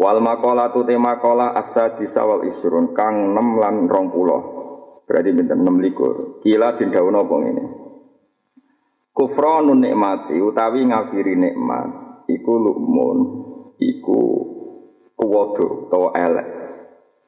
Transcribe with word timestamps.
Wal 0.00 0.24
maqalatu 0.24 0.88
te 0.88 0.96
maqala 0.96 1.52
as-sadisa 1.60 2.24
wal 2.24 2.48
isrun 2.48 2.96
kang 2.96 3.36
6 3.36 3.60
lan 3.60 3.84
20. 3.84 5.04
Berarti 5.04 5.30
pinten 5.36 5.60
6 5.60 5.84
likur. 5.84 6.40
Kila 6.40 6.72
den 6.72 6.88
dawuh 6.88 7.12
apa 7.12 7.34
ngene. 7.36 7.64
Kufranun 9.12 9.84
nikmati 9.84 10.40
utawi 10.40 10.88
ngafiri 10.88 11.36
nikmat 11.36 12.24
iku 12.32 12.52
lukmun 12.56 13.18
iku 13.76 14.20
kuwodo 15.12 15.92
utawa 15.92 16.16
elek. 16.16 16.48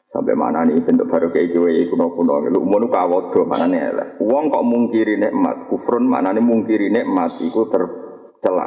Sampai 0.09 0.33
mana 0.33 0.65
nih 0.65 0.81
bentuk 0.81 1.13
baru 1.13 1.29
kayak 1.29 1.53
gue 1.53 1.93
kuno 1.93 2.17
kuno 2.17 2.41
lukmun 2.49 2.89
mana 2.89 3.69
nih 3.69 3.81
elek. 3.93 4.09
Uang 4.25 4.49
kok 4.49 4.65
mungkiri 4.65 5.21
nikmat 5.21 5.69
kufrun 5.69 6.09
mana 6.09 6.33
nih 6.33 6.41
mungkiri 6.41 6.89
nikmat 6.89 7.37
iku 7.45 7.69
tercela. 7.69 8.65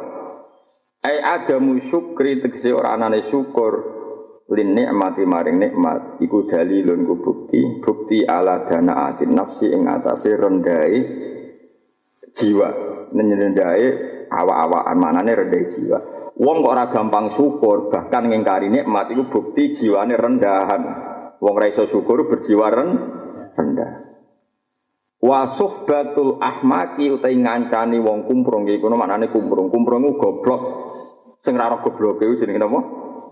Ai 1.02 1.22
adamu 1.22 1.82
syukri 1.82 2.42
tegese 2.42 2.74
ora 2.74 2.94
anane 2.94 3.22
syukur 3.26 3.95
lin 4.46 4.78
nikmati 4.78 5.26
maring 5.26 5.58
nikmat 5.58 6.22
iku 6.22 6.46
dalilun 6.46 7.02
ku 7.10 7.16
bukti. 7.18 7.82
Bukti 7.82 8.22
ala 8.22 8.62
dana 8.62 9.10
atin 9.10 9.34
nafsi 9.34 9.74
ing 9.74 9.90
atase 9.90 10.38
rendai 10.38 10.94
jiwa. 12.30 12.70
Nenyendae 13.16 13.88
awa-awaan 14.30 14.98
manane 15.02 15.34
rendai 15.34 15.66
jiwa. 15.66 16.00
Wong 16.36 16.58
kok 16.62 16.74
ora 16.76 16.86
gampang 16.92 17.32
syukur 17.32 17.88
bahkan 17.90 18.28
ngingkari 18.28 18.70
nikmat 18.70 19.10
iku 19.16 19.24
bukti 19.32 19.74
jiwane 19.74 20.14
rendahan. 20.14 20.84
Wong 21.42 21.56
ra 21.58 21.66
iso 21.66 21.90
syukur 21.90 22.30
berjiwa 22.30 22.70
rendah. 22.70 23.92
Wa 25.26 25.50
suhbatul 25.50 26.38
ahmaki 26.38 27.10
utai 27.18 27.34
ngancani 27.34 27.98
wong 27.98 28.30
kumprung 28.30 28.70
kono 28.78 28.94
maknane 28.94 29.34
kumprung. 29.34 29.74
Kumprung 29.74 30.22
goblok. 30.22 30.62
Sing 31.42 31.58
ra 31.58 31.74
roh 31.74 31.82
gobloke 31.82 32.30
jenenge 32.38 32.62
napa? 32.62 32.80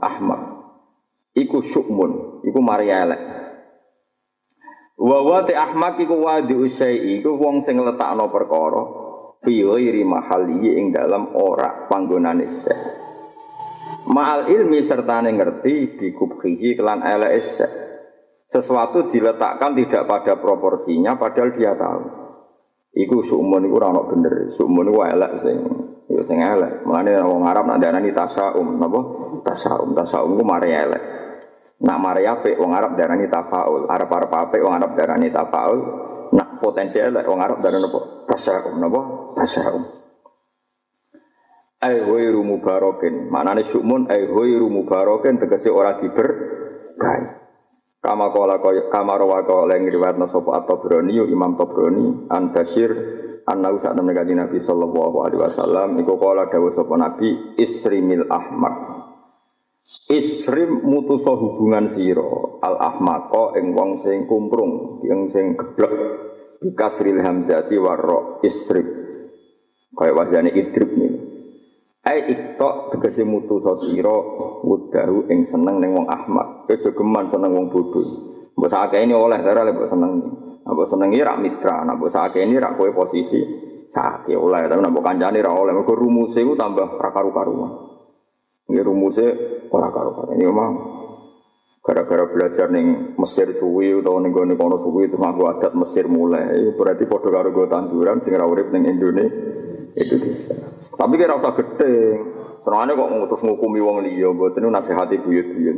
Ahmak 0.04 0.63
iku 1.34 1.62
syukmun, 1.62 2.42
iku 2.46 2.60
mari 2.62 2.90
elek. 2.90 3.22
Wa 5.04 5.20
wa 5.26 5.42
te 5.42 5.58
ahmak 5.58 6.00
iku 6.00 6.22
wadi 6.22 6.54
usai 6.54 7.20
iku 7.20 7.36
wong 7.36 7.66
sing 7.66 7.82
letakno 7.82 8.30
perkara 8.30 8.84
fi 9.42 9.66
ghairi 9.66 10.06
mahalli 10.06 10.80
ing 10.80 10.94
dalam 10.94 11.34
ora 11.34 11.90
panggonane 11.90 12.48
sek. 12.48 12.80
Ma'al 14.04 14.52
ilmi 14.52 14.84
serta 14.86 15.24
ngerti 15.24 15.98
dikubhihi 15.98 16.78
kelan 16.78 17.02
elek 17.02 17.42
sek. 17.42 17.72
Sesuatu 18.48 19.10
diletakkan 19.10 19.74
tidak 19.74 20.06
pada 20.06 20.38
proporsinya 20.38 21.18
padahal 21.18 21.50
dia 21.58 21.74
tahu. 21.74 22.04
Iku 22.94 23.26
sukmun 23.26 23.66
iku 23.66 23.82
ora 23.82 23.90
ono 23.90 24.06
bener. 24.06 24.54
Sukmun 24.54 24.94
iku 24.94 25.02
elek 25.10 25.32
sing 25.42 25.58
ya 26.06 26.22
sing 26.22 26.38
elek. 26.38 26.86
Mulane 26.86 27.18
wong 27.26 27.44
Arab 27.50 27.66
nak 27.66 27.82
darani 27.82 28.14
tasaum, 28.14 28.78
napa? 28.78 29.02
Tasaum, 29.42 29.98
tasaum 29.98 30.38
ku 30.38 30.44
mari 30.46 30.70
elek. 30.70 31.23
Nak 31.84 31.98
mari 32.00 32.24
apik 32.24 32.56
wong 32.56 32.72
Arab 32.72 32.96
darani 32.96 33.28
tafaul. 33.28 33.92
Arab-arab 33.92 34.32
apik 34.32 34.64
wong 34.64 34.74
Arab 34.80 34.96
darani 34.96 35.28
tafaul. 35.28 35.80
Nak 36.32 36.64
potensi 36.64 36.98
elek 36.98 37.28
wong 37.28 37.44
Arab 37.44 37.60
darani 37.60 37.84
napa? 37.84 38.00
Tasaum, 38.24 38.80
napa? 38.80 39.02
Tasaum. 39.36 39.84
Ai 41.84 42.00
ghairu 42.00 42.40
mubarakin. 42.40 43.28
Maknane 43.28 43.68
sukmun 43.68 44.08
ai 44.08 44.24
ghairu 44.24 44.72
mubarakin 44.72 45.44
tegese 45.44 45.68
ora 45.68 46.00
diberkahi. 46.00 47.44
Kama 48.00 48.32
kala 48.32 48.60
kaya 48.60 48.88
kama 48.92 49.16
rawa 49.16 49.44
kala 49.44 49.80
ing 49.80 49.88
riwayatna 49.88 50.28
sapa 50.28 50.60
at-Tabrani 50.64 51.24
Imam 51.24 51.56
Tabrani 51.56 52.28
an 52.32 52.52
Bashir 52.52 52.92
annahu 53.48 53.80
kanjeng 53.80 54.40
Nabi 54.40 54.60
sallallahu 54.60 55.24
alaihi 55.24 55.40
wasallam 55.40 56.00
iku 56.00 56.20
kala 56.20 56.52
dawuh 56.52 56.72
sapa 56.72 57.00
Nabi 57.00 57.56
isrimil 57.56 58.28
ahmak 58.28 59.03
Isrim 60.08 60.80
mutusa 60.88 61.36
hubungan 61.36 61.92
sira 61.92 62.24
al 62.64 62.76
ahmaqa 62.80 63.60
ing 63.60 63.76
wong 63.76 64.00
sing 64.00 64.24
kumprung 64.32 65.04
yang 65.04 65.28
sing 65.28 65.60
geblek 65.60 65.92
bikasril 66.64 67.20
hamzati 67.20 67.76
warra 67.76 68.40
isrib 68.48 68.88
kaya 69.92 70.16
wajane 70.16 70.56
idrib 70.56 70.92
nih 70.96 71.14
Ai 72.04 72.20
iktok 72.28 72.92
tegese 72.92 73.24
mutu 73.24 73.64
sira 73.80 74.12
wudahu 74.60 75.32
ing 75.32 75.48
seneng 75.48 75.80
ning 75.80 75.96
wong 75.96 76.04
ahmak. 76.12 76.68
Aja 76.68 76.92
geman 76.92 77.32
seneng 77.32 77.56
wong 77.56 77.72
bodho. 77.72 78.04
Mbok 78.60 78.92
ini 78.92 79.16
oleh 79.16 79.40
dara 79.40 79.64
lek 79.64 79.80
seneng. 79.88 80.20
Mbok 80.68 80.84
senengi 80.84 81.24
rak 81.24 81.40
mitra, 81.40 81.88
nek 81.88 81.96
mbok 81.96 82.12
ini 82.36 82.60
rak 82.60 82.76
kowe 82.76 82.92
posisi 82.92 83.40
sakake 83.88 84.36
oleh, 84.36 84.68
tapi 84.68 84.84
mbok 84.84 85.00
kancane 85.00 85.40
ra 85.40 85.56
oleh. 85.56 85.72
Mergo 85.72 85.96
rumuse 85.96 86.44
ku 86.44 86.60
tambah 86.60 87.00
ra 87.00 87.08
karu-karuan. 87.16 87.93
Ini 88.74 88.82
rumuse 88.82 89.26
ora 89.70 89.94
karu-karuan. 89.94 90.34
Ini 90.34 90.46
memang 90.50 90.72
gara-gara 91.84 92.26
belajar 92.26 92.74
ning 92.74 93.14
Mesir 93.22 93.54
suwi 93.54 93.94
utawa 93.94 94.18
ning 94.18 94.34
gone 94.34 94.58
kono 94.58 94.82
suwi 94.82 95.14
itu 95.14 95.22
nganggo 95.22 95.46
adat 95.54 95.78
Mesir 95.78 96.10
mulai. 96.10 96.74
Berarti 96.74 97.06
padha 97.06 97.30
karo 97.30 97.54
go 97.54 97.70
tanduran 97.70 98.18
sing 98.26 98.34
ra 98.34 98.50
ning 98.50 98.90
Indonesia 98.90 99.30
itu 99.94 100.18
bisa. 100.18 100.58
Tapi 100.98 101.14
kira 101.22 101.38
usah 101.38 101.54
gede. 101.54 102.18
Senengane 102.64 102.96
kok 102.96 103.12
ngutus 103.12 103.42
ngukumi 103.44 103.84
wong 103.84 104.08
liya, 104.08 104.32
mboten 104.32 104.72
nasihati 104.72 105.20
buyut-buyut. 105.20 105.78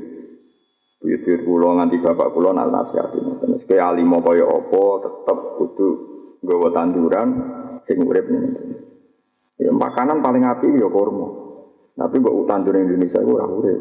Buyut-buyut 1.01 1.41
kula 1.43 1.81
nganti 1.81 1.97
bapak 1.99 2.29
kula 2.31 2.53
nak 2.53 2.71
nasihati 2.71 3.19
ngoten. 3.19 3.59
Kaya 3.65 3.91
alimo 3.91 4.21
kaya 4.21 4.45
apa 4.45 4.83
tetep 5.03 5.39
kudu 5.59 5.89
nggawa 6.45 6.69
tanduran 6.71 7.27
sing 7.83 7.99
urip 8.05 8.29
ning 8.31 8.55
Ya 9.55 9.71
makanan 9.71 10.19
paling 10.19 10.43
apik 10.43 10.67
ya 10.79 10.87
kurma. 10.91 11.44
Tapi 11.95 12.15
mbok 12.19 12.43
tanduran 12.43 12.91
Indonesia 12.91 13.23
iku 13.23 13.39
ora 13.39 13.47
urip. 13.47 13.79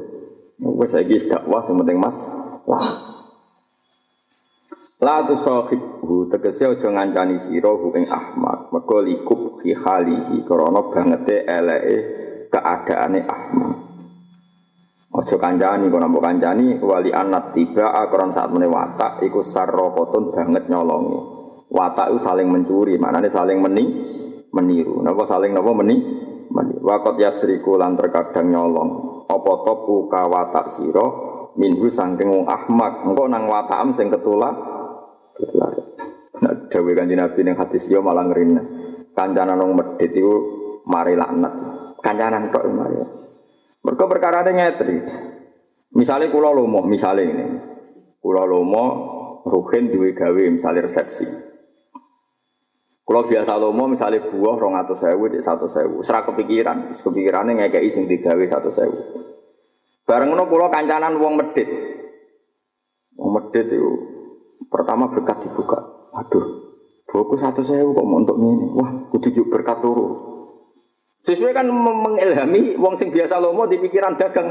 Wis 0.63 0.95
saiki 0.95 1.19
dakwah 1.27 1.67
sing 1.67 1.75
penting 1.83 1.99
Mas. 1.99 2.17
Lah. 2.71 2.87
La 5.03 5.27
tu 5.27 5.35
sahibhu 5.37 6.31
tegese 6.31 6.71
aja 6.71 6.89
ngancani 6.89 7.37
sira 7.37 7.69
hu 7.75 7.93
ing 7.93 8.09
Ahmad 8.09 8.73
mergo 8.73 9.05
likub 9.05 9.61
fi 9.61 9.77
halihi 9.77 10.47
krana 10.47 10.81
bangete 10.89 11.45
eleke 11.45 11.97
keadaane 12.49 13.21
Ahmad 13.27 13.85
Aja 15.15 15.39
kancani 15.39 15.87
kok 15.95 16.03
mbok 16.11 16.25
kancani 16.27 16.83
wali 16.83 17.15
anat 17.15 17.55
tiba 17.55 17.87
akron 17.87 18.35
saat 18.35 18.51
mene 18.51 18.67
watak 18.67 19.23
iku 19.23 19.47
sarropotun 19.47 20.35
banget 20.35 20.67
nyolongi 20.67 21.21
watak 21.71 22.11
itu 22.11 22.19
saling 22.19 22.51
mencuri 22.51 22.99
maknane 22.99 23.31
saling 23.31 23.63
meni 23.63 23.85
meniru 24.51 25.07
napa 25.07 25.23
saling 25.23 25.55
napa 25.55 25.71
meni 25.71 25.97
meni 26.51 26.77
wakot 26.81 27.17
yasriku 27.21 27.79
lan 27.79 27.97
terkadang 27.97 28.53
nyolong 28.53 28.91
apa 29.31 29.53
topu 29.65 30.11
kawatak 30.11 30.75
sira 30.77 31.07
minhu 31.57 31.87
saking 31.89 32.29
wong 32.29 32.45
Ahmad 32.51 33.07
engko 33.07 33.25
nang 33.31 33.47
watakam 33.47 33.95
sing 33.95 34.11
ketulak 34.11 34.75
Ketularan. 35.35 35.87
Nah, 36.43 36.55
dawe 36.71 36.91
kanji 36.95 37.15
Nabi 37.19 37.41
yang 37.43 37.59
hadis 37.59 37.91
yo 37.91 37.99
malah 38.03 38.27
ngerina. 38.31 38.63
Kancanan 39.15 39.59
wong 39.59 39.73
medit 39.75 40.15
itu 40.15 40.35
mari 40.87 41.19
laknat. 41.19 41.55
Kancanan 41.99 42.55
kok 42.55 42.65
mari. 42.71 42.97
Mereka 43.85 44.05
perkara 44.07 44.47
ada 44.47 44.55
ngetri. 44.55 45.03
Misalnya 45.95 46.31
kulo 46.31 46.51
lomo, 46.55 46.83
misalnya 46.87 47.23
ini. 47.23 47.47
Kulo 48.19 48.43
lomo, 48.47 48.85
ruhin 49.47 49.91
duwe 49.91 50.15
gawe 50.15 50.43
misalnya 50.51 50.87
resepsi. 50.87 51.54
Kulo 53.05 53.29
biasa 53.29 53.61
lomo 53.61 53.85
misalnya 53.85 54.25
buah 54.33 54.57
rong 54.57 54.81
atau 54.81 54.97
sewu, 54.97 55.29
satu 55.37 55.69
sewu. 55.69 56.01
Serah 56.01 56.25
kepikiran, 56.25 56.89
kepikirannya 56.89 57.69
ngekei 57.69 57.93
sing 57.93 58.09
digawe 58.09 58.45
satu 58.49 58.73
sewu. 58.73 58.97
Bareng 60.09 60.33
no 60.33 60.49
kulo 60.49 60.73
kancanan 60.73 61.21
wong 61.21 61.37
medit. 61.37 61.69
Wong 63.21 63.31
medit 63.37 63.69
itu 63.69 63.93
Pertama 64.73 65.07
berkat 65.13 65.45
dibuka. 65.45 65.79
Waduh, 66.11 66.47
buku 67.07 67.37
satu 67.39 67.63
saya 67.63 67.87
kok 67.87 68.03
mau 68.03 68.19
untuk 68.19 68.41
ini. 68.43 68.75
Wah, 68.75 68.91
kudu 69.13 69.47
berkat 69.47 69.79
turu. 69.79 70.35
Sesuai 71.23 71.55
kan 71.55 71.71
mengilhami 71.71 72.75
wong 72.75 72.99
sing 72.99 73.15
biasa 73.15 73.39
lomo 73.39 73.71
di 73.71 73.79
pikiran 73.79 74.19
dagang. 74.19 74.51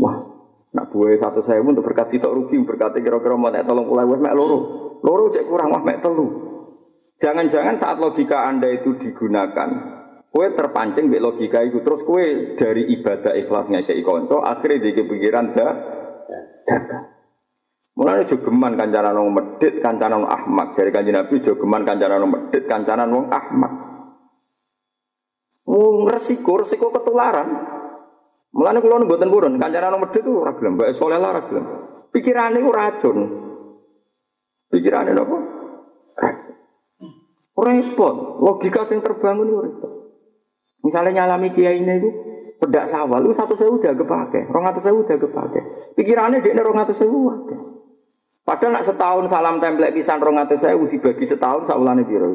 Wah, 0.00 0.16
nak 0.72 0.88
buah 0.90 1.12
satu 1.14 1.44
saya 1.44 1.60
untuk 1.60 1.84
berkat 1.84 2.08
sitok 2.08 2.32
rugi 2.32 2.56
berkat 2.64 2.98
kira-kira 2.98 3.36
mau 3.36 3.52
nek 3.52 3.68
tolong 3.68 3.84
pulau 3.84 4.16
mek 4.16 4.32
loro. 4.32 4.58
Loro 5.04 5.28
cek 5.28 5.44
kurang 5.44 5.76
wah 5.76 5.84
mek 5.84 6.00
telu. 6.00 6.51
Jangan-jangan 7.22 7.78
saat 7.78 8.02
logika 8.02 8.50
Anda 8.50 8.66
itu 8.74 8.98
digunakan, 8.98 9.70
kue 10.34 10.46
terpancing 10.58 11.06
be 11.06 11.22
logika 11.22 11.62
itu 11.62 11.78
terus 11.86 12.02
kue 12.02 12.58
dari 12.58 12.90
ibadah 12.98 13.38
ikhlasnya 13.38 13.86
ke 13.86 14.02
konco 14.02 14.42
akhirnya 14.42 14.90
di 14.90 15.06
pikiran 15.06 15.54
dah. 15.54 15.72
Mulane 17.94 18.26
jogeman 18.26 18.74
kancanan 18.74 19.14
wong 19.14 19.30
medit, 19.38 19.78
kancanan 19.78 20.26
wong 20.26 20.30
ahmak. 20.32 20.74
Jare 20.74 20.90
Kanjeng 20.90 21.14
Nabi 21.14 21.38
jogeman 21.38 21.86
kancanan 21.86 22.26
wong 22.26 22.32
medit, 22.34 22.64
kancanan 22.66 23.06
wong 23.14 23.30
ahmak. 23.30 23.72
Wong 25.62 26.10
resiko, 26.10 26.58
resiko 26.58 26.90
ketularan. 26.90 27.52
Mulane 28.50 28.82
kula 28.82 29.06
mboten 29.06 29.30
purun, 29.30 29.54
kancanan 29.62 29.94
wong 29.94 30.10
medit 30.10 30.26
ora 30.26 30.58
gelem, 30.58 30.74
mbak 30.74 30.90
soleh 30.90 31.22
lah 31.22 31.38
ora 31.38 31.42
gelem. 31.46 31.64
Pikirane 32.10 32.58
ku 32.58 32.70
racun. 32.74 33.18
Pikirane 34.72 35.12
napa? 35.14 35.61
Repot, 37.62 38.42
logika 38.42 38.82
sing 38.90 38.98
terbangun 38.98 39.46
itu 39.46 39.58
repot. 39.62 39.92
Misalnya 40.82 41.22
nyalami 41.22 41.54
kiai 41.54 41.78
ini 41.78 41.94
itu 41.94 42.10
pedak 42.58 42.90
sawal, 42.90 43.22
itu 43.22 43.38
satu 43.38 43.54
sewu 43.54 43.78
udah 43.78 43.94
kepake, 43.94 44.50
rong 44.50 44.66
atau 44.66 44.82
sewu 44.82 45.06
udah 45.06 45.14
kepake. 45.14 45.60
Pikirannya 45.94 46.42
dia 46.42 46.58
rong 46.58 46.74
atau 46.74 46.90
sewu 46.90 47.30
wae. 47.30 47.54
Padahal 48.42 48.74
nak 48.74 48.82
setahun 48.82 49.30
salam 49.30 49.62
template 49.62 49.94
pisan 49.94 50.18
rong 50.18 50.42
atau 50.42 50.58
sewu 50.58 50.90
dibagi 50.90 51.22
setahun 51.22 51.70
saulane 51.70 52.02
biro. 52.02 52.34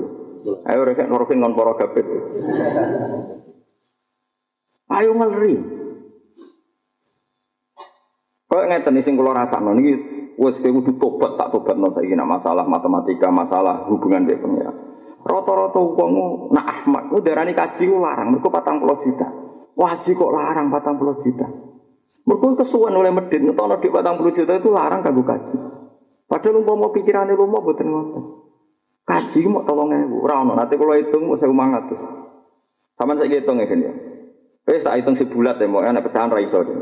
Ayo 0.64 0.88
rek 0.88 1.04
norokin 1.12 1.44
ngon 1.44 1.52
poro 1.52 1.76
gabet. 1.76 2.08
Ayo 4.88 5.12
ngeri. 5.12 5.56
Kau 8.48 8.64
ngeten 8.64 9.04
sing 9.04 9.20
kula 9.20 9.36
rasakno 9.36 9.76
niki 9.76 9.92
wis 10.40 10.64
kowe 10.64 10.72
kudu 10.72 10.96
tobat 10.96 11.36
tak 11.36 11.52
tobatno 11.52 11.92
saiki 11.92 12.16
nak 12.16 12.40
masalah 12.40 12.64
matematika, 12.64 13.28
masalah 13.28 13.92
hubungan 13.92 14.24
dengan 14.24 14.40
pengira. 14.40 14.87
Rata-rata 15.28 15.80
wong 15.84 16.12
nak 16.56 16.66
Ahmad 16.72 17.12
ku 17.12 17.20
darani 17.20 17.52
kaji 17.52 17.92
ku 17.92 18.00
larang 18.00 18.32
mergo 18.32 18.48
40 18.48 19.04
juta. 19.04 19.28
Wajib 19.76 20.16
kok 20.16 20.32
larang 20.32 20.72
40 20.72 21.24
juta. 21.28 21.48
Mergo 22.24 22.56
kesuwen 22.56 22.96
oleh 22.96 23.12
medit 23.12 23.44
ngetono 23.44 23.76
dik 23.84 23.92
40 23.92 24.36
juta 24.36 24.52
itu 24.56 24.70
larang 24.72 25.04
kanggo 25.04 25.28
kaji. 25.28 25.58
Padahal 26.28 26.64
umpama 26.64 26.92
pikirane 26.96 27.36
rumah 27.36 27.60
boten 27.60 27.88
ngoten. 27.88 28.24
Kaji 29.08 29.48
mau 29.48 29.64
tolong 29.64 29.96
ewu, 29.96 30.28
ora 30.28 30.44
ono. 30.44 30.52
Nanti 30.52 30.76
kalau 30.76 30.96
hitung 31.00 31.32
mau 31.32 31.40
saya 31.40 31.52
mangatus. 31.56 32.04
Sama 33.00 33.16
saya 33.16 33.40
hitung 33.40 33.64
ya 33.64 33.68
kan 33.68 33.80
ya. 33.80 33.94
Wes 34.68 34.84
tak 34.84 35.00
hitung 35.00 35.16
sebulat 35.16 35.56
ya, 35.64 35.68
mau 35.72 35.80
enak 35.80 36.04
pecahan 36.04 36.28
raiso 36.28 36.60
deh. 36.68 36.76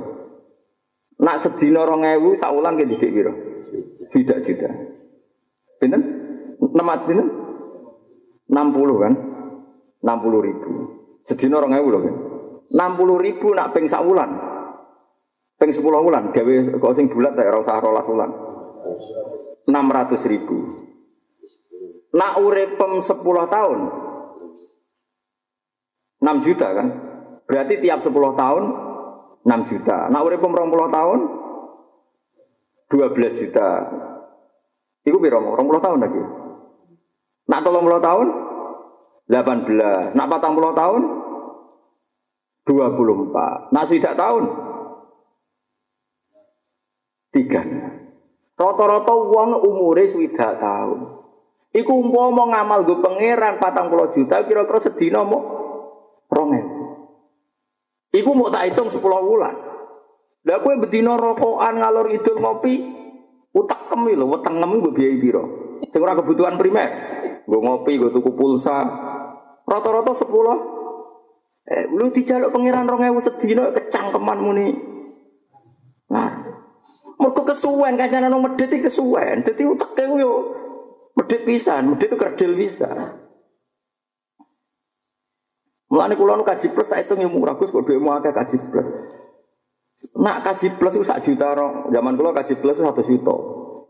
Nak 1.21 1.37
sedina 1.37 1.85
rong 1.85 2.01
ewu, 2.01 2.33
saulan 2.33 2.81
ke 2.81 2.89
didik 2.89 3.13
biro. 3.13 3.33
Tidak 4.09 4.41
juta. 4.41 4.69
Pinten? 5.77 6.01
Nemat 6.57 7.05
pinten? 7.05 7.44
60 8.49 9.03
kan? 9.03 9.13
60 10.05 10.47
ribu. 10.47 10.71
Sedina 11.25 11.57
orang 11.57 11.81
ewu 11.81 11.89
loh 11.89 12.01
kan? 12.05 12.15
60 12.69 13.25
ribu 13.25 13.47
nak 13.57 13.73
peng 13.73 13.85
wulan. 13.89 14.31
Peng 15.57 15.71
10 15.71 15.81
wulan. 15.81 16.23
Gawe 16.29 16.53
kok 16.77 16.93
sing 16.93 17.07
bulat 17.09 17.33
tak 17.33 17.49
usah 17.49 17.81
rolas 17.81 18.05
wulan. 18.05 18.31
600 19.65 20.31
ribu. 20.31 20.57
Nak 22.13 22.33
urepem 22.39 22.91
10 23.01 23.21
tahun. 23.49 23.79
6 26.21 26.45
juta 26.45 26.67
kan? 26.73 26.87
Berarti 27.45 27.73
tiap 27.81 27.99
10 28.01 28.13
tahun 28.13 28.63
6 29.45 29.69
juta. 29.69 29.97
Nak 30.09 30.21
urepem 30.25 30.51
20 30.53 30.89
tahun 30.93 31.19
12 32.89 33.41
juta. 33.41 33.67
Iku 35.05 35.17
piro? 35.21 35.37
20 35.41 35.85
tahun 35.85 35.99
lagi. 36.01 36.44
Nak 37.45 37.61
tolong 37.61 37.85
puluh 37.85 38.01
tahun 38.01 38.27
18. 39.29 40.17
Nak 40.17 40.27
patang 40.29 40.53
puluh 40.57 40.73
tahun 40.73 41.01
24. 42.65 43.73
Nak 43.73 43.85
swidak 43.85 44.17
tahun 44.17 44.43
3. 47.35 48.55
Rata-rata 48.55 49.13
uang 49.13 49.61
umure 49.61 50.05
swidak 50.07 50.57
tahun. 50.57 50.99
Iku 51.75 51.91
umpama 51.91 52.55
ngamal 52.55 52.87
gue 52.87 53.03
pangeran 53.03 53.59
patang 53.59 53.91
puluh 53.91 54.07
juta 54.15 54.47
kira-kira 54.47 54.79
sedina 54.79 55.27
mau 55.27 55.43
rongen. 56.31 56.65
Iku 58.15 58.31
mau 58.31 58.47
tak 58.47 58.71
hitung 58.71 58.87
sepuluh 58.87 59.19
bulan. 59.19 59.55
Lah 60.47 60.63
kue 60.63 60.79
bedino 60.79 61.19
rokokan 61.19 61.83
ngalor 61.83 62.07
idul 62.15 62.39
ngopi 62.39 62.79
utak 63.51 63.91
kemi 63.91 64.15
lho, 64.15 64.31
weteng 64.31 64.55
ngemu 64.55 64.75
gue 64.87 64.93
biaya 64.95 65.15
biro. 65.19 65.43
Sing 65.91 65.99
kebutuhan 65.99 66.55
primer. 66.55 66.89
Gue 67.45 67.59
ngopi, 67.61 68.01
gue 68.01 68.09
tuku 68.09 68.33
pulsa. 68.33 68.81
Rata-rata 69.65 70.13
sepuluh. 70.17 70.57
Eh, 71.65 71.89
lu 71.89 72.13
dijaluk 72.13 72.53
pangeran 72.53 72.85
rong 72.85 73.01
ewu 73.09 73.17
sedino 73.17 73.73
kecangkeman 73.73 74.37
muni. 74.37 74.69
Nah, 76.13 76.29
mereka 77.17 77.41
kesuwen 77.41 77.97
kan 77.97 78.13
jangan 78.13 78.37
medit 78.37 78.69
iki 78.69 78.85
kesuwen. 78.85 79.41
Dadi 79.41 79.65
uteke 79.65 80.05
yo 80.13 80.33
medit 81.17 81.41
pisan, 81.41 81.89
medit 81.89 82.13
itu 82.13 82.17
kerdil 82.21 82.53
bisa. 82.53 83.17
Mulane 85.89 86.13
kula 86.13 86.37
nu 86.37 86.45
kaji 86.45 86.69
plus 86.69 86.93
tak 86.93 87.05
hitung 87.05 87.25
murah 87.29 87.57
Gus 87.57 87.73
kok 87.73 87.81
dhuwitmu 87.81 88.13
akeh 88.13 88.33
kaji 88.33 88.57
plus. 88.69 88.87
Nak 90.21 90.45
kaji 90.45 90.75
plus 90.77 90.97
itu 90.97 91.05
sak 91.07 91.25
juta 91.25 91.49
rong. 91.55 91.89
Zaman 91.89 92.13
kula 92.13 92.29
kaji 92.35 92.61
plus 92.61 92.77
itu 92.77 92.85
satu 92.85 93.01
juta. 93.05 93.35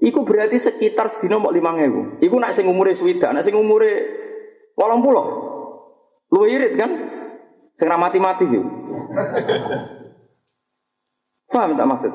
Iku 0.03 0.27
berarti 0.27 0.59
sekitar 0.59 1.07
sedina 1.07 1.39
mau 1.39 1.53
lima 1.53 1.71
ngewu. 1.71 2.19
Iku 2.19 2.35
nak 2.35 2.51
sing 2.51 2.67
umure 2.67 2.91
swida, 2.91 3.31
nak 3.31 3.47
sing 3.47 3.55
umure 3.55 3.91
walang 4.75 4.99
pulau. 4.99 5.25
Lu 6.35 6.43
irit 6.45 6.75
kan? 6.75 6.91
Sing 7.75 7.87
mati 7.87 8.19
mati 8.19 8.43
gitu. 8.47 8.67
Paham 11.51 11.79
tak 11.79 11.87
maksud? 11.87 12.11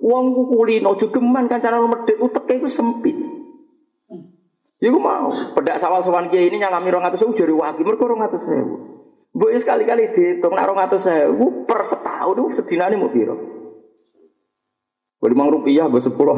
Uang 0.00 0.32
ku 0.32 0.42
kulino 0.50 0.96
jogeman 0.96 1.46
kan 1.46 1.62
cara 1.62 1.78
medit 1.78 2.18
utek 2.18 2.48
itu 2.48 2.66
sempit. 2.66 3.14
Iku 4.80 4.96
mau 4.96 5.28
pedak 5.52 5.76
sawal 5.76 6.00
sowan 6.00 6.32
kiai 6.32 6.48
ini 6.48 6.56
nyalami 6.56 6.88
rong 6.88 7.04
atus 7.04 7.20
sewu 7.20 7.36
jari 7.36 7.52
waki 7.52 7.84
mereka 7.84 8.08
rong 8.08 8.24
atus 8.24 8.42
sewu. 8.48 8.74
Bu 9.30 9.52
sekali-kali 9.52 10.16
dihitung 10.16 10.56
nak 10.56 10.66
rong 10.72 10.80
atus 10.80 11.04
sewu 11.04 11.68
per 11.68 11.84
setahun 11.84 12.34
itu 12.40 12.64
sedinane 12.64 12.96
mau 12.96 13.12
piro? 13.12 13.36
Lima 15.20 15.52
rupiah 15.52 15.84
gue 15.86 16.00
sepuluh. 16.00 16.34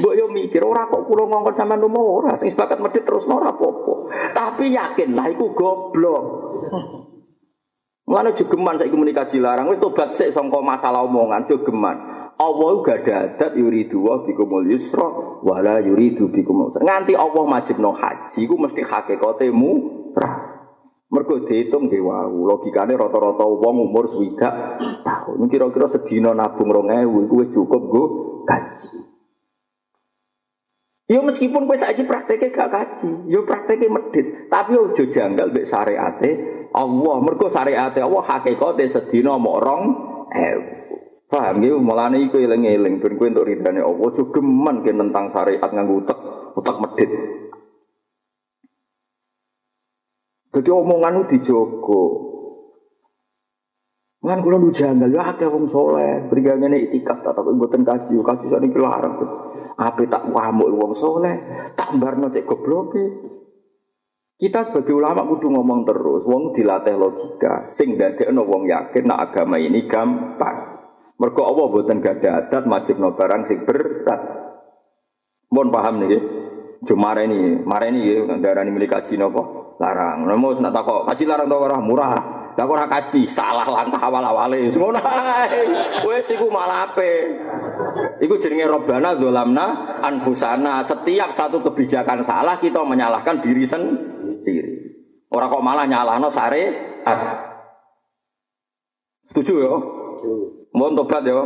Mbok 0.00 0.14
yo 0.16 0.26
mikir 0.30 0.62
ora 0.64 0.88
kok 0.88 1.06
kula 1.06 1.26
ngongkon 1.26 1.54
sampean 1.54 1.82
rumah 1.82 2.02
ora 2.02 2.32
sing 2.34 2.50
sepakat 2.50 2.80
medhit 2.80 3.04
terus 3.04 3.28
ora 3.30 3.52
apa-apa. 3.52 3.94
Tapi 4.34 4.74
yakin 4.74 5.14
lah 5.14 5.26
iku 5.30 5.52
goblok. 5.54 6.24
Mulane 8.10 8.34
jogeman 8.34 8.74
saiki 8.74 8.98
muni 8.98 9.14
kaji 9.14 9.38
larang 9.38 9.70
wis 9.70 9.78
tobat 9.78 10.10
sik 10.10 10.34
sangka 10.34 10.58
masalah 10.58 11.06
omongan 11.06 11.46
jogeman. 11.46 11.94
Allah 12.40 12.70
gak 12.82 13.06
ada 13.06 13.14
adat 13.30 13.52
yuridu 13.54 14.02
wa 14.02 14.26
bikumul 14.26 14.66
yusra 14.66 15.06
wala 15.44 15.78
yuridu 15.78 16.32
bikumul 16.32 16.72
Nganti 16.72 17.14
Allah 17.14 17.44
majibno 17.46 17.94
haji 17.94 18.48
ku 18.50 18.58
mesti 18.58 18.82
hakikate 18.82 19.52
murah. 19.54 20.58
Mergo 21.10 21.42
dihitung 21.42 21.90
dewa, 21.90 22.26
logikane 22.30 22.94
rata-rata 22.94 23.42
wong 23.42 23.90
umur 23.90 24.06
swidak 24.06 24.78
tahun. 25.02 25.50
Kira-kira 25.50 25.90
sedina 25.90 26.30
nabung 26.30 26.70
2000 26.70 27.26
iku 27.26 27.34
wis 27.34 27.50
cukup 27.50 27.82
go 27.90 28.02
gaji. 28.46 29.09
Yo 31.10 31.26
meskipun 31.26 31.66
kowe 31.66 31.74
saiki 31.74 32.06
prakteknya 32.06 32.54
gak 32.54 32.70
kaji, 32.70 33.26
yo 33.26 33.42
prakteknya 33.42 33.90
medit, 33.90 34.46
tapi 34.46 34.78
ojo 34.78 35.10
janggal 35.10 35.50
mbek 35.50 35.66
syariate 35.66 36.30
Allah. 36.70 37.16
Mergo 37.18 37.50
syariate 37.50 37.98
Allah 37.98 38.22
hakikate 38.22 38.86
sedina 38.86 39.34
mok 39.34 39.58
rong 39.58 39.82
eh 40.30 40.54
paham 41.26 41.58
gitu 41.58 41.82
mulane 41.82 42.22
iku 42.22 42.38
eling-eling 42.38 43.02
ben 43.02 43.18
kowe 43.18 43.26
entuk 43.26 43.42
ridane 43.42 43.82
Allah 43.82 44.06
ojo 44.06 44.30
geman 44.30 44.86
ke 44.86 44.94
tentang 44.94 45.26
syariat 45.26 45.66
nganggo 45.66 46.06
utek 46.06 46.18
utek 46.54 46.76
medit. 46.78 47.10
Jadi 50.54 50.70
omongan 50.70 51.26
dijogo. 51.26 52.29
Kan 54.20 54.44
kula 54.44 54.60
lu 54.60 54.68
janggal 54.68 55.08
ya 55.08 55.32
akeh 55.32 55.48
wong 55.48 55.64
saleh, 55.64 56.28
brigangane 56.28 56.76
itikaf 56.76 57.24
tak 57.24 57.32
tak 57.32 57.40
mboten 57.40 57.88
kaji, 57.88 58.20
kaji 58.20 58.46
sakniki 58.52 58.76
larang. 58.76 59.16
Ape 59.80 60.04
tak 60.12 60.28
wamuk 60.28 60.68
wong 60.76 60.92
saleh, 60.92 61.40
tak 61.72 61.96
mbarno 61.96 62.28
cek 62.28 62.44
gobloke. 62.44 63.04
Kita 64.36 64.68
sebagai 64.68 64.92
ulama 64.92 65.24
kudu 65.24 65.48
ngomong 65.48 65.88
terus, 65.88 66.28
wong 66.28 66.52
dilatih 66.52 67.00
logika, 67.00 67.64
sing 67.72 67.96
dadekno 67.96 68.44
wong 68.44 68.68
yakin 68.68 69.08
nak 69.08 69.32
agama 69.32 69.56
ini 69.56 69.88
gampang. 69.88 70.84
Mergo 71.16 71.42
Allah 71.44 71.66
mboten 71.72 72.00
gada 72.04 72.44
adat 72.44 72.64
majibno 72.68 73.16
barang 73.16 73.48
sing 73.48 73.64
berat. 73.64 74.20
Mohon 75.48 75.68
paham 75.72 75.94
nih, 76.04 76.20
cuma 76.84 77.16
ini, 77.20 77.60
mareni 77.64 78.04
ya, 78.04 78.36
darani 78.36 78.68
milik 78.68 78.92
kaji 78.92 79.16
nopo 79.16 79.76
larang. 79.80 80.28
Namo 80.28 80.52
nak 80.60 80.72
takok 80.76 81.08
kaji 81.08 81.24
larang 81.24 81.48
tau 81.48 81.60
ora 81.64 81.76
murah. 81.80 82.39
Lah 82.58 82.66
ora 82.66 82.84
kaji, 82.90 83.24
salah 83.24 83.64
langkah 83.64 84.02
awal-awale. 84.02 84.68
Ngono 84.74 84.98
ae. 84.98 85.60
Wis 86.02 86.34
iku 86.34 86.50
malape. 86.50 87.38
Iku 88.20 88.34
jenenge 88.42 88.66
robana 88.66 89.14
dolamna 89.14 89.98
anfusana. 90.02 90.82
Setiap 90.82 91.30
satu 91.32 91.62
kebijakan 91.62 92.20
salah 92.26 92.58
kita 92.58 92.82
menyalahkan 92.82 93.38
diri 93.38 93.62
sendiri. 93.62 94.76
Ora 95.30 95.46
kok 95.46 95.62
malah 95.62 95.86
nyalahno 95.86 96.26
syariat. 96.26 96.74
Setuju 99.30 99.54
ya? 99.62 99.74
Mohon 100.74 101.06
tobat 101.06 101.22
ya. 101.22 101.40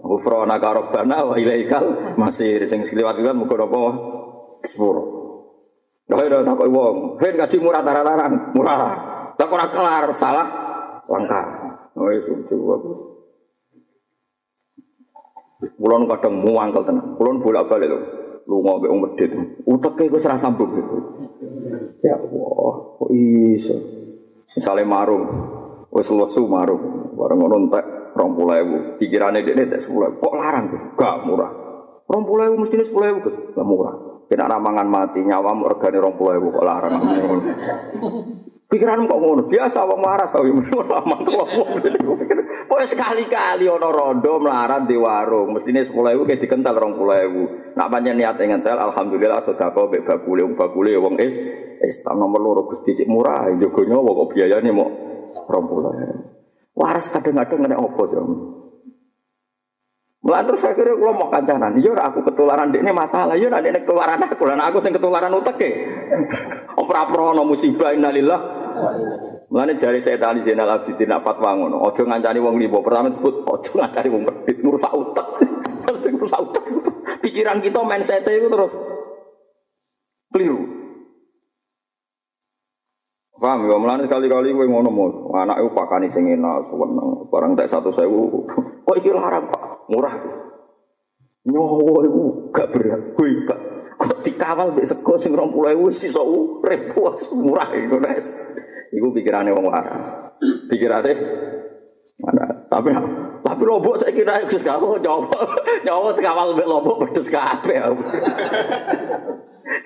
Ghufrana 0.00 0.56
ka 0.56 0.72
rabbana 0.72 1.28
wa 1.28 1.36
ilaikal 1.36 2.16
masir 2.16 2.64
sing 2.64 2.88
kan 2.88 3.36
muga 3.36 3.60
apa 3.60 3.80
sepuro. 4.64 5.04
Lah 6.08 6.16
ora 6.16 6.42
tak 6.42 6.66
wong, 6.66 7.20
hen 7.20 7.34
gaji 7.36 7.56
murah 7.60 7.84
tararan, 7.84 8.50
murah. 8.56 9.09
Tak 9.40 9.48
ora 9.48 9.72
kelar 9.72 10.04
salah 10.20 10.46
langka. 11.08 11.40
Oh 11.96 12.12
wis 12.12 12.28
aku. 12.28 12.92
Kulon 15.80 16.04
kadang 16.04 16.44
muangkel 16.44 16.84
tenan. 16.84 17.16
Kulon 17.16 17.40
bolak-balik 17.40 17.88
lho. 17.88 17.98
Lunga 18.44 18.76
mbek 18.76 18.90
wong 18.92 19.00
medhit. 19.00 19.32
Uteke 19.64 20.12
wis 20.12 20.28
ra 20.28 20.36
sambung. 20.36 20.76
Ya 22.04 22.20
Allah, 22.20 22.74
kok 23.00 23.10
iso. 23.16 23.76
Misale 24.52 24.84
marung, 24.84 25.24
wis 25.88 26.10
lesu 26.10 26.44
marung, 26.44 27.14
bareng 27.16 27.38
ngono 27.40 27.56
entek 27.64 27.84
20.000. 28.16 29.00
Pikirane 29.00 29.40
dekne 29.40 29.72
tek 29.72 29.80
10.000. 29.80 30.20
Kok 30.20 30.34
larang 30.36 30.64
tuh? 30.68 30.82
Gak 31.00 31.16
murah. 31.24 31.52
20.000 32.12 32.60
mestine 32.60 32.84
10.000 32.84 33.24
Gus. 33.24 33.36
Gak 33.56 33.64
murah. 33.64 33.94
Kena 34.26 34.50
ramangan 34.50 34.88
mati 34.88 35.24
nyawamu 35.24 35.70
regane 35.70 35.96
20.000 35.96 36.56
kok 36.56 36.66
larang. 36.66 36.92
Pikiran 38.70 39.02
kok 39.10 39.18
ngono, 39.18 39.50
biasa 39.50 39.82
wong 39.82 39.98
waras 39.98 40.30
sawi 40.30 40.54
lama 40.70 41.18
tuh 41.26 41.42
pikir, 42.22 42.38
Pokoknya 42.70 42.86
sekali-kali 42.86 43.66
ono 43.66 43.90
rondo 43.90 44.38
melarat 44.38 44.86
di 44.86 44.94
warung, 44.94 45.50
mestine 45.50 45.82
10.000 45.82 45.98
kayak 46.22 46.38
dikental 46.38 46.78
20.000. 46.78 47.74
Nak 47.74 47.88
pancen 47.90 48.14
niat 48.14 48.38
ngentel 48.38 48.78
alhamdulillah 48.78 49.42
sedekah 49.42 49.74
mbek 49.74 50.06
bakule 50.06 50.46
wong 50.46 50.54
bakule 50.54 50.94
wong 51.02 51.18
is 51.18 51.34
Islam 51.82 52.22
nomor 52.22 52.38
loro 52.38 52.62
Gusti 52.70 52.94
cik 52.94 53.10
murah, 53.10 53.50
jogo 53.58 53.82
nyawa 53.82 54.06
kok 54.06 54.38
biayane 54.38 54.70
mau 54.70 54.86
20.000. 55.50 56.78
Waras 56.78 57.10
kadang-kadang 57.10 57.66
nek 57.66 57.74
opo 57.74 58.02
sih. 58.06 58.22
Mulai 60.20 60.46
terus 60.46 60.62
saya 60.62 60.78
kira 60.78 60.94
kalau 60.94 61.16
mau 61.16 61.32
kancanan, 61.32 61.74
iya 61.80 61.90
aku 61.96 62.22
ketularan 62.22 62.70
ini 62.70 62.92
masalah, 62.94 63.34
iya 63.34 63.50
nanti 63.50 63.72
ketularan 63.72 64.20
aku, 64.20 64.46
dan 64.46 64.62
aku 64.62 64.78
sing 64.78 64.94
ketularan 64.94 65.32
utek 65.32 65.56
ke. 65.64 65.70
Opera 66.76 67.08
prono 67.08 67.42
musibah 67.42 67.96
innalillah 67.96 68.59
Mulane 69.50 69.74
jari 69.74 69.98
saya 69.98 70.14
tadi 70.14 70.46
Zainal 70.46 70.70
Abidin 70.70 71.10
nak 71.10 71.26
fatwa 71.26 71.58
ngono. 71.58 71.82
Ojo 71.82 72.06
ngancani 72.06 72.38
wong 72.38 72.56
libo. 72.56 72.78
Pertama 72.80 73.10
sebut 73.10 73.42
ojo 73.42 73.70
ngancani 73.76 74.08
wong 74.08 74.22
medit 74.22 74.56
ngrusak 74.62 74.92
utek. 74.94 75.26
ngrusak. 76.14 76.40
Pikiran 77.20 77.58
kita 77.60 77.80
mindset 77.82 78.24
itu 78.28 78.48
terus 78.48 78.74
keliru. 80.30 80.80
Paham 83.40 83.64
ya, 83.64 83.80
mulane 83.80 84.04
kali-kali 84.04 84.52
kowe 84.52 84.68
ngono 84.68 84.92
mo, 84.92 85.04
anak 85.32 85.64
iku 85.64 85.72
pakani 85.72 86.12
sing 86.12 86.28
enak, 86.28 86.60
seneng, 86.60 87.24
barang 87.32 87.56
tak 87.56 87.72
satu 87.72 87.88
sewu, 87.88 88.44
kok 88.84 88.96
iki 89.00 89.08
larang 89.16 89.48
pak, 89.48 89.88
murah. 89.88 90.12
Nyowo 91.48 92.04
iku 92.04 92.52
gak 92.52 92.68
berat, 92.68 93.16
kowe 93.16 93.28
gak 93.48 93.60
kok 94.00 94.24
dikawal 94.24 94.72
mbek 94.72 94.88
sego 94.88 95.20
sing 95.20 95.36
20.000 95.36 95.76
sisa 95.92 96.24
urip 96.24 96.96
murah 97.36 97.68
iku 97.76 98.00
nek. 98.00 98.16
Iku 98.96 99.12
pikirane 99.12 99.52
wong 99.52 99.68
waras. 99.68 100.08
Pikirane 100.72 101.12
mana? 102.16 102.64
Tapi 102.72 102.88
tapi 103.44 103.62
lobok 103.64 104.00
saya 104.00 104.16
kira 104.16 104.40
Gus 104.48 104.64
kamu 104.64 105.04
nyawa 105.04 105.28
nyawa 105.84 106.08
kawal 106.16 106.56
mbek 106.56 106.68
lobok 106.68 106.96
pedes 107.04 107.28
kabeh. 107.28 107.76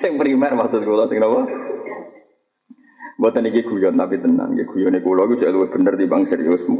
sing 0.01 0.15
primer 0.15 0.55
maksud 0.55 0.87
kula 0.87 1.11
sing 1.11 1.19
napa? 1.19 1.43
Mboten 3.19 3.47
iki 3.47 3.67
guyon 3.67 3.95
tapi 3.95 4.19
tenang, 4.19 4.55
iki 4.55 4.67
guyone 4.67 4.99
kula 5.03 5.27
iku 5.27 5.35
luwih 5.51 5.71
bener 5.71 5.95
timbang 5.99 6.23
seriusmu. 6.23 6.79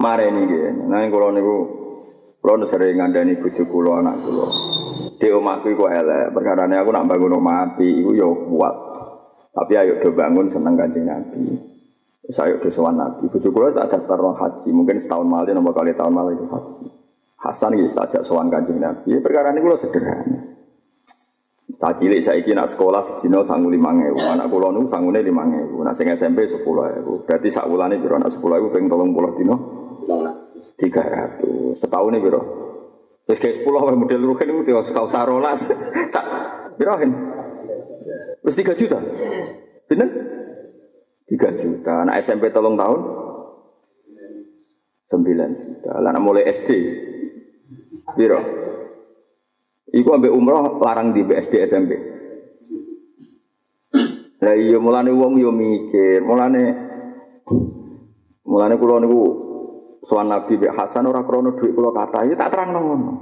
Mare 0.00 0.32
niki, 0.32 0.88
nah 0.88 1.04
kula 1.08 1.36
niku 1.36 1.79
kula 2.40 2.64
sering 2.64 2.96
ngandani 2.96 3.36
bojo 3.36 3.62
kula 3.68 4.00
anak 4.00 4.16
kula. 4.24 4.48
Di 5.20 5.28
omahku 5.28 5.76
iku 5.76 5.84
elek, 5.92 6.32
perkarane 6.32 6.80
aku 6.80 6.88
nak 6.96 7.04
bangun 7.04 7.36
omah 7.36 7.56
api 7.68 8.00
iku 8.00 8.16
ya 8.16 8.24
kuat. 8.24 8.76
Tapi 9.52 9.72
ayo 9.76 10.00
do 10.00 10.16
bangun 10.16 10.48
seneng 10.48 10.80
Kanjeng 10.80 11.04
Nabi. 11.04 11.52
Saya 12.32 12.56
do 12.56 12.72
sowan 12.72 12.96
Nabi. 12.96 13.28
Bojo 13.28 13.52
kula 13.52 13.68
tak 13.76 13.92
daftar 13.92 14.16
haji, 14.16 14.72
mungkin 14.72 14.96
setahun 14.96 15.28
malih 15.28 15.52
nomor 15.52 15.76
kali 15.76 15.92
tahun 15.92 16.16
malih 16.16 16.40
haji. 16.48 16.88
Hasan 17.44 17.76
iki 17.76 17.92
tak 17.92 18.08
ajak 18.08 18.22
sowan 18.24 18.48
Kanjeng 18.48 18.80
Nabi. 18.80 19.20
Perkara 19.20 19.52
niku 19.52 19.76
sederhana. 19.76 20.56
Tak 21.80 21.96
cilik 21.96 22.20
saiki 22.20 22.52
nak 22.56 22.72
sekolah 22.72 23.04
sedina 23.04 23.44
sangu 23.44 23.68
5000. 23.68 24.16
Anak 24.40 24.46
kula 24.48 24.72
niku 24.72 24.88
sangune 24.88 25.20
5000. 25.20 25.84
Nak 25.84 25.94
sing 25.96 26.08
SMP 26.16 26.48
10000. 26.48 27.28
Berarti 27.28 27.48
sak 27.52 27.68
wulane 27.68 28.00
piro 28.00 28.16
anak 28.16 28.32
10000 28.32 28.72
ping 28.72 28.88
30 28.88 29.36
dina? 29.36 29.56
300. 30.80 31.76
Setahun 31.76 32.16
ini 32.16 32.24
piro? 32.24 32.42
Wis 33.28 33.38
kayak 33.38 33.62
sepuluh 33.62 33.84
wae 33.84 33.94
model 33.94 34.26
ruhin 34.32 34.48
itu 34.50 34.72
tidak 34.72 34.90
kau 34.90 35.06
sarolas. 35.06 35.68
Sak 36.14 36.24
birahin. 36.80 37.12
Wis 38.42 38.56
tiga 38.56 38.72
juta. 38.72 38.98
Bener? 39.86 40.08
Tiga 41.28 41.52
juta. 41.54 42.08
Anak 42.08 42.24
SMP 42.24 42.50
tolong 42.50 42.74
tahun? 42.74 43.00
Sembilan 45.06 45.50
juta. 45.52 45.92
Lah 46.00 46.16
mulai 46.18 46.48
SD. 46.48 46.70
Biro. 48.16 48.40
Iku 49.90 50.08
ambek 50.14 50.32
umroh 50.32 50.78
larang 50.82 51.14
di 51.14 51.22
BSD 51.22 51.54
SMP. 51.66 51.92
Lah 54.40 54.56
iya 54.56 54.80
mulane 54.80 55.12
wong 55.12 55.36
yo 55.36 55.52
mikir, 55.52 56.24
mulane 56.24 56.62
mulane 58.48 58.74
kula 58.80 59.04
niku 59.04 59.20
Soal 60.00 60.32
Nabi 60.32 60.56
Bek 60.56 60.72
Hasan 60.72 61.04
orang 61.04 61.28
krono 61.28 61.52
duit 61.52 61.76
kalau 61.76 61.92
kata, 61.92 62.24
ya 62.24 62.32
tak 62.32 62.56
terang 62.56 62.72
ngono. 62.72 63.12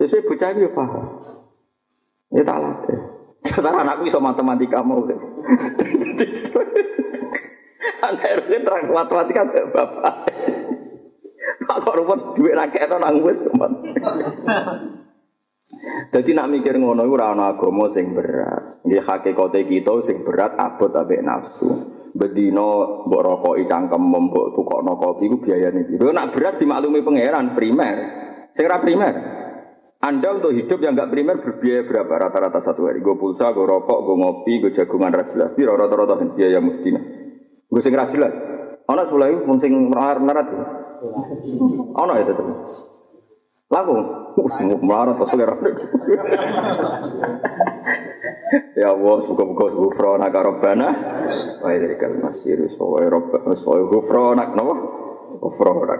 Sesuai 0.00 0.24
bocah 0.24 0.48
itu 0.56 0.64
ya 0.64 0.70
paham. 0.72 1.04
Ya 2.32 2.42
tak 2.42 2.58
latih. 2.64 3.00
Sekarang 3.52 3.84
anakku 3.84 4.08
bisa 4.08 4.16
matematika 4.16 4.80
mau. 4.80 5.04
Anak 8.02 8.26
RW 8.42 8.50
terang 8.64 8.84
matematika 8.90 9.42
ke 9.52 9.68
bapak. 9.68 10.14
Pak 11.68 11.78
kok 11.84 11.94
rumput 11.94 12.34
duit 12.34 12.54
rakyat 12.54 12.90
itu 12.90 12.96
nanggus 12.98 13.38
Jadi 16.10 16.30
nak 16.34 16.50
mikir 16.50 16.74
ngono 16.78 17.06
itu 17.06 17.14
rana 17.14 17.54
agama 17.54 17.86
sing 17.92 18.14
berat. 18.16 18.82
Nggih 18.82 19.02
hakikate 19.04 19.60
kita 19.68 19.94
sing 20.02 20.24
berat 20.26 20.56
abot 20.58 20.90
ambek 20.90 21.22
nafsu 21.22 22.01
bedino 22.12 23.02
mbok 23.08 23.22
rokoki 23.24 23.64
cangkem 23.64 24.00
mbok 24.00 24.52
tukokno 24.56 24.96
kopi 25.00 25.28
ku 25.32 25.36
biayane 25.40 25.88
piro. 25.88 26.12
Nak 26.12 26.36
beras 26.36 26.56
dimaklumi 26.60 27.00
pangeran 27.00 27.56
primer. 27.56 27.96
Sing 28.52 28.68
primer. 28.68 29.14
Anda 30.02 30.34
untuk 30.34 30.50
hidup 30.50 30.82
yang 30.82 30.98
enggak 30.98 31.14
primer 31.14 31.38
berbiaya 31.38 31.86
berapa 31.86 32.10
rata-rata 32.10 32.58
satu 32.58 32.90
hari? 32.90 32.98
Gue 32.98 33.14
pulsa, 33.14 33.54
gue 33.54 33.62
rokok, 33.62 34.02
gue 34.02 34.16
ngopi, 34.18 34.52
gue 34.58 34.74
jagungan 34.74 35.14
ra 35.14 35.22
jelas. 35.30 35.54
Piro 35.54 35.78
rata-rata 35.78 36.18
biaya 36.34 36.58
mustina. 36.58 36.98
Gue 37.70 37.78
sing 37.78 37.94
ra 37.94 38.10
jelas. 38.10 38.34
Ana 38.90 39.06
sepuluh 39.06 39.46
wong 39.46 39.62
sing 39.62 39.70
melarat-melarat. 39.70 40.46
Ana 41.94 42.18
ya 42.18 42.24
tetep. 42.26 42.46
Lagu, 43.70 43.94
melarat 44.90 45.16
pas 45.22 45.28
selera. 45.30 45.54
Ya 48.76 48.92
Allah, 48.92 49.16
suka-suka 49.24 49.72
gufrona 49.72 50.28
ka 50.28 50.40
Rabbana. 50.44 50.88
Wa 51.60 51.70
ilaikal 51.72 52.20
masir, 52.20 52.60
wa 52.76 53.00
Rabbana, 53.00 53.52
wa 53.52 53.76
gufrona 53.88 54.44
napa? 54.52 54.74
Gufrona. 55.40 55.96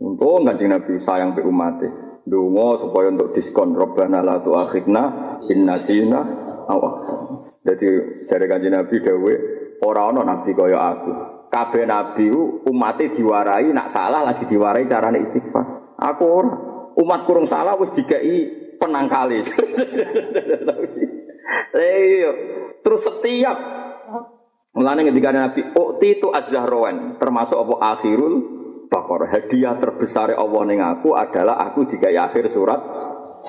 Untuk 0.00 0.42
ngaji 0.42 0.66
Nabi 0.66 0.98
sayang 0.98 1.38
pe 1.38 1.40
umat 1.46 1.78
Dungo 2.24 2.74
supaya 2.80 3.12
untuk 3.12 3.36
diskon 3.36 3.76
Rabbana 3.76 4.24
la 4.24 4.40
tu'akhidna 4.40 5.02
in 5.52 5.68
nasina 5.68 6.24
aw 6.64 6.80
Jadi 7.60 8.24
jare 8.24 8.48
kanjeng 8.48 8.72
Nabi 8.72 8.96
dawuh 9.04 9.36
ora 9.84 10.08
ana 10.08 10.24
nabi 10.24 10.56
kaya 10.56 10.80
aku. 10.80 11.12
Kabeh 11.52 11.84
nabi 11.84 12.32
umatnya 12.64 13.12
diwarai 13.12 13.68
nak 13.76 13.92
salah 13.92 14.24
lagi 14.24 14.48
diwarai 14.48 14.88
carane 14.88 15.20
istighfar. 15.20 15.96
Aku 16.00 16.24
ora. 16.24 16.52
Umat 16.96 17.28
kurung 17.28 17.44
salah 17.44 17.76
wis 17.76 17.92
dikai 17.92 18.63
penangkali. 18.84 19.40
Iya. 21.74 22.30
Terus 22.84 23.02
setiap 23.04 23.56
Mulane 24.74 25.06
ketika 25.06 25.30
Nabi 25.30 25.70
Ukti 25.70 26.18
itu 26.18 26.34
az-zahrawan 26.34 27.22
termasuk 27.22 27.54
apa 27.54 27.94
akhirul 27.94 28.34
bakor 28.90 29.30
hadiah 29.30 29.78
terbesar 29.78 30.34
Allah 30.34 30.62
ning 30.66 30.82
aku 30.82 31.14
adalah 31.14 31.62
aku 31.62 31.86
dikai 31.86 32.18
akhir 32.18 32.50
surat 32.50 32.82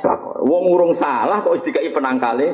bakor. 0.05 0.45
Wong 0.45 0.69
urung 0.69 0.93
salah 0.93 1.41
kok 1.41 1.57
dikai 1.65 1.89
penangkale 1.89 2.47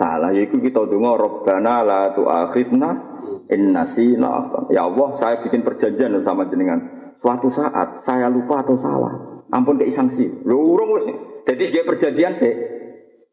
salah 0.00 0.32
yaiku 0.32 0.56
kita 0.64 0.88
donga 0.88 1.12
Rabbana 1.12 1.84
la 1.84 2.02
tu'akhidna 2.16 2.90
in 3.52 3.76
nasina 3.76 4.48
Ya 4.72 4.88
Allah, 4.88 5.08
saya 5.12 5.44
bikin 5.44 5.60
perjanjian 5.60 6.16
sama 6.24 6.48
jenengan. 6.48 7.12
Suatu 7.16 7.52
saat 7.52 8.00
saya 8.00 8.32
lupa 8.32 8.64
atau 8.64 8.76
salah, 8.80 9.44
ampun 9.52 9.76
kei 9.76 9.92
sanksi. 9.92 10.44
Lho 10.44 10.56
urung 10.56 10.96
wis. 10.96 11.06
Jadi 11.46 11.62
sebagai 11.62 11.86
perjanjian 11.94 12.34
sih 12.34 12.54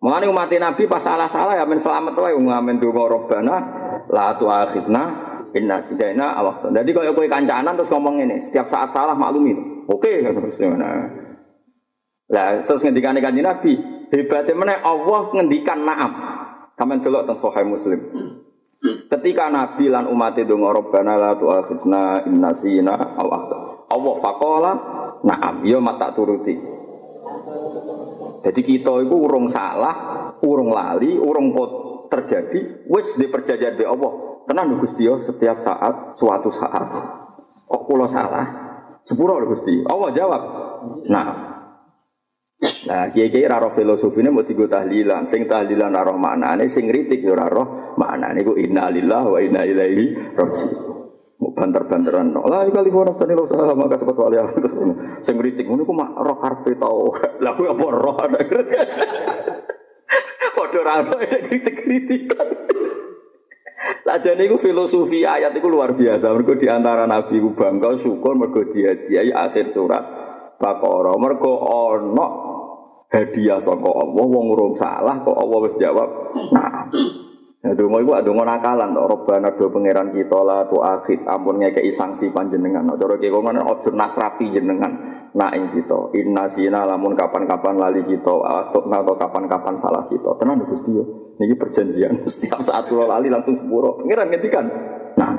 Mengenai 0.03 0.27
umat 0.27 0.51
Nabi 0.51 0.83
pas 0.83 0.99
salah-salah 0.99 1.55
ya 1.55 1.63
men 1.63 1.79
selamat 1.79 2.11
wae 2.19 2.35
ngamen 2.35 2.75
donga 2.75 3.07
Rabbana 3.07 3.55
la 4.11 4.35
tu'akhidna 4.35 5.03
Inna 5.53 5.77
sidana 5.77 6.33
awaktu. 6.33 6.73
Jadi 6.73 6.89
kalau 6.89 7.13
kue 7.13 7.29
kancanan 7.29 7.77
terus 7.77 7.93
ngomong 7.93 8.25
ini, 8.25 8.41
setiap 8.41 8.73
saat 8.73 8.89
salah 8.89 9.13
maklumi. 9.13 9.53
Oke, 9.85 10.25
terus 10.25 10.57
mana? 10.65 11.13
Lah 12.33 12.65
terus 12.65 12.81
ngendikan 12.81 13.13
kanjeng 13.21 13.45
Nabi, 13.45 13.77
hebatnya 14.09 14.57
mana 14.57 14.81
Allah 14.81 15.29
ngendikan 15.29 15.85
naam. 15.85 16.11
Kamen 16.73 17.05
delok 17.05 17.29
teng 17.29 17.37
Sahih 17.37 17.69
Muslim. 17.69 18.01
Ketika 19.13 19.53
Nabi 19.53 19.93
lan 19.93 20.09
umat 20.09 20.33
itu 20.41 20.57
ngorobana 20.57 21.21
la 21.21 21.31
tu'akhidna 21.37 22.25
inna 22.25 22.51
sina 22.57 23.13
aw 23.13 23.29
Allah 23.93 24.15
fakola 24.25 24.73
naam, 25.21 25.61
yo 25.61 25.77
ya 25.77 25.85
mata 25.85 26.09
turuti. 26.17 26.72
Jadi 28.43 28.59
kita 28.59 28.91
itu 28.99 29.15
urung 29.15 29.47
salah, 29.47 29.95
urung 30.43 30.75
lali, 30.75 31.15
urung 31.15 31.55
terjadi, 32.11 32.85
wis 32.91 33.15
di 33.15 33.31
perjanjian 33.31 33.79
be 33.79 33.87
Allah. 33.87 34.43
Tenang 34.43 34.75
Gusti 34.83 35.07
setiap 35.07 35.63
saat, 35.63 36.19
suatu 36.19 36.51
saat. 36.51 36.87
Kok 37.63 37.83
pulau 37.87 38.03
salah? 38.03 38.43
Sepuro 38.99 39.39
Gusti. 39.47 39.87
Allah 39.87 40.11
jawab. 40.11 40.41
Nah, 41.07 41.27
Nah, 42.63 43.11
kiai 43.11 43.27
kiai 43.27 43.43
raro 43.43 43.75
filosofi 43.75 44.23
ini 44.23 44.31
mau 44.31 44.47
tiga 44.47 44.79
tahlilan, 44.79 45.27
sing 45.27 45.43
tahlilan 45.51 45.91
raro 45.91 46.15
mana 46.15 46.55
nih, 46.55 46.71
sing 46.71 46.87
kritik 46.87 47.19
yo 47.19 47.35
raro 47.35 47.91
mana 47.99 48.31
nih, 48.31 48.39
gue 48.39 48.55
inna 48.63 48.87
lillah 48.87 49.23
wa 49.27 49.39
inna 49.43 49.67
ilaihi 49.67 50.31
rajiun. 50.31 51.02
Banter-banteran, 51.51 52.31
lah 52.31 52.63
kali 52.71 52.87
mau 52.87 53.03
nafsu 53.03 53.27
nih 53.27 53.35
usaha 53.35 53.67
sama 53.67 53.91
kasih 53.91 54.07
petua 54.07 54.31
lihat 54.31 54.55
terus 54.55 54.73
sing 55.27 55.35
kritik, 55.35 55.67
gue 55.67 55.91
mak 55.91 56.15
roh 56.15 56.39
karpe 56.39 56.79
tau, 56.79 57.11
lah 57.43 57.51
gue 57.59 57.67
apa 57.67 57.85
roh 57.91 58.17
ada 58.23 58.39
Foto 60.53 60.79
raro 60.79 61.19
ada 61.19 61.37
kritik-kritikan. 61.49 62.47
Saja 64.07 64.37
nih 64.37 64.53
filosofi 64.61 65.25
ayat 65.25 65.57
itu 65.57 65.67
luar 65.67 65.97
biasa. 65.97 66.29
Mereka 66.29 66.61
di 66.61 66.67
antara 66.69 67.09
nabi 67.09 67.41
ku 67.41 67.57
bangga 67.57 67.97
syukur 67.97 68.37
mereka 68.37 68.69
dia 68.69 68.93
dia 69.01 69.25
akhir 69.33 69.73
surat 69.73 70.05
Baqarah. 70.61 71.17
Mereka 71.17 71.49
ono 71.49 72.27
hadiah 73.13 73.61
saka 73.61 73.85
Allah 73.85 74.25
wong 74.25 74.45
urung 74.57 74.73
salah 74.73 75.21
kok 75.21 75.37
Allah 75.37 75.59
wis 75.69 75.77
jawab 75.77 76.09
nah 76.49 76.89
Ya 77.63 77.71
donga 77.71 78.03
iku 78.03 78.11
donga 78.27 78.43
nakalan 78.43 78.91
to 78.91 79.07
Robbana 79.07 79.55
do 79.55 79.71
pangeran 79.71 80.11
kita 80.11 80.35
la 80.43 80.67
tu 80.67 80.83
akhid 80.83 81.23
ampun 81.23 81.63
ngekeki 81.63 81.95
sanksi 81.95 82.35
panjenengan. 82.35 82.91
Cara 82.99 83.15
ki 83.15 83.31
ngono 83.31 83.63
aja 83.63 83.87
nakrapi 83.87 84.51
jenengan 84.51 84.91
nak 85.31 85.55
ing 85.55 85.71
kita. 85.71 86.11
Inna 86.11 86.51
sina 86.51 86.83
lamun 86.83 87.15
kapan-kapan 87.15 87.79
lali 87.79 88.03
kita 88.03 88.35
atau 88.35 88.83
atau 88.83 89.15
kapan-kapan 89.15 89.79
salah 89.79 90.03
kita. 90.11 90.35
Tenan 90.35 90.59
Gusti 90.67 90.91
yo. 90.91 91.07
Niki 91.39 91.55
perjanjian 91.55 92.19
setiap 92.35 92.59
saat 92.67 92.83
kula 92.91 93.07
lali 93.07 93.31
langsung 93.31 93.55
sepuro. 93.55 93.95
Pangeran 93.95 94.27
ngendikan. 94.27 94.65
Nah, 95.15 95.33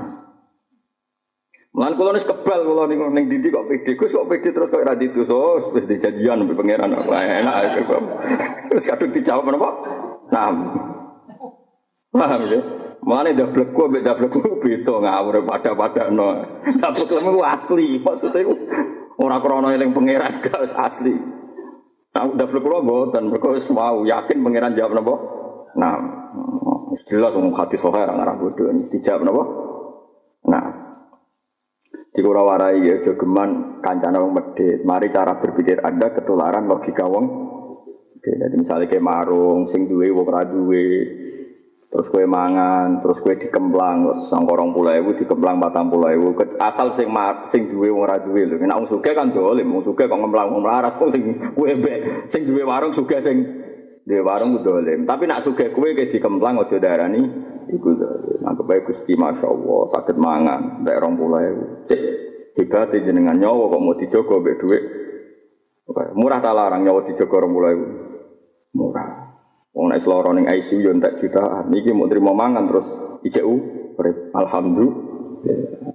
Mulan 1.76 1.92
kula 1.92 2.16
kebal 2.16 2.60
kula 2.64 2.88
niku 2.88 3.04
ning 3.12 3.28
dindi 3.28 3.52
kok 3.52 3.68
pede. 3.68 4.00
Gus 4.00 4.16
kok 4.16 4.32
pede 4.32 4.48
terus 4.48 4.72
kok 4.72 4.80
ora 4.80 4.96
ditusus 4.96 5.76
wis 5.76 5.84
dijanjian 5.84 6.40
mbek 6.40 6.56
pangeran. 6.56 6.88
Enak. 6.88 7.84
Terus 8.72 8.88
kadung 8.88 9.12
dijawab 9.12 9.44
napa? 9.52 9.70
Nah. 10.32 11.03
Paham 12.14 12.42
ya? 12.46 12.60
Mulane 13.04 13.34
dablek 13.34 13.74
ku 13.74 13.90
mbek 13.90 14.06
dablek 14.06 14.30
ku 14.30 14.40
beda 14.62 14.94
ngawur 15.02 15.42
pada-pada 15.42 16.08
no. 16.14 16.40
Dablek 16.78 17.10
ku 17.10 17.42
asli. 17.42 17.98
Maksudnya 17.98 18.40
iku 18.46 18.54
ora 19.18 19.42
krana 19.42 19.74
eling 19.74 19.90
pangeran 19.90 20.38
gak 20.46 20.70
asli. 20.78 21.12
Nah, 22.14 22.30
dablek 22.38 22.62
kula 22.62 22.86
mboten 22.86 23.28
mergo 23.28 23.58
wis 23.58 23.66
mau 23.74 24.06
yakin 24.06 24.38
pangeran 24.40 24.78
jawab 24.78 24.94
napa? 24.94 25.14
Nah, 25.74 25.96
istilah 26.94 27.34
wong 27.34 27.50
hati 27.50 27.74
sohae 27.74 28.06
ora 28.06 28.14
ngarah 28.14 28.36
bodho 28.38 28.70
istijab 28.78 29.26
napa? 29.26 29.42
Nah, 30.46 30.66
di 32.14 32.22
warai 32.22 32.78
ya 32.78 33.02
jogeman 33.02 33.82
kancana 33.82 34.22
wong 34.22 34.38
medit. 34.38 34.86
Mari 34.86 35.10
cara 35.10 35.42
berpikir 35.42 35.82
Anda 35.82 36.14
ketularan 36.14 36.70
logika 36.70 37.10
wong. 37.10 37.42
Jadi 38.24 38.56
misalnya 38.56 38.88
kayak 38.88 39.04
marung, 39.04 39.68
sing 39.68 39.90
duwe 39.90 40.08
wong 40.14 40.24
ra 40.30 40.46
duwe. 40.48 40.88
Terus 41.94 42.10
kue 42.10 42.26
mangan, 42.26 42.98
terus 42.98 43.22
kue 43.22 43.38
dikemplang, 43.38 44.18
sang 44.26 44.42
korong 44.50 44.74
pulau 44.74 44.90
ibu 44.90 45.14
dikemplang 45.14 45.62
batang 45.62 45.86
pulau 45.86 46.10
ibu. 46.10 46.34
Asal 46.58 46.90
sing 46.90 47.06
mar, 47.06 47.46
sing 47.46 47.70
duwe 47.70 47.86
wong 47.86 48.02
ra 48.02 48.18
duwe 48.18 48.50
lho. 48.50 48.58
Nek 48.58 48.82
wong 48.82 48.98
kan 48.98 49.30
dolim, 49.30 49.70
wong 49.70 49.86
sugih 49.86 50.10
kok 50.10 50.18
ngemplang 50.18 50.50
wong 50.50 50.66
melarat 50.66 50.98
kok 50.98 51.14
sing 51.14 51.54
kue 51.54 51.70
be, 51.78 52.26
sing 52.26 52.50
duwe 52.50 52.66
warung 52.66 52.90
sugih 52.90 53.22
sing 53.22 53.46
duwe 54.02 54.26
warung 54.26 54.58
dolim. 54.58 55.06
Tapi 55.06 55.30
nak 55.30 55.46
sugih 55.46 55.70
kue 55.70 55.94
kayak 55.94 56.10
dikemplang 56.10 56.58
aja 56.58 56.82
darani 56.82 57.54
Iku 57.64 57.96
nganggep 58.44 58.66
bae 58.68 58.80
Gusti 58.84 59.16
Allah 59.16 59.82
sakit 59.88 60.16
mangan 60.20 60.84
nek 60.84 60.96
20.000. 61.00 61.88
Cek 61.88 62.02
hebat 62.60 62.92
jenengan 62.92 63.36
nyawa 63.38 63.72
kok 63.72 63.82
mau 63.82 63.96
dijogo 63.96 64.34
mbek 64.42 64.56
dhuwit. 64.60 64.84
Murah 66.14 66.40
ta 66.44 66.52
larang 66.52 66.84
nyawa 66.84 67.08
dijogo 67.08 67.40
20.000. 67.40 68.13
Wong 69.74 69.90
nek 69.90 69.98
seloro 69.98 70.30
ning 70.30 70.46
ICU 70.46 70.86
yo 70.86 70.90
entek 70.94 71.18
jutaan. 71.18 71.66
Niki 71.66 71.90
mau 71.90 72.06
terima 72.06 72.30
mangan 72.30 72.70
terus 72.70 72.86
ICU 73.26 73.54
alhamdulillah. 74.30 74.96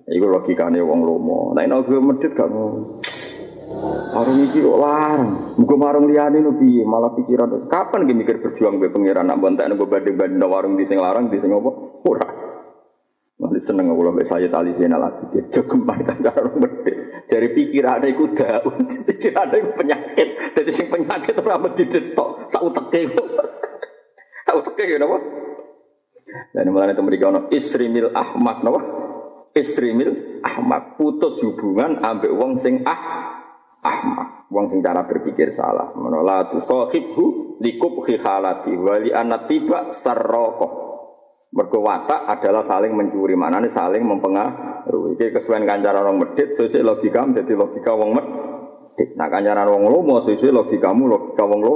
Iku 0.03 0.25
logikane 0.27 0.83
wong 0.83 0.99
lomo. 1.07 1.55
Nek 1.55 1.65
nek 1.71 1.87
medit 1.87 2.35
gak 2.35 2.51
ngono. 2.51 2.99
Warung 4.09 4.39
iki 4.43 4.59
kok 4.59 4.79
larang. 4.81 5.55
Muga 5.55 5.75
warung 5.79 6.05
liyane 6.11 6.43
no 6.43 6.59
piye? 6.59 6.83
Malah 6.83 7.15
pikiran 7.15 7.71
kapan 7.71 8.03
ge 8.03 8.13
mikir 8.17 8.43
berjuang 8.43 8.81
mbek 8.81 8.91
pangeran 8.91 9.29
nak 9.31 9.39
bontek 9.39 9.69
nek 9.69 9.79
banding-banding 9.79 10.43
warung 10.43 10.73
di 10.75 10.83
sing 10.83 10.99
larang 10.99 11.31
di 11.31 11.39
sing 11.39 11.53
apa? 11.53 11.71
Ora. 12.03 12.27
Nanti 13.39 13.59
seneng 13.63 13.95
kula 13.95 14.11
mbek 14.11 14.27
saya 14.27 14.51
tali 14.51 14.75
sena 14.75 14.99
lagi 14.99 15.23
dia 15.31 15.47
jogeman 15.47 16.03
kan 16.03 16.19
cara 16.19 16.51
gede. 16.51 16.93
Jari 17.29 17.47
pikirane 17.53 18.07
iku 18.11 18.25
daun, 18.35 18.83
pikirane 19.07 19.57
penyakit. 19.77 20.57
Dadi 20.57 20.71
sing 20.73 20.89
penyakit 20.89 21.37
ora 21.39 21.61
mesti 21.61 21.83
ditok, 21.87 22.49
sak 22.49 22.65
uteke 22.65 23.13
kok. 23.13 23.27
Sak 24.49 24.65
uteke 24.65 24.89
ya 24.89 24.97
napa? 24.97 25.21
Dan 26.57 26.73
mulane 26.73 26.97
itu 26.97 27.05
mereka 27.05 27.29
ono 27.29 27.53
isrimil 27.53 28.09
ahmad 28.17 28.65
napa? 28.65 28.81
Isrimil 29.53 30.41
ahmad 30.41 30.97
putus 30.97 31.38
hubungan 31.45 32.01
ambek 32.01 32.33
wong 32.33 32.57
sing 32.57 32.81
ah 32.81 33.29
ahmak. 33.85 34.49
Wong 34.49 34.73
sing 34.73 34.81
cara 34.81 35.05
berpikir 35.05 35.53
salah. 35.53 35.93
Menolak 35.93 36.49
tu 36.49 36.57
sahibhu 36.65 37.62
likub 37.62 38.01
khihalati 38.01 38.73
wali 38.73 39.13
anak 39.13 39.45
tiba 39.45 39.93
sarroko. 39.93 40.89
Mergo 41.53 41.85
adalah 41.85 42.65
saling 42.65 42.97
mencuri 42.97 43.38
mana 43.38 43.62
nih 43.62 43.69
saling 43.69 44.01
mempengaruhi. 44.01 45.13
Iki 45.13 45.38
kesuwen 45.38 45.69
kancaran 45.69 46.09
orang 46.09 46.25
medit 46.25 46.57
sesuai 46.57 46.81
logika 46.81 47.21
menjadi 47.21 47.53
logika 47.53 47.93
wong 47.93 48.17
medit. 48.17 49.13
Nah 49.13 49.29
kancaran 49.29 49.69
wong 49.69 49.93
lomo 49.93 50.17
sesuai 50.25 50.57
logikamu 50.57 51.05
logika 51.05 51.45
wong 51.45 51.62
lo 51.62 51.75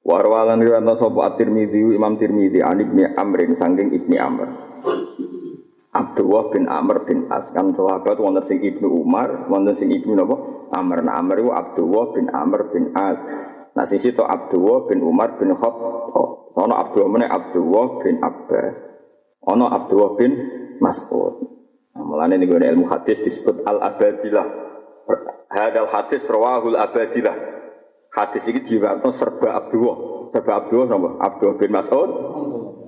Warwalan 0.00 0.64
riwayat 0.64 0.96
sapa 0.96 1.20
at-Tirmidzi 1.28 1.92
Imam 1.92 2.16
Tirmidzi 2.16 2.64
an 2.64 2.80
Ibnu 2.80 3.14
Amrin 3.20 3.52
saking 3.52 3.92
Ibnu 3.92 4.16
Amr 4.16 4.48
Abdullah 5.90 6.54
bin 6.54 6.70
Amr 6.70 7.02
bin 7.02 7.26
As 7.26 7.50
kan 7.50 7.74
sahabat 7.74 8.14
wonten 8.22 8.46
sing 8.46 8.62
Ibnu 8.62 8.86
Umar, 8.86 9.50
wonten 9.50 9.74
sing 9.74 9.90
Ibnu 9.90 10.14
napa? 10.14 10.38
Amr. 10.70 11.02
Nah, 11.02 11.18
Amr 11.18 11.42
itu 11.42 11.50
Abdullah 11.50 12.14
bin 12.14 12.26
Amr 12.30 12.70
bin 12.70 12.94
As. 12.94 13.18
Nah, 13.74 13.82
sing 13.90 13.98
situ 13.98 14.22
Abdullah 14.22 14.86
bin 14.86 15.02
Umar 15.02 15.34
bin 15.34 15.50
Khattab. 15.50 16.14
Ono 16.54 16.74
Abdullah 16.78 17.10
meneh 17.10 17.26
Abdullah 17.26 18.02
bin 18.06 18.22
Abbas. 18.22 18.76
Ono 19.50 19.66
Abdullah 19.66 20.10
bin 20.14 20.32
Mas'ud. 20.78 21.42
Nah, 21.98 22.02
mulane 22.06 22.38
niku 22.38 22.54
ilmu 22.54 22.86
hadis 22.86 23.18
disebut 23.26 23.66
al-abadilah. 23.66 24.46
Hadal 25.50 25.90
hadis 25.90 26.22
rawahul 26.30 26.78
abadilah. 26.78 27.34
Hadis 28.10 28.42
ini 28.50 28.60
diwakil 28.66 29.12
serba 29.14 29.54
Abdullah. 29.54 29.96
Serba 30.34 30.52
Abdullah 30.62 30.86
napa? 30.90 31.10
Abdullah 31.22 31.56
bin 31.58 31.70
Mas'ud. 31.70 32.10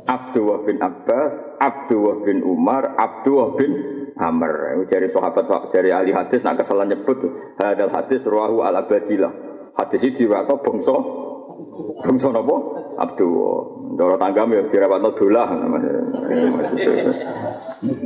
Abdullah 0.03 0.67
bin 0.67 0.83
Abbas, 0.83 1.35
Abdullah 1.63 2.27
bin 2.27 2.43
Umar, 2.43 2.99
Abdullah 2.99 3.55
bin 3.55 3.71
Amr. 4.19 4.83
Dari 4.91 5.07
sahabat 5.07 5.47
dari 5.71 5.95
ahli 5.95 6.11
hadis 6.11 6.43
nak 6.43 6.59
kesalahan 6.59 6.99
nyebut 6.99 7.23
hadal 7.55 7.95
hadis 7.95 8.27
ruahu 8.27 8.67
al 8.67 8.83
abadilah. 8.83 9.31
Hadis 9.79 10.03
itu 10.03 10.27
diwakil 10.27 10.59
bangsa 10.59 10.95
bangsa 12.03 12.29
napa? 12.35 12.57
Abdullah. 12.99 13.57
Doro 13.93 14.17
tangga 14.17 14.49
ya 14.49 14.65
dirawatno 14.67 15.13
dolah. 15.15 15.49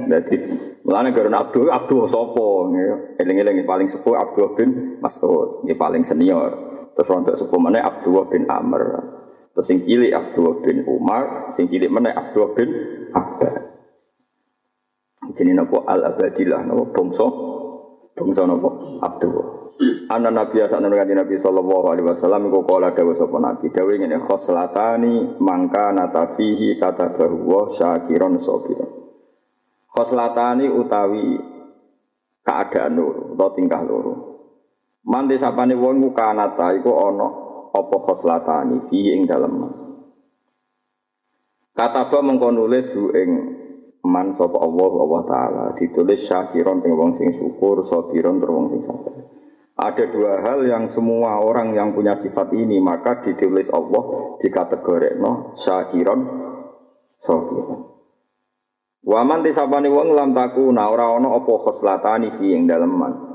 Jadi 0.04 0.36
mulane 0.82 1.14
karena 1.14 1.46
Abdul 1.46 1.70
Abdul 1.70 2.04
sapa 2.10 2.48
eling-eling 3.22 3.62
paling 3.62 3.88
sepuh 3.88 4.18
Abdul 4.18 4.52
bin 4.58 4.98
Mas'ud, 5.00 5.64
paling 5.64 6.02
senior. 6.04 6.75
Terus 6.96 7.12
untuk 7.12 7.36
sepuh 7.36 7.60
mana 7.60 7.84
Abdullah 7.84 8.24
bin 8.32 8.48
Amr. 8.48 8.82
Terus 9.52 9.66
sing 9.68 9.84
cilik 9.84 10.16
Abdullah 10.16 10.64
bin 10.64 10.88
Umar, 10.88 11.52
sing 11.52 11.68
cilik 11.68 11.92
mana 11.92 12.16
Abdullah 12.16 12.56
bin 12.56 12.68
Abbas. 13.12 13.54
Jadi 15.36 15.52
nopo 15.52 15.84
al 15.84 16.08
abadilah 16.08 16.64
nopo 16.64 16.84
bangsa 16.96 17.26
bangsa 18.16 18.42
nopo 18.48 18.98
Abdullah. 19.04 19.48
Anak 20.08 20.32
Nabi 20.32 20.64
asal 20.64 20.80
nurani 20.80 21.12
Nabi 21.12 21.36
Sallallahu 21.36 21.92
Alaihi 21.92 22.08
Wasallam 22.08 22.48
Iku 22.48 22.64
kola 22.64 22.96
dawa 22.96 23.12
sopa 23.12 23.36
Nabi 23.36 23.68
Dawa 23.68 23.92
khoslatani 24.24 25.36
mangka 25.36 25.92
natafihi 25.92 26.80
kata 26.80 27.12
bahwa 27.12 27.68
syakiron 27.68 28.40
sobiron 28.40 28.88
Khoslatani 29.92 30.72
utawi 30.72 31.36
keadaan 32.44 33.00
loro 33.00 33.32
atau 33.32 33.48
tingkah 33.56 33.80
loro. 33.80 34.35
Man 35.06 35.30
desapane 35.30 35.78
wong 35.78 36.02
ku 36.02 36.10
kanata 36.10 36.74
iku 36.74 36.90
ana 36.98 37.28
apa 37.70 37.96
khoslatani 38.02 38.82
fi 38.90 39.14
ing 39.14 39.22
dalem 39.22 39.54
man. 39.54 39.72
Kataba 41.76 42.24
mengko 42.26 42.50
nulis 42.50 42.90
hu 42.98 43.14
ing 43.14 43.30
man 44.02 44.34
sapa 44.34 44.58
Allah 44.58 44.92
Allah 44.98 45.22
taala 45.28 45.64
ditulis 45.78 46.26
syakiron 46.26 46.82
ing 46.82 46.92
wong 46.98 47.14
sing 47.14 47.30
syukur, 47.30 47.86
sabiron 47.86 48.42
tur 48.42 48.50
wong 48.50 48.66
sing 48.74 48.82
sabar. 48.82 49.14
Ada 49.76 50.08
dua 50.08 50.40
hal 50.40 50.64
yang 50.64 50.88
semua 50.88 51.36
orang 51.36 51.76
yang 51.76 51.92
punya 51.92 52.16
sifat 52.16 52.50
ini 52.56 52.80
maka 52.80 53.20
ditulis 53.20 53.68
Allah 53.70 54.34
di 54.40 54.48
kategori 54.48 55.20
no 55.22 55.52
syakiron 55.54 56.20
sabiron. 57.22 57.94
Waman 59.06 59.46
disapani 59.46 59.86
wong 59.86 60.18
lam 60.18 60.34
takuna 60.34 60.90
ora 60.90 61.14
ana 61.14 61.30
apa 61.30 61.52
khoslatani 61.62 62.34
fi 62.40 62.58
ing 62.58 62.66
dalem 62.66 62.90
man. 62.90 63.25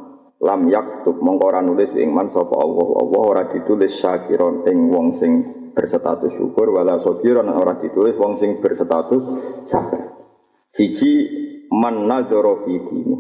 Lam 0.42 0.66
yaktub 0.74 1.22
mongko 1.22 1.54
ora 1.54 1.62
nulis 1.62 1.94
ing 1.94 2.10
man 2.10 2.26
sapa 2.26 2.58
Allah 2.58 2.88
Allah 2.98 3.22
ora 3.22 3.44
ditulis 3.46 3.94
syakiron 3.94 4.66
ing 4.66 4.90
wong 4.90 5.14
sing 5.14 5.32
berstatus 5.70 6.34
syukur 6.34 6.74
wala 6.74 6.98
sabiron 6.98 7.46
ora 7.46 7.78
ditulis 7.78 8.18
wong 8.18 8.34
sing 8.34 8.58
berstatus 8.58 9.22
sabar. 9.70 10.18
Siji 10.66 11.30
man 11.70 12.10
nadzara 12.10 12.58
fi 12.66 12.74
dini. 12.74 13.16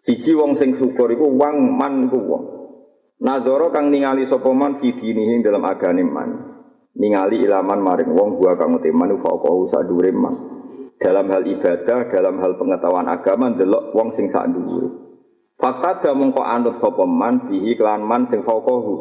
Siji 0.00 0.32
wong 0.32 0.56
sing 0.56 0.72
syukur 0.80 1.12
iku 1.12 1.28
wong 1.36 1.76
man 1.76 2.08
iku 2.08 2.16
wong. 2.16 2.44
Nadzara 3.20 3.68
kang 3.68 3.92
ningali 3.92 4.24
sapa 4.24 4.48
man 4.56 4.80
fi 4.80 4.96
dini 4.96 5.44
dalam 5.44 5.68
agane 5.68 6.00
man. 6.00 6.30
Ningali 6.96 7.44
ilaman 7.44 7.76
maring 7.84 8.16
wong 8.16 8.40
gua 8.40 8.56
kang 8.56 8.72
uteman 8.72 9.12
faqahu 9.20 9.68
sadure 9.68 10.16
man. 10.16 10.34
Dalam 10.96 11.28
hal 11.28 11.44
ibadah, 11.44 12.08
dalam 12.08 12.40
hal 12.40 12.56
pengetahuan 12.56 13.04
agama 13.04 13.52
ndelok 13.52 13.92
wong 13.92 14.08
sing 14.16 14.32
sak 14.32 14.48
dhuwure. 14.48 15.05
Fakta 15.56 16.04
da 16.04 16.10
mongko 16.12 16.44
anut 16.44 16.76
sapa 16.76 17.08
man 17.08 17.48
bihi 17.48 17.80
kelan 17.80 18.04
man 18.04 18.28
sing 18.28 18.44
faqahu. 18.44 18.94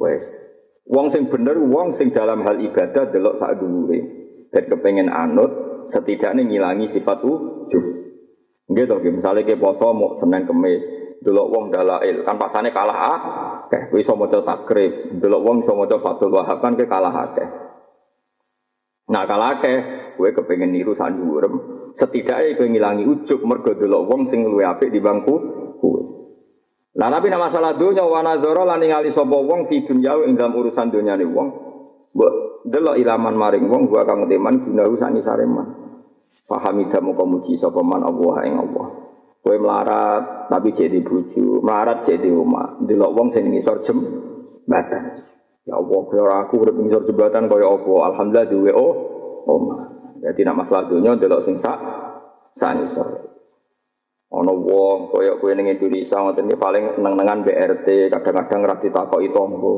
Wes. 0.00 0.24
Wong 0.84 1.08
sing 1.12 1.28
bener 1.28 1.60
wong 1.60 1.92
sing 1.92 2.12
dalam 2.12 2.44
hal 2.44 2.60
ibadah 2.60 3.12
delok 3.12 3.36
sak 3.36 3.60
dhuwure. 3.60 4.00
Dan 4.48 4.64
kepengen 4.70 5.12
anut 5.12 5.84
setidaknya 5.92 6.44
ngilangi 6.44 6.88
sifat 6.88 7.20
ujub. 7.20 7.84
Nggih 8.64 8.84
to, 8.88 8.96
misalnya 9.12 9.44
ke 9.44 9.60
poso 9.60 9.92
mau 9.92 10.16
Senin 10.16 10.48
Kemis, 10.48 10.80
delok 11.20 11.52
wong 11.52 11.64
dalail 11.68 12.24
kan 12.24 12.40
pasane 12.40 12.72
kalah 12.72 12.96
ah. 12.96 13.20
Oke, 13.68 13.92
kowe 13.92 14.00
iso 14.00 14.16
maca 14.16 14.40
takrib, 14.40 15.20
delok 15.20 15.40
wong 15.44 15.56
iso 15.60 15.76
maca 15.76 16.00
Fathul 16.00 16.32
Wahab 16.32 16.64
kan 16.64 16.72
ke 16.76 16.88
kalah 16.88 17.12
akeh. 17.12 17.48
Nah 19.12 19.28
kalah 19.28 19.60
akeh, 19.60 19.78
kowe 20.16 20.28
kepengen 20.32 20.72
niru 20.72 20.96
sak 20.96 21.12
dhuwurem, 21.12 21.73
setidaknya 21.94 22.58
kowe 22.58 22.66
ngilangi 22.66 23.06
ujub 23.06 23.40
mergo 23.46 23.72
delok 23.78 24.02
wong 24.10 24.26
sing 24.26 24.42
luwih 24.42 24.66
apik 24.66 24.90
di 24.90 24.98
bangku 24.98 25.34
kowe. 25.78 26.02
Lah 26.94 27.10
tapi 27.10 27.26
nama 27.30 27.50
masalah 27.50 27.74
dunya 27.74 28.06
wa 28.06 28.22
nazara 28.22 28.62
lan 28.66 28.78
ningali 28.82 29.10
sapa 29.10 29.34
wong 29.34 29.66
fi 29.70 29.82
dunya 29.86 30.14
ing 30.26 30.34
dalam 30.34 30.54
urusan 30.54 30.90
dunyane 30.90 31.26
wong. 31.26 31.48
Mbok 32.14 32.32
delok 32.66 32.98
ilaman 32.98 33.34
maring 33.34 33.66
wong 33.66 33.90
gua 33.90 34.06
kang 34.06 34.26
teman 34.26 34.62
gunahu 34.62 34.94
sak 34.98 35.14
nisare 35.14 35.46
man. 35.46 35.70
Fahamida 36.44 36.98
muka 37.02 37.24
muji 37.26 37.54
sapa 37.58 37.82
man 37.82 38.02
Allah 38.02 38.34
ing 38.46 38.54
Allah. 38.58 38.86
Kowe 39.44 39.56
melarat 39.60 40.48
tapi 40.48 40.72
jadi 40.72 41.04
bojo, 41.04 41.60
melarat 41.62 42.02
jadi 42.02 42.30
omah. 42.32 42.80
Delok 42.82 43.10
wong 43.14 43.28
sing 43.30 43.50
ngisor 43.50 43.82
jembatan. 43.84 45.22
Ya 45.64 45.80
Allah, 45.80 46.00
ora 46.00 46.44
aku 46.44 46.60
urip 46.60 46.76
ngisor 46.76 47.08
jembatan 47.08 47.48
kaya 47.48 47.68
apa? 47.68 47.92
Alhamdulillah 48.12 48.48
duwe 48.48 48.70
oh 48.72 48.92
omah. 49.48 49.80
Jadi 50.24 50.40
nak 50.40 50.64
masalah 50.64 50.88
dunia 50.88 51.12
delok 51.20 51.44
sing 51.44 51.60
sak 51.60 51.76
sak 52.56 52.80
ngisor. 52.80 53.08
Ono 54.32 54.52
wong 54.56 55.12
kaya 55.12 55.36
kowe 55.36 55.52
ning 55.52 55.68
Indonesia 55.68 56.18
ngoten 56.24 56.48
iki 56.48 56.56
paling 56.56 56.98
neng-nengan 56.98 57.44
BRT, 57.44 58.08
kadang-kadang 58.08 58.60
ra 58.64 58.74
ditakoki 58.80 59.28
tangga. 59.30 59.74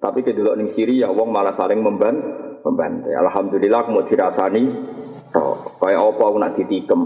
Tapi 0.00 0.18
kedelok 0.24 0.56
ning 0.58 0.66
Syria 0.66 1.12
wong 1.12 1.28
malah 1.30 1.52
saling 1.52 1.78
memban 1.84 2.16
membantai. 2.64 3.14
Alhamdulillah 3.14 3.92
mau 3.92 4.02
dirasani 4.02 4.64
tok. 5.30 5.78
Kaya 5.78 6.02
apa 6.02 6.22
aku 6.24 6.38
nak 6.40 6.56
ditikem, 6.56 7.00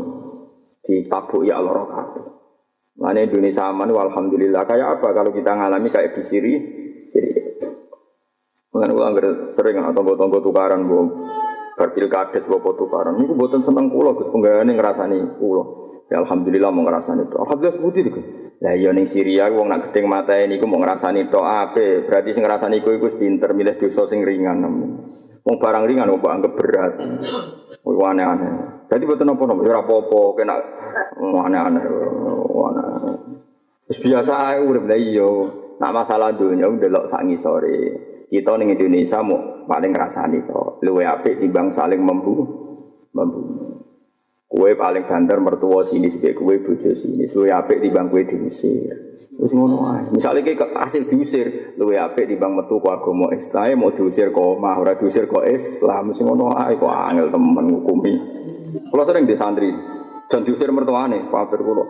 ditabuk 0.87 1.42
ya 1.42 1.59
Allah 1.59 1.85
kabeh. 1.85 2.25
Mana 2.96 3.20
Indonesia 3.20 3.68
aman, 3.68 3.92
alhamdulillah. 3.92 4.64
Kayak 4.64 5.01
apa 5.01 5.12
kalau 5.12 5.29
kita 5.37 5.53
ngalami 5.53 5.92
kayak 5.92 6.16
di 6.16 6.22
Siri, 6.25 6.55
Siri. 7.12 7.33
Mungkin 8.72 8.92
anggar 8.96 9.53
sering 9.53 9.85
atau 9.85 10.16
tonggo 10.16 10.40
tukaran 10.40 10.88
bu, 10.88 11.01
berpil 11.76 12.08
kades 12.08 12.48
bawa 12.48 12.72
tukaran. 12.72 13.20
Ini 13.20 13.28
gue 13.28 13.36
buatan 13.36 13.60
seneng 13.60 13.92
pulau, 13.92 14.16
gus 14.16 14.32
penggayaan 14.32 14.72
ngerasani 14.72 15.38
pulau. 15.38 15.86
Ya 16.08 16.22
alhamdulillah 16.24 16.72
mau 16.72 16.82
ngerasani 16.88 17.28
itu. 17.28 17.36
Alhamdulillah 17.36 17.76
seperti 17.76 17.98
itu. 18.00 18.20
Lah 18.56 18.72
iya 18.72 18.90
ning 18.96 19.04
Syria 19.04 19.52
wong 19.52 19.68
nak 19.68 19.90
gedeng 19.90 20.08
mata 20.08 20.32
ini 20.32 20.56
gue 20.56 20.64
mau 20.64 20.80
ngerasani 20.80 21.28
itu 21.28 21.38
apa? 21.44 22.08
Berarti 22.08 22.32
sing 22.32 22.40
ngerasani 22.40 22.80
gue 22.80 22.96
gue 22.96 23.10
pinter 23.12 23.52
milih 23.52 23.76
dosa 23.76 24.08
sing 24.08 24.24
ringan. 24.24 24.64
Mau 25.44 25.56
barang 25.60 25.84
ringan 25.84 26.08
mau 26.08 26.30
anggap 26.32 26.56
berat. 26.56 26.94
Wih 27.84 28.02
aneh-aneh. 28.02 28.86
Jadi 28.86 29.02
betul 29.02 29.26
nopo 29.26 29.46
nopo, 29.46 29.62
ya 29.66 29.82
apa-apa, 29.82 30.20
kena 30.38 30.54
aneh-aneh, 31.20 31.84
aneh. 31.84 32.86
Terus 33.86 33.98
biasa 34.02 34.32
aja 34.54 34.62
udah 34.62 34.82
lah 34.86 34.98
iyo. 34.98 35.30
Nak 35.76 35.92
masalah 35.92 36.32
dunia 36.32 36.66
udah 36.66 36.88
lo 36.88 37.00
sangi 37.06 37.36
sore. 37.36 37.78
Kita 38.37 38.53
nih 38.61 38.77
Indonesia 38.77 39.25
mau 39.25 39.64
paling 39.64 39.96
ngerasani 39.96 40.44
kok. 40.44 40.85
Luwe 40.85 41.09
apik 41.09 41.40
timbang 41.40 41.72
saling 41.72 42.05
membu, 42.05 42.44
membu. 43.16 43.40
Kue 44.44 44.77
paling 44.77 45.09
banter 45.09 45.40
mertua 45.40 45.81
sini 45.88 46.12
sebagai 46.12 46.44
kue 46.44 46.61
bojo 46.61 46.92
sini. 46.92 47.25
Luwe 47.33 47.49
apik 47.49 47.81
timbang 47.81 48.12
kue 48.12 48.29
diusir. 48.29 48.92
Wis 49.40 49.57
ngono 49.57 49.88
ae. 49.88 50.12
Misale 50.12 50.44
iki 50.44 50.53
hasil 50.53 51.09
diusir, 51.09 51.72
luwe 51.81 51.96
apik 51.96 52.29
timbang 52.29 52.61
metu 52.61 52.77
ku 52.77 52.92
agama 52.92 53.33
mau 53.72 53.88
diusir 53.88 54.29
kok 54.29 54.61
omah, 54.61 54.85
ora 54.85 54.92
diusir 55.01 55.25
kok 55.25 55.49
Islam, 55.49 56.12
wis 56.12 56.20
ngono 56.20 56.53
ae 56.53 56.77
kok 56.77 56.92
angel 56.92 57.33
temen 57.33 57.72
ngukumi. 57.72 58.14
Kula 58.92 59.09
sering 59.09 59.25
di 59.25 59.33
santri, 59.33 59.72
jan 60.29 60.44
diusir 60.44 60.68
mertuane, 60.77 61.25
kafir 61.33 61.64
kula. 61.64 61.85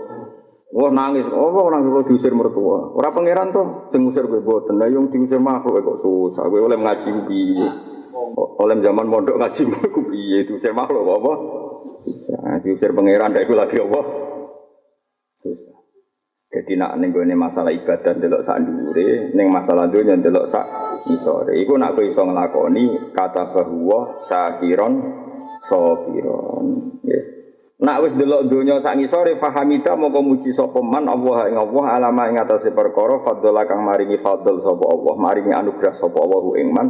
Wah 0.74 0.90
nangis, 0.90 1.30
oh 1.30 1.54
kok 1.54 1.70
nangis 1.70 1.88
kula 1.94 2.04
diusir 2.10 2.34
mertua. 2.34 2.90
Ora 2.90 3.14
pangeran 3.14 3.54
to, 3.54 3.86
sing 3.94 4.02
ngusir 4.02 4.26
kowe 4.26 4.42
boten. 4.42 4.82
Lah 4.82 4.90
yang 4.90 5.06
diusir 5.06 5.38
makhluk 5.38 5.78
kok 5.78 6.02
susah. 6.02 6.50
Kowe 6.50 6.58
oleh 6.58 6.74
ngaji 6.74 7.10
piye? 7.22 7.68
Oleh 8.34 8.76
zaman 8.82 9.06
mondok 9.06 9.38
ngaji 9.38 9.62
ku 9.94 10.00
piye 10.10 10.42
diusir 10.42 10.74
makhluk 10.74 11.06
apa? 11.06 11.32
Susah. 12.02 12.58
Diusir 12.66 12.90
pangeran 12.90 13.30
ndak 13.30 13.46
iku 13.46 13.54
lagi 13.54 13.78
apa? 13.78 14.00
Susah. 15.46 15.76
Jadi 16.50 16.72
nak 16.74 16.98
ning 16.98 17.14
gone 17.14 17.36
masalah 17.38 17.70
ibadah 17.70 18.16
delok 18.16 18.40
sak 18.40 18.64
dhuwure, 18.64 19.34
ning 19.36 19.46
masalah 19.52 19.86
dunya 19.92 20.18
delok 20.18 20.48
sak 20.50 20.66
isore. 21.06 21.62
Iku 21.62 21.78
nak 21.78 21.94
kowe 21.94 22.02
iso 22.02 22.26
nglakoni 22.26 23.14
kata 23.14 23.54
bahwa 23.54 24.18
sakiron 24.18 24.94
sabiron. 25.62 26.96
Nggih. 27.06 27.35
Nak 27.76 28.08
wis 28.08 28.16
delok 28.16 28.48
donya 28.48 28.80
sak 28.80 28.96
ngisore 28.96 29.36
fahamita 29.36 30.00
moko 30.00 30.24
muji 30.24 30.48
sapa 30.48 30.80
man 30.80 31.04
Allah 31.12 31.52
ing 31.52 31.60
Allah 31.60 31.84
alama 32.00 32.24
ing 32.32 32.40
atase 32.40 32.72
perkara 32.72 33.20
fadhala 33.20 33.68
kang 33.68 33.84
maringi 33.84 34.16
fadl 34.16 34.64
sapa 34.64 34.80
Allah, 34.80 35.14
maringi 35.20 35.52
anugerah 35.52 35.92
sapa 35.92 36.16
Allah 36.16 36.56
ing 36.56 36.72
man 36.72 36.86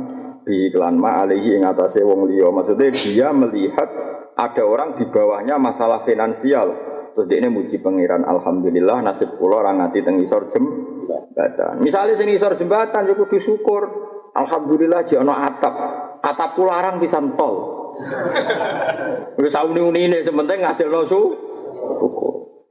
bi 0.47 0.71
iklan 0.71 0.95
ma 0.95 1.27
alihi 1.27 1.59
ing 1.59 1.67
atase 1.67 2.07
wong 2.07 2.31
liya. 2.31 2.55
Maksudnya 2.55 2.95
dia 2.95 3.29
melihat 3.35 3.91
ada 4.39 4.63
orang 4.63 4.95
di 4.95 5.11
bawahnya 5.11 5.59
masalah 5.59 6.07
finansial. 6.07 6.71
Terus 7.19 7.27
dia 7.27 7.43
ini 7.43 7.51
muji 7.51 7.83
pangeran 7.83 8.23
Alhamdulillah 8.23 9.03
nasib 9.03 9.35
kula 9.43 9.67
orang 9.67 9.83
ngati 9.83 10.07
teng 10.07 10.23
isor 10.23 10.47
jembatan. 10.55 11.83
Misalnya 11.83 12.15
sing 12.15 12.31
isor 12.31 12.55
jembatan 12.55 13.11
yo 13.11 13.19
kudu 13.19 13.43
syukur. 13.43 13.91
Alhamdulillah 14.39 15.03
jono 15.03 15.35
atap. 15.35 15.75
Atap 16.23 16.55
kula 16.55 16.79
arang 16.79 17.03
bisa 17.03 17.19
tol. 17.35 17.76
Wis 19.41 19.53
sauni-unine 19.53 20.25
sementing 20.25 20.61
ngasilno 20.65 21.01
su. 21.05 21.21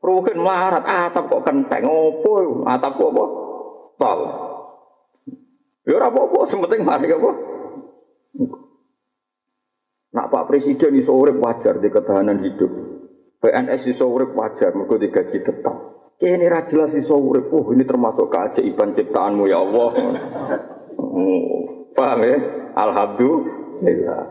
Rugen 0.05 0.37
melarat 0.37 0.85
atap 0.85 1.25
kok 1.33 1.41
kenteng 1.41 1.89
opo 1.89 2.61
atap 2.69 2.93
kok 2.93 3.09
apa? 3.09 3.25
Tol. 3.97 4.19
Ya 5.85 5.93
ora 6.01 6.09
apa-apa, 6.09 6.49
sementing 6.49 6.81
mari 6.81 7.13
apa? 7.13 7.31
Nak 10.15 10.29
Pak 10.31 10.45
Presiden 10.49 10.97
iso 10.97 11.13
urip 11.13 11.37
wajar 11.37 11.77
di 11.77 11.93
ketahanan 11.93 12.41
hidup. 12.41 12.71
PNS 13.43 13.93
iso 13.93 14.09
urip 14.09 14.33
wajar 14.33 14.73
mergo 14.73 14.97
digaji 14.97 15.45
tetap. 15.45 15.95
Kene 16.15 16.47
ra 16.47 16.63
jelas 16.63 16.95
iso 16.95 17.19
urip. 17.19 17.51
Oh, 17.51 17.69
ini 17.75 17.83
termasuk 17.83 18.31
keajaiban 18.31 18.95
ciptaanmu 18.95 19.45
ya 19.45 19.59
Allah. 19.59 19.91
Oh, 20.97 21.59
paham 21.97 22.19
ya? 22.23 22.37
Alhamdulillah. 22.73 24.23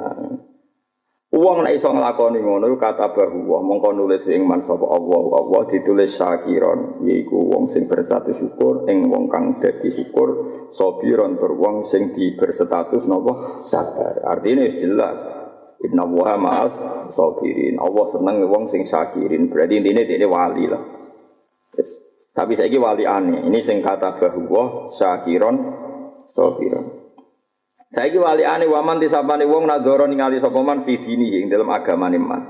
Uang 1.35 1.67
nek 1.67 1.75
iso 1.75 1.91
nglakoni 1.91 2.39
ngono 2.39 2.71
kata 2.79 3.11
bahwa 3.11 3.59
mongko 3.59 3.91
nulis 3.91 4.23
ing 4.31 4.47
man 4.47 4.63
sapa 4.63 4.87
Allah 4.87 5.19
Allah 5.35 5.67
ditulis 5.67 6.15
syakiron 6.15 7.03
yaiku 7.03 7.51
wong 7.51 7.67
sing 7.67 7.91
berstatus 7.91 8.39
syukur 8.39 8.87
ing 8.87 9.11
wong 9.11 9.27
kang 9.27 9.59
dadi 9.59 9.91
syukur 9.91 10.31
sabiron 10.71 11.35
tur 11.35 11.59
wong 11.59 11.83
sing 11.83 12.15
di 12.15 12.39
berstatus 12.39 13.11
napa 13.11 13.59
sabar. 13.59 14.23
Artinya 14.23 14.63
jelas 14.71 15.19
Inna 15.85 16.09
wa 16.09 16.33
ma'as 16.41 16.75
sabirin. 17.13 17.77
Allah 17.77 18.05
seneng 18.09 18.49
wong 18.49 18.65
sing 18.65 18.89
syakirin. 18.89 19.53
Berarti 19.53 19.85
intinya 19.85 20.01
dia 20.01 20.25
wali 20.25 20.65
lah. 20.65 20.81
Yes. 21.77 22.01
Tapi 22.33 22.57
saya 22.57 22.73
wali 22.81 23.05
aneh. 23.05 23.45
Ini 23.45 23.61
sing 23.61 23.85
kata 23.85 24.17
bahwa 24.17 24.89
syakiron 24.89 25.57
sabiron. 26.25 27.04
Saya 27.95 28.11
wali 28.19 28.43
aneh 28.43 28.67
waman 28.67 28.99
disapani 28.99 29.47
wong 29.47 29.71
nadoro 29.71 30.11
ningali 30.11 30.43
sopaman 30.43 30.83
fidini 30.83 31.31
yang 31.31 31.47
dalam 31.47 31.71
agama 31.71 32.11
man. 32.11 32.43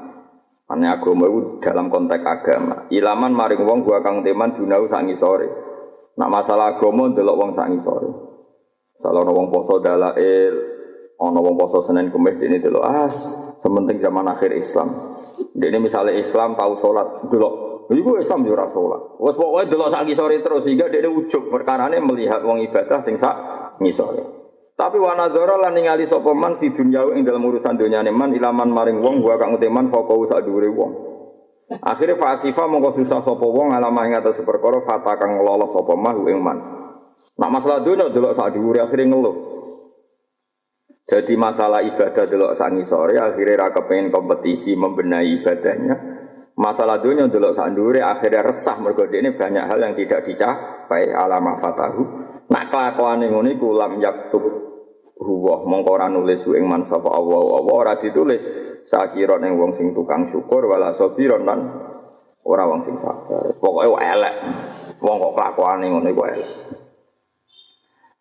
Ane 0.73 0.89
agama 0.89 1.29
itu 1.29 1.61
dalam 1.61 1.93
konteks 1.93 2.25
agama. 2.25 2.89
Ilaman 2.89 3.37
maring 3.37 3.61
wong 3.61 3.85
gua 3.85 4.01
kang 4.01 4.25
teman 4.25 4.57
dunau 4.57 4.89
sangi 4.89 5.13
sore. 5.13 5.45
Nak 6.17 6.33
masalah 6.33 6.81
agama 6.81 7.13
delok 7.13 7.37
wong 7.37 7.51
sangi 7.53 7.77
sore. 7.77 8.09
Salah 8.97 9.21
wong 9.21 9.53
poso 9.53 9.85
dalail, 9.85 10.55
ono 11.21 11.39
wong 11.45 11.61
poso 11.61 11.85
Senin 11.85 12.09
Kamis 12.09 12.41
ini 12.41 12.57
delok 12.57 13.05
as, 13.05 13.13
sementing 13.61 14.01
zaman 14.01 14.25
akhir 14.25 14.49
Islam. 14.57 14.97
Ini 15.61 15.77
misalnya 15.77 16.17
Islam 16.17 16.57
tahu 16.57 16.73
sholat 16.81 17.29
delok 17.29 17.55
Iku 17.85 18.17
Islam 18.17 18.49
yo 18.49 18.57
ora 18.57 18.65
salat. 18.73 19.21
Wes 19.21 19.37
pokoke 19.37 19.69
delok 19.69 19.93
sak 19.93 20.09
sore 20.17 20.41
terus 20.41 20.65
sehingga 20.65 20.89
dekne 20.89 21.13
ujug 21.13 21.53
perkarane 21.53 22.01
melihat 22.01 22.41
wong 22.41 22.65
ibadah 22.65 23.05
sing 23.05 23.21
sak 23.21 23.37
ngisore. 23.77 24.44
Tapi 24.75 24.99
wana 24.99 25.31
zoro 25.31 25.55
lan 25.55 25.71
ningali 25.71 26.03
sapa 26.03 26.35
man 26.35 26.59
fi 26.59 26.75
dunya 26.75 27.07
ing 27.15 27.23
dalam 27.23 27.47
urusan 27.47 27.79
dunyane 27.79 28.11
man 28.11 28.35
ilaman 28.35 28.75
maring 28.75 28.99
wong 28.99 29.23
gua 29.23 29.39
kang 29.39 29.55
uteman 29.55 29.87
foko 29.87 30.27
sak 30.27 30.43
dhuwure 30.43 30.67
wong. 30.75 30.93
Akhirnya 31.79 32.19
fasifa 32.19 32.67
mongko 32.67 32.99
susah 32.99 33.23
sapa 33.23 33.47
wong 33.47 33.71
alama 33.71 34.03
ing 34.11 34.19
atas 34.19 34.43
perkara 34.43 34.83
fata 34.83 35.15
kang 35.15 35.39
lolos 35.39 35.71
sapa 35.71 35.95
mah 35.95 36.19
ing 36.27 36.43
man. 36.43 36.59
Nak 37.39 37.51
masalah 37.55 37.87
dunya 37.87 38.11
delok 38.11 38.35
sak 38.35 38.59
dhuwure 38.59 38.83
akhirnya 38.83 39.15
ngeluh. 39.15 39.37
Jadi 41.05 41.37
masalah 41.37 41.85
ibadah 41.85 42.25
delok 42.25 42.57
sak 42.57 42.75
sore 42.89 43.21
akhirnya 43.21 43.61
ra 43.61 43.69
kepengin 43.71 44.11
kompetisi 44.11 44.75
membenahi 44.75 45.39
ibadahnya. 45.39 45.97
Masalah 46.55 47.03
dunia 47.03 47.31
delok 47.31 47.55
sak 47.55 47.75
dhuwure 47.75 48.03
akhirnya 48.03 48.47
resah 48.47 48.79
mergo 48.83 49.07
ini 49.11 49.35
banyak 49.35 49.65
hal 49.71 49.79
yang 49.79 49.95
tidak 49.95 50.27
dicapai 50.27 51.15
alama 51.15 51.59
fatahu. 51.63 52.03
Nak 52.51 52.65
kelakuane 52.69 53.33
ngono 53.33 53.49
iku 53.49 53.73
lam 53.73 53.97
yaktub 54.01 54.45
huwa. 55.21 55.65
Mongko 55.65 55.91
ora 55.97 56.07
nulis 56.13 56.45
ing 56.53 56.69
man 56.69 56.85
sapa 56.85 57.09
Allah. 57.09 57.41
Allah 57.41 57.75
ora 57.75 57.93
ditulis. 57.97 58.43
Sakira 58.85 59.41
ning 59.41 59.57
wong 59.57 59.73
sing 59.73 59.97
tukang 59.97 60.29
syukur 60.29 60.69
wala 60.69 60.93
sabiron 60.93 61.49
lan 61.49 61.61
ora 62.45 62.69
wong 62.69 62.85
sing 62.85 63.01
sabar. 63.01 63.49
Pokoke 63.57 63.97
elek. 63.97 64.35
Wong 65.01 65.17
kok 65.21 65.33
kelakuane 65.33 65.85
ngono 65.89 66.09
iku 66.13 66.23
elek. 66.29 66.51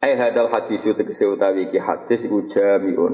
Ai 0.03 0.19
hadal 0.19 0.51
hadis 0.51 0.83
tegese 0.83 1.27
utawi 1.27 1.67
iki 1.71 1.79
hadis 1.79 2.27
iku 2.27 2.47
jamiun. 2.47 3.13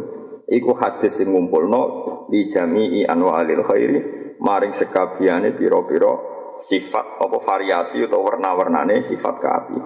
Iku 0.50 0.74
hadis 0.74 1.22
sing 1.22 1.30
ngumpulno 1.30 1.82
di 2.30 2.50
jami'i 2.50 3.06
anwa'il 3.06 3.62
khairi 3.62 4.00
maring 4.42 4.74
sekabiane 4.74 5.54
pira-pira 5.54 6.10
sifat 6.60 7.22
apa 7.22 7.38
variasi 7.38 8.04
atau 8.08 8.24
warna-warnane 8.24 9.04
sifat 9.04 9.36
kaapi 9.38 9.78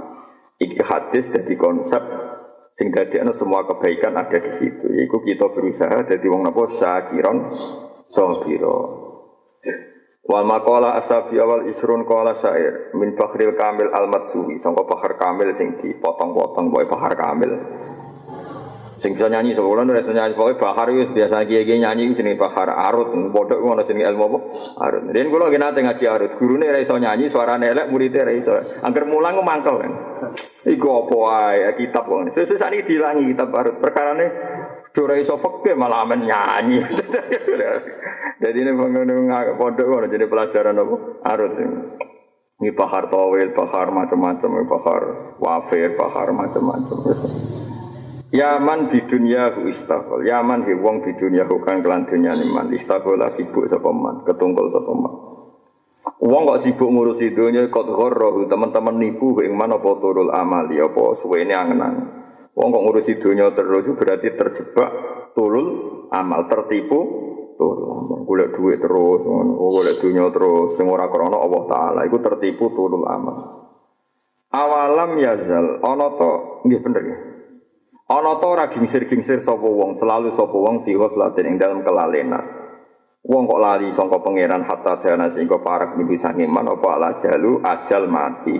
iki 0.61 0.81
hadis 0.81 1.33
dadi 1.33 1.55
konsep 1.57 2.01
Sing 2.73 2.89
ana 2.89 3.29
semua 3.29 3.69
kebaikan 3.69 4.17
ada 4.17 4.41
di 4.41 4.49
situ. 4.49 4.89
Iku 4.89 5.21
kita 5.21 5.53
berusaha 5.53 6.09
jadi 6.09 6.25
wong 6.25 6.41
napa 6.41 6.65
syakiron 6.65 7.53
sabira. 8.09 8.77
Wal 10.23 10.47
maqala 10.47 10.97
asabi 10.97 11.37
awal 11.37 11.69
isrun 11.69 12.01
qala 12.07 12.33
syair 12.33 12.95
min 12.97 13.13
fakhril 13.13 13.53
kamil 13.53 13.93
al 13.93 14.09
matsuhi 14.09 14.57
sangka 14.57 14.87
bahar 14.89 15.19
kamil 15.19 15.51
sing 15.53 15.77
dipotong-potong 15.77 16.73
boy 16.73 16.89
bahar 16.89 17.13
kamil. 17.13 17.53
Sing 18.97 19.17
bisa 19.17 19.27
nyanyi 19.29 19.57
sebulan 19.57 19.89
udah 19.89 20.03
nyanyi 20.05 20.33
pokoknya 20.37 20.61
bahar 20.61 20.87
itu 20.93 21.09
biasa 21.11 21.45
kiai 21.49 21.65
kiai 21.65 21.81
nyanyi 21.81 22.13
itu 22.13 22.21
jenis 22.21 22.37
bahar 22.37 22.69
arut 22.69 23.09
bodoh 23.33 23.57
itu 23.57 23.65
mana 23.65 23.83
jenis 23.83 24.05
ilmu 24.05 24.27
arut. 24.77 25.03
Dan 25.09 25.27
gue 25.33 25.39
lagi 25.41 25.57
nanti 25.57 25.79
ngaji 25.81 26.05
arut 26.09 26.31
guru 26.37 26.61
nih 26.61 26.69
raiso 26.69 26.95
nyanyi 27.01 27.25
suara 27.29 27.57
nelek 27.57 27.89
muridnya 27.89 28.27
raiso. 28.27 28.53
Angker 28.85 29.09
mulang 29.09 29.41
mangkel 29.41 29.75
kan. 29.81 29.91
Iku 30.63 30.87
apa 30.87 31.57
ya 31.57 31.69
kitab 31.73 32.05
kok. 32.05 32.29
Sesuatu 32.31 32.69
ini 32.69 32.85
dilangi 32.85 33.23
kitab 33.33 33.49
arut 33.51 33.81
perkara 33.81 34.13
nih 34.13 34.29
Dora 34.91 35.15
iso 35.15 35.39
fakir 35.39 35.79
malah 35.79 36.03
amen 36.03 36.27
nyanyi. 36.27 36.83
Jadi 38.43 38.57
ini 38.59 38.71
pengen 38.75 39.31
pondok 39.55 39.87
ngono 39.87 40.05
jadi 40.11 40.27
pelajaran 40.27 40.75
apa? 40.75 40.95
Arut. 41.31 41.55
Ini 42.59 42.75
bahar 42.75 43.07
tawil, 43.07 43.55
bahar 43.55 43.87
macam-macam, 43.87 44.67
bahar 44.67 45.01
wafir, 45.39 45.95
bahar 45.95 46.27
macam-macam. 46.35 46.97
Yaman 48.33 48.89
di 48.89 48.97
dunia 49.05 49.53
hu 49.53 49.69
istaqol. 49.69 50.25
Yaman 50.25 50.65
hi 50.65 50.73
wong 50.73 51.05
di 51.05 51.13
dunia 51.13 51.45
hu 51.45 51.61
kan 51.61 51.85
kelan 51.85 52.09
dunia 52.09 52.33
man. 52.49 52.73
Istaqola 52.73 53.29
sibuk 53.29 53.69
sapa 53.69 53.93
man, 53.93 54.25
ketungkol 54.25 54.73
sapa 54.73 54.89
man. 54.89 55.13
Wong 56.17 56.41
kok 56.49 56.57
sibuk 56.65 56.89
ngurusi 56.89 57.37
dunia 57.37 57.69
kot 57.69 57.93
ghorrohu 57.93 58.49
teman-teman 58.49 58.97
nipu 58.97 59.37
ing 59.45 59.53
mana 59.53 59.77
apa 59.77 59.85
turul 60.01 60.33
amali 60.33 60.81
apa 60.81 61.13
suwene 61.13 61.53
angen-angen. 61.53 62.07
Wong 62.57 62.73
kok 62.73 62.83
ngurusi 62.89 63.21
dunia 63.21 63.53
terus 63.53 63.85
berarti 63.93 64.33
terjebak 64.33 64.89
turul 65.37 65.67
amal 66.09 66.49
tertipu 66.49 66.99
turul 67.53 68.01
amal. 68.01 68.25
Golek 68.25 68.49
duit 68.57 68.81
terus, 68.81 69.29
golek 69.29 70.01
dunia 70.01 70.33
terus 70.33 70.73
sing 70.73 70.89
ora 70.89 71.05
krana 71.05 71.37
Allah 71.37 71.63
taala 71.69 71.99
iku 72.09 72.17
tertipu 72.17 72.73
turul 72.73 73.05
amal. 73.05 73.61
Awalam 74.49 75.21
yazal 75.21 75.85
ana 75.85 76.07
to 76.17 76.31
nggih 76.65 76.81
bener 76.81 77.03
ya. 77.05 77.32
Ana 78.03 78.35
ta 78.35 78.47
ora 78.51 78.67
gingsir-gingsir 78.67 79.39
sapa 79.39 79.63
wong, 79.63 79.95
selalu 79.95 80.35
sapa 80.35 80.51
wong 80.51 80.83
fi 80.83 80.91
ghaflatin 80.91 81.55
ing 81.55 81.55
dalam 81.55 81.79
kelalenan. 81.87 82.43
Wong 83.23 83.47
kok 83.47 83.61
lali 83.63 83.87
sangka 83.95 84.19
pangeran 84.19 84.67
hatta 84.67 84.99
dana 84.99 85.31
sehingga 85.31 85.63
parak 85.63 85.95
niku 85.95 86.19
sangiman 86.19 86.67
apa 86.67 86.87
ala 86.99 87.09
jalu 87.15 87.63
ajal 87.63 88.11
mati. 88.11 88.59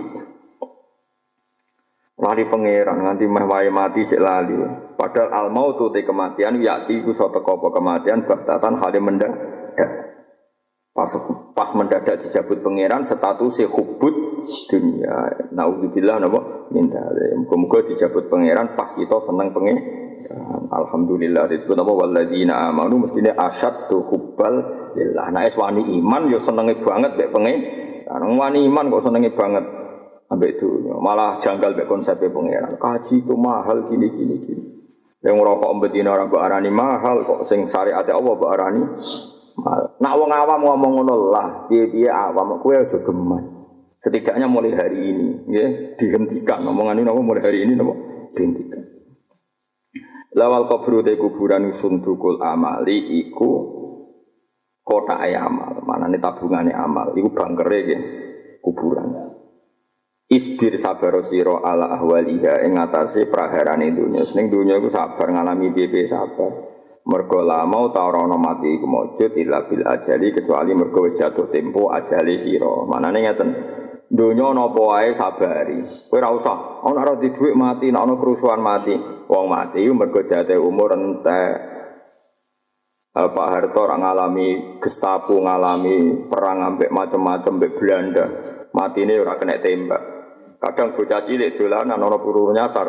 Lali 2.16 2.48
pangeran 2.48 3.04
nganti 3.04 3.28
meh 3.28 3.44
wae 3.44 3.68
mati 3.68 4.08
cek 4.08 4.24
lali. 4.24 4.56
Padahal 4.96 5.28
al 5.36 5.48
mautu 5.52 5.92
te 5.92 6.00
kematian 6.00 6.56
yakti 6.64 7.04
ku 7.04 7.12
satu 7.12 7.44
apa 7.44 7.68
kematian 7.68 8.24
bahtatan 8.24 8.80
hale 8.80 8.98
mendadak. 9.04 10.03
Pas 10.94 11.10
pas 11.58 11.74
mendadak 11.74 12.22
dijabut 12.22 12.62
pangeran 12.62 13.02
status 13.02 13.66
hubut 13.66 14.14
dunia. 14.70 15.26
Naudzubillah 15.50 16.22
napa 16.22 16.70
min 16.70 16.86
dzalik. 16.86 17.34
Muga-muga 17.34 17.82
dijabut 17.90 18.30
pangeran 18.30 18.78
pas 18.78 18.94
kita 18.94 19.18
seneng 19.26 19.50
pengen 19.50 19.74
Alhamdulillah 20.70 21.50
disebut 21.50 21.76
apa 21.76 21.92
walladzina 21.92 22.70
amanu 22.70 23.04
mestine 23.04 23.34
asyaddu 23.34 24.06
hubbal 24.06 24.54
lillah. 24.94 25.34
Nah 25.34 25.42
es 25.42 25.58
wani 25.58 25.82
iman 25.98 26.30
yo 26.30 26.38
senenge 26.38 26.78
banget 26.78 27.18
mek 27.18 27.30
pengen. 27.34 27.58
Nang 28.08 28.38
wani 28.38 28.62
iman 28.62 28.86
kok 28.94 29.04
senenge 29.10 29.34
banget 29.34 29.66
ambek 30.30 30.62
dunia. 30.62 30.94
Malah 30.94 31.42
janggal 31.42 31.74
mek 31.74 31.90
konsepnya 31.90 32.30
pangeran. 32.30 32.72
Kaji 32.78 33.26
itu 33.26 33.34
mahal 33.34 33.90
gini 33.90 34.06
gini 34.14 34.34
gini. 34.46 34.64
Yang 35.26 35.34
ngerokok 35.40 35.70
betina 35.82 36.14
orang 36.14 36.30
arani 36.38 36.70
mahal 36.70 37.26
kok 37.26 37.42
sing 37.50 37.66
syariat 37.66 38.06
Allah 38.06 38.34
mahal. 38.38 39.02
Nak 39.54 40.14
wong 40.18 40.30
awam 40.34 40.60
ngomong 40.66 40.92
ngono 40.98 41.14
lah, 41.30 41.70
piye-piye 41.70 42.10
awam 42.10 42.58
kowe 42.58 42.74
aja 42.74 42.98
geman. 42.98 43.44
Setidaknya 44.02 44.50
mulai 44.50 44.74
hari 44.74 45.00
ini, 45.14 45.28
ya, 45.48 45.66
dihentikan. 45.96 46.66
Omongan 46.66 47.00
ini 47.00 47.08
mulai 47.08 47.40
hari 47.40 47.64
ini, 47.64 47.72
nopo 47.78 47.94
dihentikan. 48.34 48.82
Lawal 50.34 50.66
kubur 50.66 51.06
te 51.06 51.14
kuburan 51.14 51.70
sundukul 51.70 52.42
amali 52.42 53.22
iku 53.22 53.50
kota 54.82 55.22
amal. 55.22 55.78
Mana 55.86 56.10
nih 56.10 56.18
tabungannya 56.18 56.74
amal? 56.74 57.14
Iku 57.14 57.30
bangkere 57.30 57.78
ya, 57.86 58.00
kuburan. 58.58 59.14
Isbir 60.26 60.74
sabar 60.74 61.22
siro 61.22 61.62
ala 61.62 61.94
ahwaliha 61.94 62.66
ing 62.66 62.74
atase 62.74 63.30
praharane 63.30 63.94
dunya. 63.94 64.26
Ning 64.34 64.50
dunya 64.50 64.82
iku 64.82 64.90
sabar 64.90 65.30
ngalami 65.30 65.70
piye 65.70 66.10
sabar. 66.10 66.73
Mergo 67.04 67.44
lama 67.44 67.92
ta 67.92 68.08
ora 68.08 68.24
mati 68.24 68.80
iku 68.80 68.88
mujud 68.88 69.36
illa 69.36 69.68
bil 69.68 69.84
ajali 69.84 70.32
kecuali 70.32 70.72
mergo 70.72 71.04
wis 71.04 71.20
jatuh 71.20 71.52
tempo 71.52 71.92
ajali 71.92 72.40
sira. 72.40 72.88
Manane 72.88 73.20
ngeten. 73.20 73.50
Donya 74.08 74.56
napa 74.56 74.80
wae 74.80 75.12
sabari. 75.12 75.84
Kowe 75.84 76.16
ora 76.16 76.32
usah 76.32 76.80
ana 76.80 77.04
ora 77.04 77.20
di 77.20 77.28
dhuwit 77.28 77.52
mati, 77.52 77.92
nek 77.92 78.00
ana 78.08 78.14
kerusuhan 78.16 78.64
mati. 78.64 78.96
Wong 79.28 79.46
mati 79.52 79.84
iku 79.84 79.92
mergo 79.92 80.24
jate 80.24 80.56
umur 80.56 80.96
entek. 80.96 81.76
Pak 83.14 83.46
Harto 83.46 83.78
orang 83.78 84.02
ngalami 84.02 84.48
Gestapo 84.82 85.38
ngalami 85.38 86.26
perang 86.26 86.66
ambek 86.66 86.90
macam-macam 86.90 87.52
ambek 87.60 87.78
Belanda. 87.78 88.26
Mati 88.72 89.04
ini 89.04 89.20
ora 89.20 89.36
kena 89.36 89.60
tembak. 89.60 90.02
Kadang 90.58 90.96
bocah 90.96 91.20
cilik 91.22 91.54
dolanan 91.60 92.00
ana 92.00 92.16
peluru 92.16 92.50
nyasar. 92.56 92.88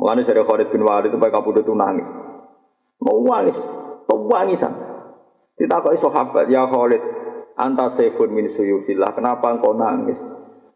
Mulane 0.00 0.24
dari 0.24 0.40
Khalid 0.40 0.68
bin 0.72 0.82
Walid 0.82 1.12
itu 1.12 1.20
pakai 1.20 1.34
kabudut 1.38 1.68
nangis. 1.76 2.35
Mau 3.02 3.20
nangis, 3.22 3.58
mau 4.08 4.18
nangisan. 4.28 4.72
Ditakoki 5.56 5.96
sahabat, 5.96 6.48
"Ya 6.52 6.68
Khalid, 6.68 7.00
Anta 7.56 7.88
sefun 7.88 8.36
min 8.36 8.52
suyufillah. 8.52 9.16
Kenapa 9.16 9.48
engkau 9.48 9.72
nangis? 9.72 10.20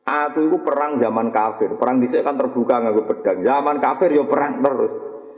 Aku 0.00 0.48
itu 0.48 0.58
perang 0.64 0.96
zaman 0.96 1.28
kafir. 1.28 1.76
Perang 1.76 2.00
di 2.00 2.08
kan 2.08 2.40
terbuka 2.40 2.80
nggak 2.80 3.04
pedang. 3.04 3.38
Zaman 3.44 3.76
kafir 3.78 4.16
yo 4.16 4.24
perang 4.24 4.64
terus. 4.64 4.92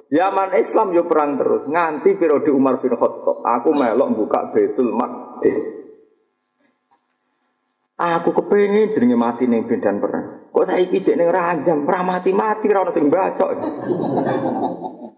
Zaman 0.06 0.54
Islam 0.54 0.94
yo 0.94 1.02
perang 1.10 1.34
terus 1.34 1.66
nganti 1.66 2.14
periode 2.14 2.48
Umar 2.54 2.78
bin 2.78 2.94
Khattab. 2.94 3.42
Aku 3.42 3.74
melok 3.74 4.08
buka 4.14 4.54
Baitul 4.54 4.94
Maqdis. 4.94 5.58
Aku 7.98 8.30
kepengen 8.34 8.94
jenenge 8.94 9.18
mati 9.18 9.44
ning 9.50 9.66
medan 9.66 9.98
perang. 9.98 10.46
Kok 10.50 10.66
saiki 10.66 11.02
jek 11.02 11.18
ning 11.18 11.30
ranjam, 11.30 11.86
ora 11.86 12.02
mati-mati 12.02 12.66
ono 12.70 12.90
sing 12.90 13.06
bacok. 13.10 13.50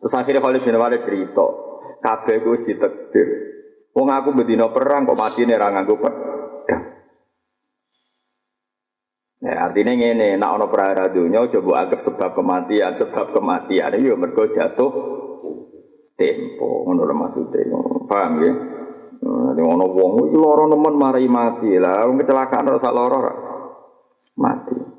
Terus 0.05 0.21
akhirnya 0.21 0.45
Khalid 0.45 0.69
bin 0.69 0.77
Walid 0.77 1.01
cerita, 1.01 1.49
kabeh 2.05 2.45
ku 2.45 2.53
wis 2.53 2.69
ditakdir. 2.69 3.25
Wong 3.97 4.13
aku 4.13 4.37
bedino 4.37 4.69
perang 4.69 5.09
kok 5.09 5.17
mati 5.17 5.49
nih 5.49 5.57
ra 5.57 5.73
nganggo 5.73 5.97
pedang. 5.97 6.85
Ya, 9.41 9.65
artinya 9.65 9.97
ngene, 9.97 10.37
nak 10.37 10.61
ono 10.61 10.69
perara 10.69 11.09
dunia 11.09 11.49
coba 11.49 11.89
anggap 11.89 12.05
sebab 12.05 12.37
kematian, 12.37 12.93
sebab 12.93 13.33
kematian 13.33 13.97
itu 13.97 14.13
ya 14.13 14.17
mergo 14.21 14.45
jatuh 14.53 14.93
tempo, 16.21 16.85
lho 16.85 17.15
maksudnya. 17.17 17.65
Paham 18.05 18.33
ya? 18.45 18.53
Nanti 19.25 19.63
ono 19.65 19.89
wong 19.89 20.37
lara 20.37 20.65
nemen 20.69 20.95
mari 21.01 21.25
mati 21.33 21.81
lah, 21.81 22.05
wong 22.05 22.21
kecelakaan 22.21 22.77
rasa 22.77 22.93
ora 22.93 23.33
mati. 24.37 24.94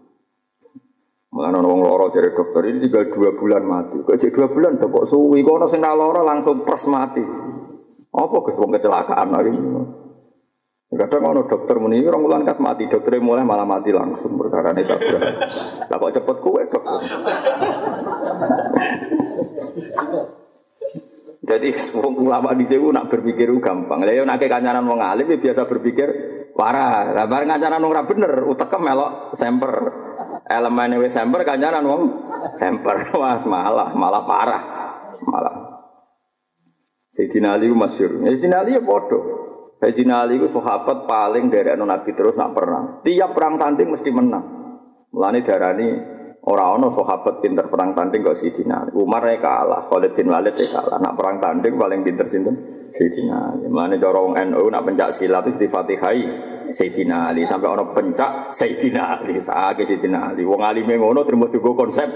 Ono 1.35 1.59
wong 1.67 1.83
lara 1.83 2.07
dari 2.15 2.31
dokter 2.31 2.63
ini 2.71 2.87
tinggal 2.87 3.11
dua 3.11 3.35
bulan 3.35 3.63
mati. 3.67 3.99
Kok 3.99 4.15
cek 4.15 4.31
dua 4.31 4.47
bulan 4.47 4.79
kok 4.79 5.03
suwi, 5.03 5.43
kok 5.43 5.59
ono 5.59 5.67
sing 5.67 5.83
lara 5.83 6.23
langsung 6.23 6.63
pers 6.63 6.87
mati. 6.87 7.19
Apa 8.15 8.37
wong 8.39 8.71
kecelakaan 8.79 9.27
lagi? 9.35 9.51
Kadang 10.95 11.35
ono 11.35 11.43
dokter 11.43 11.75
muni 11.75 11.99
orang 12.07 12.23
bulan 12.23 12.41
kas 12.47 12.63
mati, 12.63 12.87
dokternya 12.87 13.19
mulai 13.19 13.43
malah 13.43 13.67
mati 13.67 13.91
langsung 13.91 14.39
perkara 14.39 14.71
ini 14.71 14.87
tabrak. 14.87 15.23
Lah 15.91 15.97
kok 15.99 16.13
cepet 16.15 16.37
kue 16.39 16.61
dokter. 16.71 17.01
Jadi 21.45 21.69
wong 21.99 22.13
ulama 22.15 22.55
di 22.55 22.63
nak 22.95 23.11
berpikir 23.11 23.51
gampang. 23.59 24.07
Lah 24.07 24.15
yo 24.15 24.23
nak 24.23 24.39
kancanan 24.39 24.87
wong 24.87 25.03
alim 25.03 25.35
ya 25.35 25.37
biasa 25.51 25.67
berpikir 25.67 26.07
parah. 26.55 27.11
Lah 27.11 27.27
bareng 27.27 27.51
kancanan 27.51 27.83
wong 27.83 27.91
ora 27.91 28.07
bener, 28.07 28.31
utekem 28.47 28.79
melok 28.79 29.35
semper. 29.35 29.73
Elemen 30.45 31.01
wis 31.01 31.17
semper 31.17 31.41
kancanan 31.41 31.85
wong 31.85 32.03
semper. 32.61 33.01
Mas 33.21 33.43
malah 33.49 33.89
malah 33.97 34.23
parah. 34.29 34.63
Malah. 35.25 35.55
Sayyidina 37.09 37.57
Ali 37.57 37.71
masyhur. 37.71 38.21
Sayyidina 38.21 38.61
Ali 38.61 38.77
ya 38.77 38.81
bodoh. 38.83 39.23
Sayyidina 39.81 40.21
Ali 40.21 40.37
itu 40.37 40.45
sahabat 40.51 41.09
paling 41.09 41.49
dari 41.49 41.73
anu 41.73 41.89
Nabi 41.89 42.13
terus 42.13 42.37
nak 42.37 42.53
perang. 42.53 43.01
Tiap 43.01 43.31
perang 43.33 43.57
tanding 43.57 43.89
mesti 43.89 44.09
menang. 44.13 44.45
Mulane 45.15 45.39
darani 45.41 45.87
orang 46.45 46.69
ono 46.77 46.87
sahabat 46.91 47.41
pinter 47.41 47.65
perang 47.65 47.97
tanding 47.97 48.21
kok 48.21 48.37
Sayyidina 48.37 48.85
Ali. 48.85 48.91
Umar 48.93 49.25
ya 49.25 49.41
kalah, 49.41 49.81
Khalid 49.89 50.13
bin 50.13 50.29
Walid 50.29 50.53
ya 50.53 50.67
kalah. 50.77 51.01
Nak 51.01 51.13
perang 51.17 51.41
tanding 51.41 51.73
paling 51.73 52.05
pinter 52.05 52.27
sinten? 52.29 52.55
Sayyidina 52.95 53.51
Ali. 53.51 53.67
Mulane 53.67 53.99
cara 53.99 54.19
wong 54.23 54.39
NU 54.39 54.71
nak 54.71 54.87
pencak 54.87 55.11
silat 55.11 55.43
itu 55.51 55.59
di 55.59 55.67
Fatihai 55.67 56.19
Sayyidina 56.71 57.29
Ali 57.29 57.43
sampai 57.43 57.67
orang 57.67 57.91
pencak 57.91 58.55
Sayyidina 58.55 59.19
Ali. 59.19 59.43
Saake 59.43 59.83
Sayyidina 59.83 60.31
Ali. 60.31 60.47
Wong 60.47 60.63
alime 60.63 60.95
ngono 60.95 61.27
terima 61.27 61.51
juga 61.51 61.75
konsep. 61.75 62.07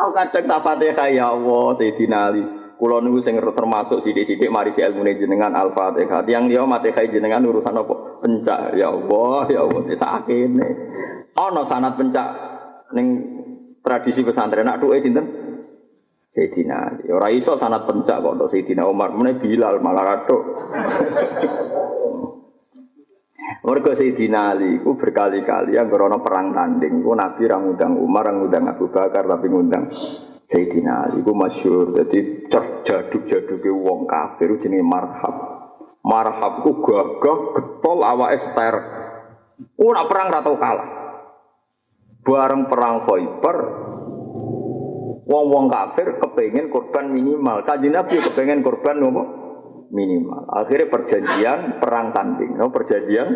Aku 0.00 0.10
kadang 0.14 0.46
tak 0.46 0.62
Fatihah 0.62 1.08
ya 1.10 1.34
Allah 1.34 1.66
Sayyidina 1.74 2.18
Ali. 2.30 2.42
Kulo 2.80 3.04
niku 3.04 3.20
sing 3.20 3.36
termasuk 3.36 4.00
sidik-sidik 4.00 4.48
mari 4.48 4.72
si 4.72 4.80
ilmu 4.80 5.04
jenengan 5.04 5.52
Al-Fatihah. 5.52 6.24
Tiang 6.24 6.48
dia 6.48 6.64
mati 6.64 6.88
kai 6.94 7.12
jenengan 7.12 7.44
urusan 7.44 7.76
apa? 7.76 8.24
Pencak. 8.24 8.72
Ya 8.72 8.88
Allah, 8.88 9.44
ya 9.52 9.60
Allah 9.68 9.82
sakene. 9.84 10.68
Ana 11.36 11.60
sanat 11.66 12.00
pencak 12.00 12.28
ning 12.96 13.06
tradisi 13.84 14.24
pesantren 14.24 14.64
nak 14.64 14.80
duwe 14.80 14.96
sinten? 14.96 15.49
Sayyidina 16.30 16.74
Ali. 16.78 17.10
Ora 17.10 17.26
iso 17.34 17.58
sanat 17.58 17.90
pencak 17.90 18.22
kok 18.22 18.38
Sayyidina 18.46 18.86
Umar. 18.86 19.10
Mene 19.18 19.34
Bilal 19.42 19.82
malah 19.82 20.04
kathok. 20.14 20.42
Mergo 23.60 23.92
Sayyidina 23.92 24.54
Ali 24.54 24.78
ku 24.78 24.94
berkali-kali 24.94 25.74
yang 25.74 25.90
ana 25.90 26.22
perang 26.22 26.54
tanding, 26.54 27.02
ku 27.02 27.12
Nabi 27.18 27.50
ra 27.50 27.58
ngundang 27.58 27.98
Umar, 27.98 28.30
ra 28.30 28.32
ngundang 28.32 28.70
Abu 28.70 28.88
Bakar 28.88 29.26
tapi 29.26 29.50
ngundang 29.50 29.90
Sayyidina 30.46 31.04
Ali 31.10 31.18
ku 31.26 31.34
masyhur 31.34 31.90
dadi 31.90 32.46
jaduk-jaduke 32.86 33.68
wong 33.74 34.06
kafir 34.06 34.54
jenenge 34.62 34.86
marhab. 34.86 35.34
Marhab 36.06 36.62
ku 36.62 36.78
gagah 36.78 37.58
getol 37.58 38.00
awake 38.06 38.38
ster. 38.38 38.74
Nak 39.60 40.06
perang 40.08 40.28
ra 40.30 40.40
tau 40.40 40.56
kalah. 40.56 40.88
Bareng 42.20 42.68
perang 42.68 43.04
Khaibar 43.04 43.56
wong-wong 45.30 45.70
kafir 45.70 46.18
kepengen 46.18 46.66
korban 46.66 47.14
minimal. 47.14 47.62
Kanjeng 47.62 47.94
Nabi 47.94 48.18
kepengen 48.18 48.66
korban 48.66 48.98
nopo? 48.98 49.22
Minimal. 49.94 50.50
Akhirnya 50.50 50.90
perjanjian 50.90 51.78
perang 51.78 52.10
tanding, 52.10 52.58
no? 52.58 52.74
perjanjian 52.74 53.28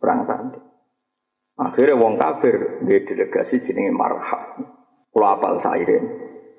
perang 0.00 0.24
tanding. 0.24 0.64
Akhirnya 1.60 2.00
wong 2.00 2.16
kafir 2.16 2.80
dia 2.88 3.04
delegasi 3.04 3.60
jenenge 3.60 3.92
marhab. 3.92 4.56
Kula 5.12 5.36
apal 5.36 5.60
sairen. 5.60 6.04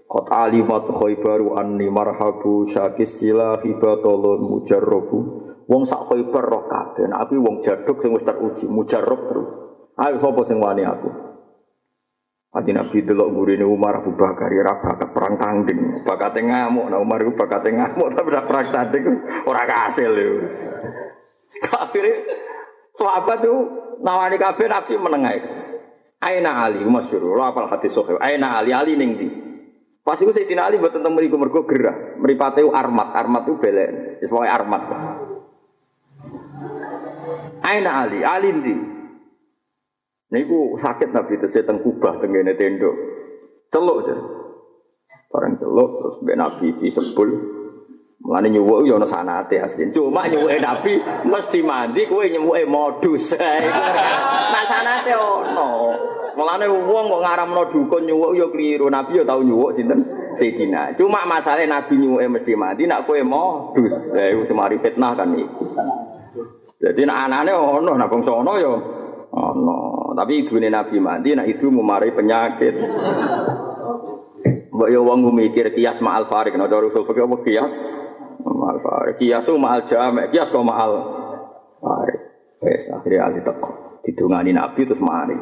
Qad 0.05 0.29
alimat 0.29 0.85
khaybaru 0.91 1.57
anni 1.57 1.89
marhabu 1.89 2.69
syakis 2.69 3.17
sila 3.17 3.57
hibatolun 3.65 4.45
mujarrobu. 4.45 5.19
Wong 5.65 5.83
sak 5.87 6.05
khaybar 6.05 6.45
roh 6.45 6.69
kabeh. 6.69 7.09
Wong 7.41 7.63
jaduk 7.65 7.97
sing 8.03 8.13
wis 8.13 8.27
teruji, 8.27 8.69
mujarrob 8.69 9.21
terus. 9.25 9.49
Ayo 9.97 10.21
sapa 10.21 10.41
sing 10.45 10.61
wani 10.61 10.85
aku? 10.85 11.30
Adi 12.51 12.75
Nabi 12.75 12.99
delok 13.07 13.31
gurine 13.31 13.63
Umar 13.63 14.03
Abu 14.03 14.11
Bakar 14.11 14.51
ya 14.51 14.75
bakat 14.75 15.07
perang 15.15 15.39
tanding, 15.39 16.03
bakat 16.03 16.35
ngamuk. 16.35 16.91
Nah 16.91 16.99
Umar 16.99 17.23
itu 17.23 17.31
bakat 17.31 17.63
ngamuk 17.63 18.11
tapi 18.11 18.27
udah 18.27 18.43
perang 18.43 18.67
tanding 18.75 19.05
ora 19.47 19.63
kasil 19.63 20.11
lho. 20.11 20.51
Akhirnya 21.79 22.27
sahabat 22.99 23.39
tuh 23.39 23.59
nawani 24.03 24.35
kabeh 24.35 24.67
Nabi 24.67 24.93
menengai. 24.99 25.39
Aina 26.19 26.67
Ali 26.67 26.83
masyhur. 26.83 27.39
Lo 27.39 27.41
apal 27.47 27.71
hadis 27.71 27.95
sahih. 27.95 28.19
Aina 28.19 28.59
Ali 28.59 28.75
Ali 28.75 28.99
ning 28.99 29.15
ndi? 29.15 29.29
Pas 30.03 30.19
iku 30.19 30.35
Sayyidina 30.35 30.67
Ali 30.67 30.75
mboten 30.75 31.01
teng 31.01 31.15
mriku 31.15 31.39
mergo 31.39 31.63
gerah. 31.63 32.19
Mripate 32.19 32.67
armat, 32.67 33.15
armat 33.15 33.47
itu 33.47 33.55
belen. 33.57 34.19
Wis 34.19 34.33
armat. 34.33 34.81
Aina 37.63 37.91
Ali, 38.05 38.25
Ali 38.25 38.49
ndi? 38.53 38.75
Niku 40.31 40.79
sakit 40.79 41.11
Nabi 41.11 41.35
tesih 41.43 41.67
teng 41.67 41.83
Kubah 41.83 42.23
teng 42.23 42.31
ngene 42.31 42.55
tendo. 42.55 42.87
Celuk 43.67 44.07
jare. 44.07 44.23
Barang 45.27 45.59
celuk 45.59 45.89
terus 45.99 46.15
mbek 46.23 46.37
Nabi 46.39 46.67
disebul. 46.79 47.29
Mulane 48.21 48.47
nyuwuk 48.47 48.87
yo 48.87 48.95
ana 48.95 49.03
sanate 49.03 49.59
asli. 49.59 49.91
Cuma 49.91 50.23
nyuwuke 50.31 50.55
Nabi 50.63 50.93
mesti 51.27 51.59
mandi 51.59 52.07
kowe 52.07 52.23
nyuwuke 52.23 52.63
modus. 52.63 53.35
Nak 54.55 54.63
sanate 54.71 55.11
ono. 55.19 55.69
Mulane 56.39 56.65
wong 56.69 57.05
kok 57.11 57.21
ngaramno 57.27 57.61
dukun 57.67 58.07
nyuwuk 58.07 58.31
yo 58.31 58.47
keliru. 58.55 58.87
Nabi 58.87 59.19
yo 59.19 59.27
tau 59.27 59.43
nyuwuk 59.43 59.75
sinten? 59.75 59.99
Sayyidina. 60.31 60.95
Cuma 60.95 61.27
masalah 61.27 61.67
Nabi 61.67 61.99
nyuwuke 61.99 62.31
mesti 62.31 62.55
mandi 62.55 62.87
nak 62.87 63.03
kowe 63.03 63.19
modus. 63.19 64.15
Lah 64.15 64.31
iku 64.31 64.47
semari 64.47 64.79
fitnah 64.79 65.11
kan 65.11 65.35
iku. 65.35 65.67
Jadi 66.79 67.03
nak 67.03 67.27
anane 67.27 67.51
ono, 67.51 67.99
nak 67.99 68.07
bangsa 68.07 68.31
ono 68.31 68.53
yo 68.55 68.73
ono. 69.35 70.00
Tapi 70.11 70.43
ibune 70.43 70.67
Nabi 70.67 70.99
mandi 70.99 71.31
nak 71.31 71.47
itu 71.47 71.71
memari 71.71 72.11
penyakit. 72.11 72.75
Yo 74.91 75.01
wong 75.07 75.29
mikir 75.31 75.71
kias 75.71 76.01
ma'al 76.03 76.27
farik, 76.27 76.57
nek 76.57 76.67
cara 76.67 76.85
usul 76.89 77.05
fikih 77.07 77.27
kias? 77.45 77.71
Ma'al 78.43 78.79
farik. 78.81 79.15
Kias 79.21 79.45
itu 79.47 79.55
ma'al 79.55 79.87
jamek, 79.87 80.33
kias 80.33 80.51
kok 80.51 80.65
ma'al 80.65 80.93
farik. 81.79 82.19
Wes 82.61 82.91
akhirnya 82.93 83.29
ali 83.29 83.41
teko. 83.41 84.01
Didungani 84.05 84.51
Nabi 84.53 84.81
terus 84.85 85.01
mari. 85.01 85.37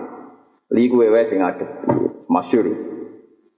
Li 0.72 0.88
kuwe 0.88 1.10
wae 1.12 1.26
sing 1.26 1.44
adep. 1.44 1.68
Masyhur. 2.30 2.68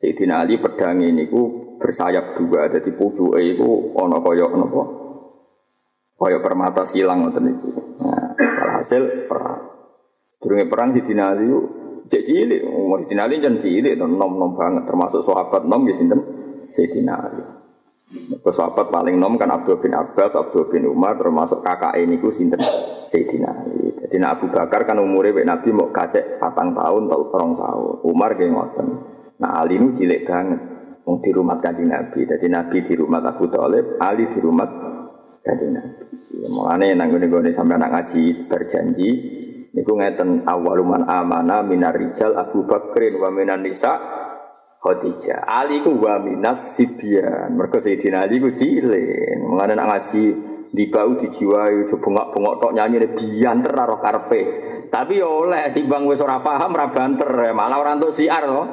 Sayyidina 0.02 0.42
Ali 0.42 0.58
pedang 0.58 0.98
ini 0.98 1.30
ku 1.30 1.78
bersayap 1.78 2.34
dua, 2.34 2.74
jadi 2.74 2.90
pucuke 2.90 3.38
iku 3.38 3.94
ana 4.02 4.18
kaya 4.18 4.50
napa? 4.50 4.82
Kaya 6.18 6.42
permata 6.42 6.82
silang 6.90 7.26
ngoten 7.26 7.44
niku. 7.46 7.70
Nah, 8.02 8.34
hasil 8.82 9.30
perang. 9.30 9.71
Sedurunge 10.42 10.66
perang 10.66 10.90
Sayyidina 10.90 11.38
Ali 11.38 11.54
cek 12.10 12.24
cilik, 12.26 12.66
umur 12.66 13.06
Sayyidina 13.06 13.30
Ali 13.30 13.46
jan 13.46 13.62
cilik, 13.62 13.94
nom-nom 13.94 14.58
banget 14.58 14.90
termasuk 14.90 15.22
sahabat 15.22 15.70
nom 15.70 15.86
ya 15.86 15.94
sinten 15.94 16.18
Sayyidina 16.74 17.14
Ali. 17.14 17.46
Ke 18.42 18.50
sahabat 18.50 18.90
paling 18.90 19.22
nom 19.22 19.38
kan 19.38 19.54
Abdul 19.54 19.78
bin 19.78 19.94
Abbas, 19.94 20.34
Abdul 20.34 20.74
bin 20.74 20.90
Umar 20.90 21.22
termasuk 21.22 21.62
kakak 21.62 21.94
ini 22.02 22.18
ku 22.18 22.34
sinten 22.34 22.58
Sayyidina 23.06 23.54
Ali. 23.54 23.94
Jadi 24.02 24.18
Abu 24.26 24.50
Bakar 24.50 24.82
kan 24.90 24.98
umurnya 24.98 25.38
Pak 25.38 25.46
Nabi 25.46 25.70
mau 25.78 25.94
kacek 25.94 26.42
patang 26.42 26.74
tahun 26.74 27.06
atau 27.06 27.22
orang 27.38 27.54
tahun. 27.62 27.94
Umar 28.10 28.34
kayak 28.34 28.50
ngoten. 28.50 28.88
Nah 29.38 29.62
Ali 29.62 29.78
ini 29.78 29.94
cilik 29.94 30.26
banget. 30.26 30.62
Mau 31.06 31.22
di 31.22 31.30
rumah 31.30 31.62
kanjeng 31.62 31.86
Nabi. 31.86 32.26
Jadi 32.26 32.50
Nabi 32.50 32.82
di 32.82 32.94
rumah 32.98 33.22
Abu 33.22 33.46
Talib, 33.46 34.02
Ali 34.02 34.26
di 34.26 34.42
rumah 34.42 34.66
kanjeng 35.46 35.70
Nabi. 35.70 36.04
Ya, 36.34 36.50
mulane 36.50 36.98
nang 36.98 37.14
ngene 37.14 37.54
sampai 37.54 37.78
anak 37.78 37.94
ngaji 37.94 38.50
berjanji 38.50 39.10
Niku 39.72 39.96
ngeten 39.96 40.44
awaluman 40.44 41.08
amana 41.08 41.64
minar 41.64 41.96
rijal 41.96 42.36
Abu 42.36 42.68
Bakrin 42.68 43.16
wa 43.16 43.32
minan 43.32 43.64
nisa 43.64 43.96
Khadijah. 44.82 45.48
Ali 45.48 45.80
ku 45.80 45.96
wa 45.96 46.20
minas 46.20 46.76
sibyan. 46.76 47.56
Mergo 47.56 47.80
Sayyidina 47.80 48.28
Ali 48.28 48.44
ku 48.44 48.52
cilik. 48.52 49.40
Mengane 49.40 49.80
nak 49.80 49.88
ngaji 49.88 50.24
di 50.72 50.84
bau 50.92 51.16
dijiwai 51.16 51.88
coba 51.88 52.32
bengok-bengok 52.32 52.56
tok 52.60 52.74
nyanyi 52.76 53.08
bianter 53.16 53.72
karo 53.72 53.96
karpe. 54.04 54.42
Tapi 54.92 55.24
yo 55.24 55.48
oleh 55.48 55.72
timbang 55.72 56.04
wis 56.04 56.20
ora 56.20 56.44
paham 56.44 56.76
ora 56.76 56.92
banter 56.92 57.32
malah 57.56 57.80
ora 57.80 57.96
entuk 57.96 58.12
siar 58.12 58.44
to. 58.44 58.64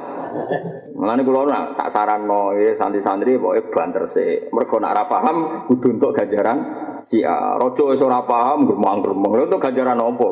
Mulane 0.98 1.22
kula 1.22 1.46
nak 1.46 1.64
tak 1.78 1.94
saranno 1.94 2.58
ya 2.58 2.74
santri-santri 2.74 3.38
pokoke 3.38 3.70
banter 3.70 4.02
sik. 4.10 4.50
Mergo 4.50 4.82
nak 4.82 4.98
ora 4.98 5.04
paham 5.06 5.36
kudu 5.70 5.94
entuk 5.94 6.10
ganjaran 6.10 6.58
siar. 7.06 7.54
Raja 7.54 7.84
wis 7.86 8.02
ora 8.02 8.26
paham 8.26 8.66
gremang-gremeng. 8.66 9.46
Entuk 9.46 9.62
ganjaran 9.62 10.02
apa? 10.02 10.28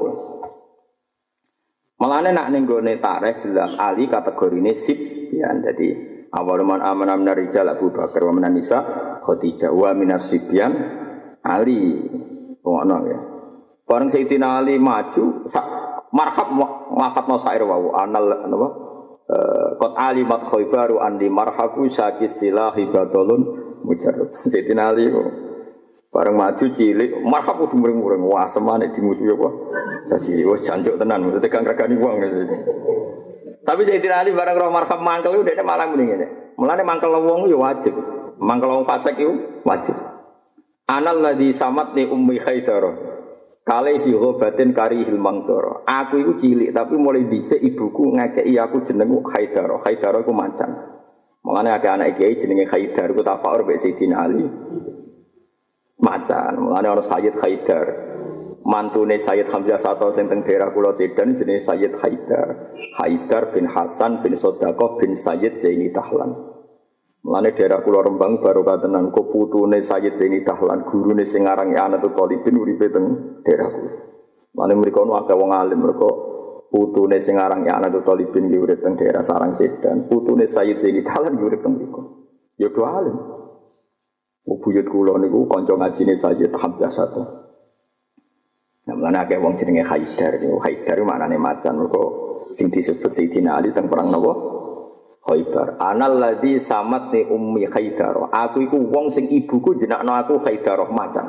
Malane 1.97 2.37
nak 2.37 2.53
ning 2.53 2.69
gone 2.69 3.01
tareh 3.01 3.41
jelas 3.41 3.73
Ali 3.81 4.05
kategorine 4.05 4.77
sip. 4.77 5.01
Ya 5.33 5.49
jadi 5.57 5.97
awal 6.29 6.61
man 6.61 6.85
amana 6.85 7.17
min 7.17 7.33
rijal 7.33 7.65
Abu 7.73 7.89
Bakar 7.89 8.21
wa 8.29 8.37
min 8.37 8.53
nisa 8.53 8.85
Khadijah 9.25 9.73
wa 9.73 9.97
min 9.97 10.13
sibyan 10.21 10.73
Ali. 11.41 12.05
Ngono 12.61 12.97
ya. 13.09 13.21
Bareng 13.87 14.11
Sayyidina 14.13 14.61
Ali 14.61 14.77
maju 14.77 15.47
sak 15.49 15.65
marhab 16.13 16.53
lafat 16.93 17.25
sair 17.41 17.63
wa 17.65 17.79
anal 17.97 18.45
eh, 18.45 19.71
Qad 19.79 19.93
alimat 19.97 20.43
khaybaru 20.45 21.01
andi 21.01 21.31
marhabu 21.31 21.87
sakis 21.89 22.45
silahi 22.45 22.93
badalun 22.93 23.43
mujarrad. 23.87 24.37
Sayyidina 24.37 24.93
Ali 24.93 25.09
Bareng 26.17 26.33
maju 26.33 26.65
cilik, 26.73 27.21
marhab 27.29 27.61
kudu 27.61 27.77
muring-muring. 27.77 28.25
Wah, 28.25 28.49
semane 28.49 28.89
dimusuhi 28.89 29.37
apa? 29.37 29.49
Jadi 30.17 30.49
wis 30.49 30.65
jancuk 30.65 30.97
tenan, 30.97 31.29
mesti 31.29 31.45
tegang 31.45 31.69
regani 31.69 31.93
wong. 32.01 32.17
Tapi 33.61 33.85
saya 33.85 34.01
tidak 34.01 34.25
alih 34.25 34.33
barang 34.33 34.57
roh 34.57 34.73
marhab 34.73 35.05
mangkel 35.05 35.37
itu 35.37 35.53
dia 35.53 35.61
malah 35.61 35.85
mending 35.85 36.17
ini. 36.17 36.27
Mulane 36.57 36.89
mangkel 36.89 37.13
wong 37.13 37.53
yo 37.53 37.61
wajib. 37.61 37.93
Mangkel 38.41 38.81
wong 38.81 38.89
fasik 38.89 39.21
itu 39.21 39.61
wajib. 39.69 39.93
Anal 40.89 41.21
ladhi 41.21 41.53
samat 41.53 41.93
ni 41.93 42.09
ummi 42.09 42.41
haidara. 42.41 42.97
Kale 43.67 44.01
si 44.01 44.17
batin 44.17 44.73
kari 44.73 45.05
hilmang 45.05 45.45
doro. 45.45 45.85
Aku 45.85 46.17
itu 46.17 46.33
cilik 46.41 46.73
tapi 46.73 46.97
mulai 46.97 47.29
dhisik 47.29 47.61
ibuku 47.61 48.17
ngekeki 48.17 48.57
aku 48.57 48.89
jenengku 48.89 49.21
Haidara. 49.29 49.77
Haidara 49.85 50.25
iku 50.25 50.33
macan. 50.33 50.71
Mulane 51.45 51.77
akeh 51.77 51.91
anak 51.93 52.17
kiai 52.17 52.41
jenenge 52.41 52.65
Haidar 52.73 53.13
iku 53.13 53.21
tafakur 53.21 53.69
mek 53.69 53.83
Sayyidina 53.83 54.17
Ali 54.23 54.47
macan. 56.01 56.61
Mulane 56.61 56.89
ana 56.93 57.03
Sayyid 57.03 57.37
Haidar. 57.41 57.87
Mantune 58.67 59.15
Sayyid 59.15 59.47
Hamzah 59.47 59.79
Sato 59.79 60.11
sing 60.11 60.27
teng 60.27 60.43
daerah 60.43 60.75
Pulau 60.75 60.91
Sedan 60.91 61.39
jenenge 61.39 61.63
Sayyid 61.63 62.03
Haidar. 62.03 62.75
Haidar 62.99 63.55
bin 63.55 63.71
Hasan 63.71 64.27
bin 64.27 64.35
Sodakoh 64.35 64.99
bin 64.99 65.15
Sayyid 65.15 65.63
Zaini 65.63 65.95
Tahlan. 65.95 66.35
Mulane 67.23 67.55
daerah 67.55 67.79
Pulau 67.83 68.03
Rembang 68.03 68.43
baru 68.43 68.67
katenan 68.67 69.15
kok 69.15 69.31
putune 69.31 69.79
Sayyid 69.79 70.19
Zaini 70.19 70.43
Tahlan, 70.43 70.83
gurune 70.83 71.23
sing 71.23 71.47
aran 71.47 71.75
Anatul 71.79 72.19
Talibin 72.19 72.59
uripe 72.59 72.91
teng 72.91 73.07
daerah 73.47 73.71
kula. 73.71 73.93
Mulane 74.59 74.75
mriku 74.83 74.99
ono 75.07 75.15
akeh 75.23 75.37
wong 75.39 75.51
alim 75.55 75.79
mergo 75.87 76.11
putune 76.71 77.23
sing 77.23 77.39
aran 77.39 77.63
Anatul 77.67 78.03
Talibin 78.03 78.51
ki 78.51 78.59
urip 78.59 78.83
teng 78.83 78.99
daerah 78.99 79.23
Sarang 79.23 79.55
Sedan, 79.55 80.11
putune 80.11 80.43
Sayyid 80.43 80.83
Zaini 80.83 81.07
Tahlan 81.07 81.39
urip 81.39 81.63
teng 81.63 81.79
mriku. 81.79 82.03
Ya 82.59 82.67
do 82.67 82.83
alim. 82.83 83.36
Buyut 84.47 84.87
kula 84.87 85.19
niku 85.19 85.51
kanca 85.51 85.75
ngajine 85.75 86.15
Sayyid 86.15 86.55
Hamzah 86.55 86.91
satu. 86.91 87.23
Nah, 88.87 88.95
mulane 88.95 89.19
akeh 89.27 89.43
wong 89.43 89.59
jenenge 89.59 89.83
Haidar 89.83 90.39
niku. 90.39 90.63
Haidar 90.63 91.03
maknane 91.03 91.35
macan 91.35 91.75
mergo 91.83 92.05
sing 92.55 92.71
disebut 92.71 93.11
Sayyidina 93.11 93.59
Ali 93.59 93.75
teng 93.75 93.91
perang 93.91 94.15
napa? 94.15 94.33
Haidar. 95.27 95.83
Anal 95.83 96.23
ladzi 96.23 96.63
samatni 96.63 97.27
ummi 97.27 97.67
Haidar. 97.67 98.31
Aku 98.31 98.63
iku 98.63 98.79
wong 98.87 99.11
sing 99.11 99.27
ibuku 99.27 99.75
jenakno 99.75 100.15
aku 100.15 100.39
Haidar 100.47 100.87
macan. 100.95 101.27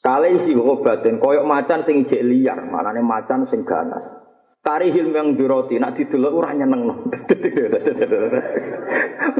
Kale 0.00 0.32
isi 0.32 0.56
ngobaten 0.56 1.20
koyok 1.20 1.44
macan 1.44 1.84
sing 1.84 2.00
ijek 2.00 2.24
liar, 2.24 2.64
manane 2.64 3.04
macan 3.04 3.44
sing 3.44 3.66
ganas. 3.66 4.06
Kari 4.60 4.92
hilm 4.92 5.16
yang 5.16 5.28
diroti, 5.36 5.80
nak 5.80 5.96
didelok 5.96 6.36
ora 6.36 6.52
nyeneng. 6.52 7.08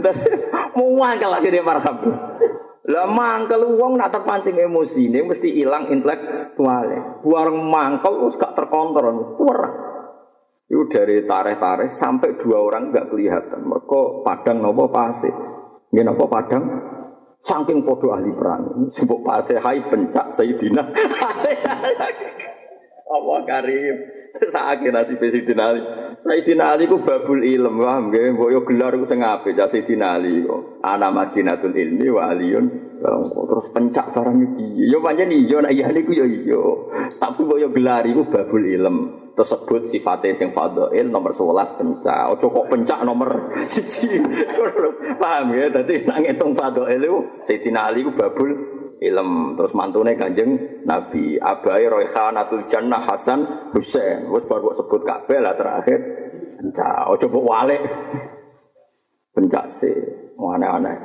Terus 0.01 0.19
mau 0.73 0.89
mangkel 0.97 1.29
akhirnya 1.29 1.61
marhab. 1.61 2.01
Lah 2.91 3.07
mangkel 3.07 3.78
wong 3.78 4.03
nak 4.03 4.11
terpancing 4.11 4.59
emosi 4.59 5.07
ini 5.07 5.22
mesti 5.22 5.55
hilang 5.55 5.95
intelektualnya. 5.95 7.22
Buang 7.22 7.70
mangkel 7.70 8.26
wis 8.26 8.34
gak 8.34 8.59
terkontrol, 8.59 9.38
kurang. 9.38 9.91
Itu 10.70 10.86
dari 10.86 11.26
tareh-tareh 11.26 11.91
sampai 11.91 12.38
dua 12.38 12.62
orang 12.62 12.95
nggak 12.95 13.11
kelihatan. 13.11 13.66
Mereka 13.66 14.22
padang 14.22 14.62
nopo 14.62 14.86
pasir. 14.91 15.34
Ini 15.91 16.07
nopo 16.07 16.30
padang 16.30 16.62
saking 17.43 17.82
podo 17.82 18.14
ahli 18.14 18.30
perang. 18.30 18.86
Sebab 18.86 19.51
hai 19.51 19.78
pencak 19.91 20.30
Sayyidina. 20.30 20.82
Allah 23.14 23.38
karim. 23.43 24.20
Sesake 24.39 24.89
nasib 24.95 25.18
Sayyidina 25.18 25.64
Ali. 25.74 25.83
Sayyidina 26.20 26.76
Ali 26.76 26.85
ku 26.87 27.03
babul 27.03 27.43
ilm, 27.43 27.81
paham 27.81 28.12
nggih? 28.12 28.37
Mbok 28.37 28.51
yo 28.53 28.61
gelar 28.62 28.93
ku 28.95 29.05
sing 29.09 29.24
apik 29.24 29.59
ya 29.59 29.66
Sayyidina 29.66 30.20
Ali. 30.20 30.47
Ana 30.85 31.11
Madinatul 31.11 31.74
ilmi 31.74 32.07
wa 32.12 32.31
aliyun. 32.31 32.66
Terus 33.01 33.66
pencak 33.72 34.12
barang 34.12 34.39
iki. 34.39 34.87
Yo 34.87 35.01
pancen 35.01 35.33
iya 35.33 35.59
nek 35.64 35.72
iya 35.72 35.89
niku 35.91 36.12
yo 36.14 36.26
iya. 36.28 36.62
Tapi 37.11 37.43
yo 37.59 37.68
gelar 37.72 38.05
iku 38.07 38.28
babul 38.28 38.62
ilm. 38.62 38.97
Tersebut 39.31 39.89
sifatnya 39.89 40.37
sing 40.37 40.53
fadhail 40.53 41.09
nomor 41.09 41.33
11 41.33 41.78
pencak. 41.81 42.22
Ojo 42.37 42.47
kok 42.53 42.66
pencak 42.68 43.01
nomor 43.09 43.57
1. 43.57 43.64
Paham 45.22 45.47
ya? 45.57 45.72
Dadi 45.72 46.05
nang 46.05 46.20
ngitung 46.20 46.53
fadhail 46.53 47.05
Sayyidina 47.49 47.89
Ali 47.89 48.05
ku 48.05 48.12
babul 48.12 48.80
ilm 49.01 49.57
terus 49.57 49.73
mantune 49.73 50.15
kanjeng 50.15 50.85
Nabi. 50.85 51.41
Abai 51.41 51.89
roihanatul 51.89 52.69
jannah 52.69 53.01
Hasan 53.01 53.73
Husain 53.73 54.29
wis 54.29 54.45
baru 54.45 54.77
sebut 54.77 55.01
kabeh 55.03 55.41
lah 55.41 55.57
terakhir. 55.57 55.99
Pencak 56.61 57.09
ojo 57.09 57.27
mbok 57.33 57.47
walik. 57.49 57.83
Pencak 59.33 59.73
sih 59.73 59.97
aneh-aneh. 60.37 60.99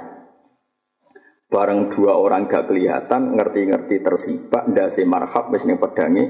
Bareng 1.48 1.88
dua 1.88 2.20
orang 2.20 2.52
gak 2.52 2.68
kelihatan 2.68 3.38
ngerti-ngerti 3.38 4.04
tersibak 4.04 4.68
ndase 4.68 5.08
marhab 5.08 5.48
wis 5.56 5.64
ning 5.64 5.80
pedange 5.80 6.24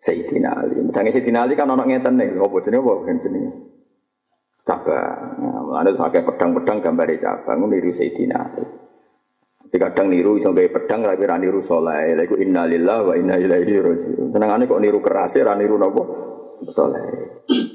Sayyidina 0.00 0.56
Ali. 0.56 0.80
Pedange 0.88 1.10
Sayyidina 1.12 1.44
Ali 1.44 1.52
kan 1.52 1.68
ono 1.68 1.84
ngeten 1.84 2.16
nih. 2.16 2.32
Apa 2.32 2.56
jenenge 2.64 2.80
apa 2.80 3.12
jenenge? 3.20 3.50
Cabang. 4.64 5.20
Nah, 5.44 5.60
mulane 5.60 5.92
pakai 5.92 6.24
pedang-pedang 6.24 6.80
gambare 6.80 7.20
cabang 7.20 7.68
niru 7.68 7.92
Sayyidina 7.92 8.38
Ali 8.40 8.83
kadang 9.78 10.12
niru 10.12 10.38
iso 10.38 10.54
gawe 10.54 10.70
pedang 10.70 11.02
tapi 11.02 11.24
ra 11.26 11.36
niru 11.36 11.58
saleh. 11.58 12.14
Lha 12.14 12.22
iku 12.24 12.36
innalillahi 12.38 13.02
wa 13.04 13.14
inna 13.18 13.34
ilaihi 13.40 13.74
raji'un. 13.80 14.28
Senengane 14.30 14.70
kok 14.70 14.80
niru 14.82 14.98
keras 15.02 15.34
ra 15.42 15.54
niru 15.58 15.74
napa? 15.80 16.02
Saleh. 16.70 17.04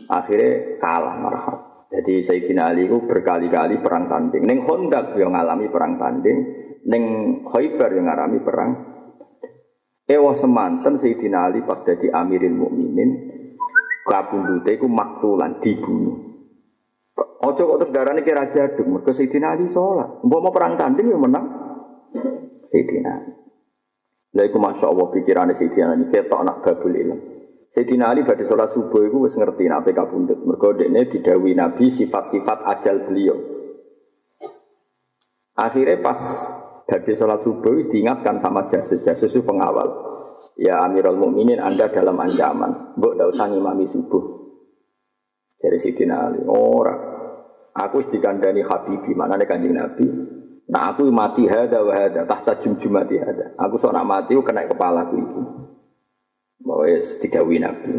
Akhirnya 0.08 0.80
kalah 0.80 1.16
marhab. 1.20 1.60
Jadi 1.90 2.22
Sayyidina 2.22 2.70
Ali 2.70 2.86
itu 2.86 3.02
berkali-kali 3.02 3.82
perang 3.82 4.06
tanding. 4.06 4.46
Neng 4.46 4.62
Hondak 4.62 5.18
yang 5.18 5.34
ngalami 5.34 5.74
perang 5.74 5.98
tanding, 5.98 6.38
neng 6.86 7.04
Khaybar 7.50 7.90
yang 7.98 8.06
ngalami 8.06 8.40
perang. 8.46 8.72
Ewa 10.06 10.34
semanten 10.38 10.98
Sayyidina 10.98 11.50
Ali 11.50 11.66
pas 11.66 11.82
jadi 11.82 12.14
Amirul 12.14 12.54
Mukminin, 12.54 13.10
kabundute 14.06 14.78
iku 14.78 14.86
maktulan 14.86 15.58
dibunuh. 15.58 16.30
Ojo 17.18 17.62
kok 17.62 17.78
terus 17.82 17.94
darahnya 17.94 18.22
kira 18.22 18.46
jaduk, 18.54 18.86
mereka 18.86 19.10
Sayyidina 19.10 19.58
Ali 19.58 19.66
sholat. 19.66 20.22
Mau 20.22 20.54
perang 20.54 20.78
tanding 20.78 21.10
yang 21.10 21.26
menang, 21.26 21.46
Sayyidina 22.70 23.14
Lah 24.30 24.44
iku 24.46 24.58
Masya 24.62 24.86
Allah 24.86 25.08
pikirannya 25.10 25.58
Sayyidina 25.58 25.98
ini 25.98 26.06
ketok 26.14 26.42
nak 26.46 26.62
babul 26.62 26.94
ilm. 26.94 27.20
Sayyidina 27.74 28.14
Ali 28.14 28.22
pada 28.26 28.46
sholat 28.46 28.70
subuh 28.74 29.06
itu 29.06 29.18
wis 29.26 29.34
ngerti 29.38 29.66
nak 29.66 29.86
PK 29.86 30.00
bundut. 30.06 30.40
Mergo 30.46 30.74
ini 30.78 31.06
didawi 31.10 31.58
Nabi 31.58 31.90
sifat-sifat 31.90 32.66
ajal 32.78 33.10
beliau. 33.10 33.38
Akhirnya 35.58 35.98
pas 36.02 36.18
dari 36.86 37.14
sholat 37.18 37.42
subuh 37.42 37.74
diingatkan 37.90 38.38
sama 38.38 38.70
jasus 38.70 39.02
jasus 39.02 39.34
itu 39.34 39.42
pengawal. 39.42 40.10
Ya 40.62 40.82
Amirul 40.86 41.18
Mukminin 41.18 41.58
Anda 41.58 41.90
dalam 41.90 42.18
ancaman. 42.22 42.98
Mbok 43.02 43.14
ndak 43.18 43.30
usah 43.34 43.50
ngimami 43.50 43.86
subuh. 43.90 44.24
Dari 45.58 45.78
Sayyidina 45.78 46.16
Ali. 46.30 46.42
Ora. 46.46 47.10
Aku 47.70 48.02
dikandani 48.02 48.66
Habibi, 48.66 49.14
mana 49.14 49.40
kanjeng 49.46 49.78
Nabi. 49.78 50.06
Nah 50.70 50.94
aku 50.94 51.10
mati 51.10 51.50
hada 51.50 51.82
wa 51.82 51.94
hada, 51.98 52.30
tahta 52.30 52.54
jumjumati 52.62 53.18
hada. 53.18 53.58
Aku 53.58 53.82
seorang 53.82 54.06
mati, 54.06 54.38
aku 54.38 54.46
kena 54.46 54.70
kepala 54.70 55.10
aku 55.10 55.18
ini. 55.18 55.42
Bahwa 56.62 56.86
ya 56.86 57.02
didawi 57.02 57.58
Nabi. 57.58 57.90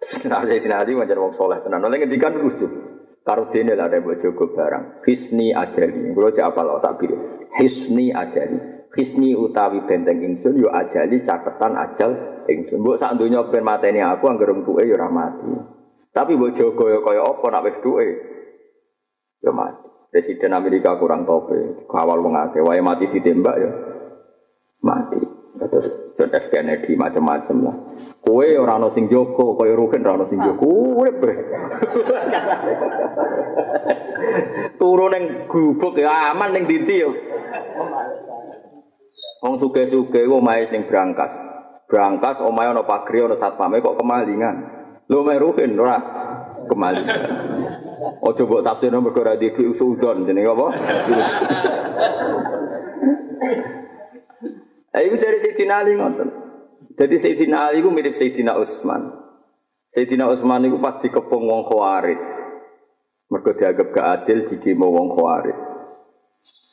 Terus 0.00 0.32
nah 0.32 0.40
saya 0.48 0.56
tidak 0.56 0.88
ada 0.88 0.90
wajar 1.04 1.18
wong 1.20 1.36
soleh 1.36 1.60
tenan. 1.60 1.84
Oleh 1.84 2.00
ngendikan 2.00 2.32
lucu. 2.40 2.64
Karo 3.20 3.52
dene 3.52 3.76
lah 3.76 3.92
ada 3.92 4.00
jogo 4.00 4.48
barang. 4.56 5.04
Hisni 5.04 5.52
ajali. 5.52 6.16
Kulo 6.16 6.32
cek 6.32 6.40
apa 6.40 6.60
lo 6.64 6.80
tak 6.80 6.96
biru. 6.96 7.44
Hisni 7.60 8.08
ajali. 8.08 8.88
Hisni 8.96 9.36
utawi 9.36 9.84
benteng 9.84 10.24
ingsun 10.24 10.56
yo 10.56 10.72
ajali 10.72 11.20
catatan 11.20 11.76
ajal 11.76 12.10
ingsun. 12.48 12.80
Mbok 12.80 12.96
sak 12.96 13.20
donya 13.20 13.44
ben 13.52 13.60
mateni 13.60 14.00
aku 14.00 14.32
anggere 14.32 14.56
tuke 14.64 14.88
ya 14.88 14.96
ora 14.96 15.12
mati. 15.12 15.52
Tapi 16.16 16.32
mbok 16.32 16.56
jaga 16.56 16.84
ya 16.96 16.98
kaya 17.04 17.22
apa 17.28 17.46
nak 17.52 17.64
wis 17.68 17.78
duwe 17.84 18.06
ya 19.44 19.52
mati. 19.52 19.89
Presiden 20.10 20.58
Amerika 20.58 20.98
kurang 20.98 21.22
tope, 21.22 21.86
kawal 21.86 22.18
wong 22.18 22.34
akeh, 22.34 22.58
wae 22.66 22.82
mati 22.82 23.06
ditembak 23.06 23.56
ya 23.62 23.70
mati. 24.82 25.22
Terus 25.60 26.16
John 26.16 26.32
F 26.34 26.50
Kennedy 26.50 26.96
macam-macam 26.96 27.56
lah. 27.62 27.76
Kue 28.24 28.56
orang 28.56 28.80
ana 28.80 28.88
sing 28.88 29.06
joko, 29.12 29.54
kaya 29.54 29.76
Rugen 29.76 30.02
ora 30.02 30.18
ana 30.18 30.26
sing 30.26 30.40
joko. 30.40 30.66
Urip 30.98 31.20
bre. 31.20 31.34
Turun 34.80 35.12
ning 35.14 35.24
gubuk 35.46 35.94
ya 36.00 36.32
aman 36.32 36.56
ning 36.56 36.64
dindi 36.64 36.96
yo. 37.04 37.12
Wong 39.44 39.60
suge-suge 39.60 40.24
omahe 40.26 40.64
ning 40.72 40.88
Brankas. 40.88 41.38
Brankas 41.86 42.40
omahe 42.40 42.72
ana 42.72 42.82
pagri 42.82 43.20
ana 43.20 43.36
satpame 43.36 43.84
kok 43.84 44.00
kemalingan. 44.00 44.56
Lho 45.06 45.22
mek 45.22 45.38
Rugen 45.44 45.76
ora 45.76 45.98
kemalingan. 46.66 47.20
Ojo 48.00 48.42
mbok 48.48 48.64
tafsirno 48.64 49.04
mergo 49.04 49.20
ora 49.20 49.36
di 49.36 49.52
usudon 49.52 50.24
jenenge 50.24 50.48
apa? 50.48 50.66
Lah 54.90 55.00
iku 55.04 55.14
dari 55.20 55.38
Sayyidina 55.38 55.74
Ali 55.84 55.92
ngoten. 55.94 56.28
Jadi 56.96 57.14
Sayyidina 57.16 57.70
Ali 57.70 57.80
itu 57.84 57.90
mirip 57.92 58.14
Sayyidina 58.16 58.56
Utsman. 58.58 59.12
Sayyidina 59.92 60.28
Utsman 60.28 60.66
itu 60.66 60.76
pas 60.82 60.98
dikepung 60.98 61.46
wong 61.46 61.62
Khawarij. 61.68 62.20
Mergo 63.30 63.50
dianggap 63.54 63.88
gak 63.94 64.06
adil 64.20 64.38
dikimo 64.50 64.90
wong 64.90 65.14
Khawarij. 65.14 65.58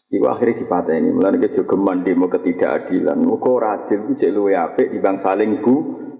Iku 0.07 0.23
akhirnya 0.31 0.63
dipateni, 0.63 1.11
mulane 1.11 1.37
kejogeman 1.43 2.07
demo 2.07 2.31
ketidakadilan. 2.31 3.19
Muga 3.19 3.49
ora 3.51 3.67
adil 3.75 4.07
ku 4.07 4.15
cek 4.15 4.31
luwe 4.31 4.55
apik 4.55 4.87
dibanding 4.95 5.19
saling 5.19 5.51
bu. 5.59 5.75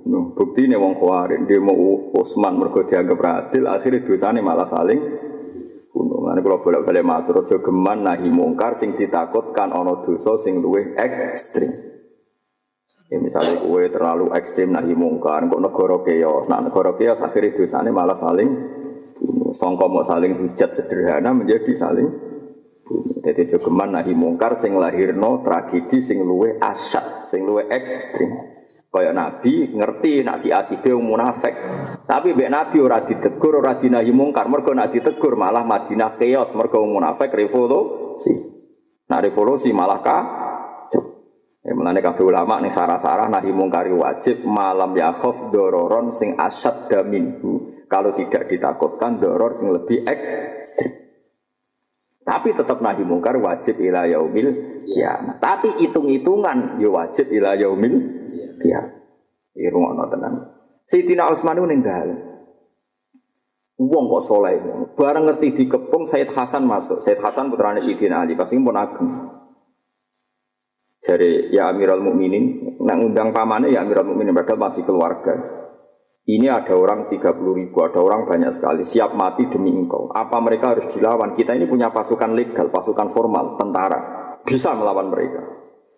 Bukti 0.07 0.69
nih 0.69 0.79
wong 0.79 0.95
Khawarij 0.95 1.43
demo 1.49 1.73
Utsman 2.15 2.55
mergo 2.55 2.87
dianggap 2.87 3.19
adil, 3.19 3.67
akhirnya 3.67 4.05
dosane 4.07 4.39
malah 4.39 4.69
saling 4.69 4.99
bunuh. 5.91 6.23
Mulane 6.23 6.39
kalau 6.45 6.61
bolak-balik 6.63 7.03
matur 7.03 7.43
aja 7.43 7.57
geman 7.59 8.05
nahi 8.05 8.29
mungkar 8.31 8.77
sing 8.77 8.95
ditakutkan 8.95 9.73
ana 9.73 10.05
dosa 10.05 10.39
sing 10.39 10.63
luwih 10.63 10.95
ekstrim. 10.95 11.71
Ya 13.07 13.17
misalnya 13.23 13.63
kue 13.63 13.87
terlalu 13.87 14.35
ekstrim 14.35 14.75
nahi 14.75 14.91
mungkar, 14.91 15.47
kok 15.47 15.63
negara 15.63 15.97
keos, 16.03 16.45
nah 16.51 16.59
negara 16.59 16.91
keos 16.95 17.23
akhirnya 17.23 17.55
dosanya 17.55 17.91
malah 17.91 18.19
saling 18.19 18.49
bunuh. 19.15 19.51
Songko 19.55 19.87
mau 19.87 20.03
saling 20.03 20.35
hujat 20.35 20.75
sederhana 20.75 21.31
menjadi 21.31 21.71
saling 21.75 22.07
bunuh. 22.83 23.17
Jadi 23.23 23.51
jogeman 23.51 23.95
nahi 23.95 24.11
mungkar 24.15 24.55
sing 24.55 24.75
lahirno 24.75 25.43
tragedi 25.43 25.99
sing 25.99 26.23
luwe 26.23 26.59
asat, 26.59 27.27
sing 27.31 27.43
luwe 27.43 27.67
ekstrim. 27.67 28.56
Kayak 28.97 29.13
Nabi 29.13 29.77
ngerti 29.77 30.25
nak 30.25 30.41
si 30.41 30.49
asibe 30.49 30.89
munafik. 30.97 31.53
Tapi 32.09 32.33
mbek 32.33 32.49
Nabi 32.49 32.77
ora 32.81 33.05
ditegur, 33.05 33.61
ora 33.61 33.77
dinahi 33.77 34.09
mungkar. 34.09 34.49
Mergo 34.49 34.73
nak 34.73 34.89
ditegur 34.89 35.37
malah 35.37 35.61
Madinah 35.61 36.17
keos, 36.17 36.57
mergo 36.57 36.81
munafik 36.81 37.29
revolusi. 37.29 38.33
Nah 39.05 39.21
revolusi 39.21 39.69
malah 39.69 40.01
kah 40.01 40.23
Ya 41.67 41.75
kabeh 41.75 42.23
ulama 42.23 42.63
ning 42.63 42.71
sarah-sarah 42.71 43.27
nahi 43.27 43.51
mungkari 43.51 43.91
wajib 43.91 44.47
malam 44.47 44.95
ya 44.95 45.11
khaf 45.11 45.51
dororon 45.51 46.15
sing 46.15 46.39
asad 46.39 46.87
daminhu. 46.87 47.83
Kalau 47.91 48.15
tidak 48.15 48.47
ditakutkan 48.47 49.19
doror 49.19 49.51
sing 49.51 49.75
lebih 49.75 50.07
ekstrim. 50.07 50.95
Tapi 52.23 52.55
tetap 52.55 52.79
nahi 52.79 53.03
mungkar 53.03 53.35
wajib 53.35 53.83
ila 53.83 54.07
yaumil 54.07 54.79
kiamat. 54.87 55.43
Tapi 55.43 55.75
hitung-hitungan 55.83 56.79
ya 56.79 56.87
wajib 56.87 57.35
ila 57.35 57.59
yaumil 57.59 58.16
kiamat. 58.59 58.93
Iki 59.57 59.69
rungokno 59.73 60.05
tenan. 60.09 60.33
Sayyidina 60.85 61.29
Utsman 61.33 61.57
ning 61.65 61.81
dalem. 61.81 62.19
Wong 63.77 64.05
kok 64.09 64.23
soleh. 64.25 64.57
Bareng 64.97 65.29
ngerti 65.29 65.53
dikepung 65.53 66.09
Said 66.09 66.33
Hasan 66.33 66.65
masuk. 66.65 67.01
Said 67.05 67.21
Hasan 67.21 67.53
putrane 67.53 67.77
Sayyidina 67.77 68.25
Ali, 68.25 68.33
pasti 68.33 68.57
pun 68.57 68.73
ageng 68.73 69.37
dari 71.07 71.53
ya 71.55 71.71
Amirul 71.71 72.03
Mukminin, 72.03 72.75
nak 72.83 72.99
undang 72.99 73.29
pamannya 73.31 73.71
ya 73.71 73.85
Amirul 73.85 74.11
Mukminin 74.11 74.35
padahal 74.35 74.59
masih 74.59 74.83
keluarga. 74.83 75.55
Ini 76.27 76.51
ada 76.51 76.75
orang 76.75 77.07
30 77.07 77.23
ribu, 77.55 77.79
ada 77.79 78.03
orang 78.03 78.27
banyak 78.27 78.51
sekali, 78.51 78.83
siap 78.83 79.15
mati 79.15 79.47
demi 79.47 79.71
engkau. 79.71 80.11
Apa 80.11 80.43
mereka 80.43 80.75
harus 80.75 80.91
dilawan? 80.91 81.31
Kita 81.31 81.55
ini 81.55 81.71
punya 81.71 81.87
pasukan 81.87 82.35
legal, 82.35 82.67
pasukan 82.67 83.15
formal, 83.15 83.55
tentara. 83.55 83.99
Bisa 84.43 84.75
melawan 84.75 85.07
mereka. 85.07 85.39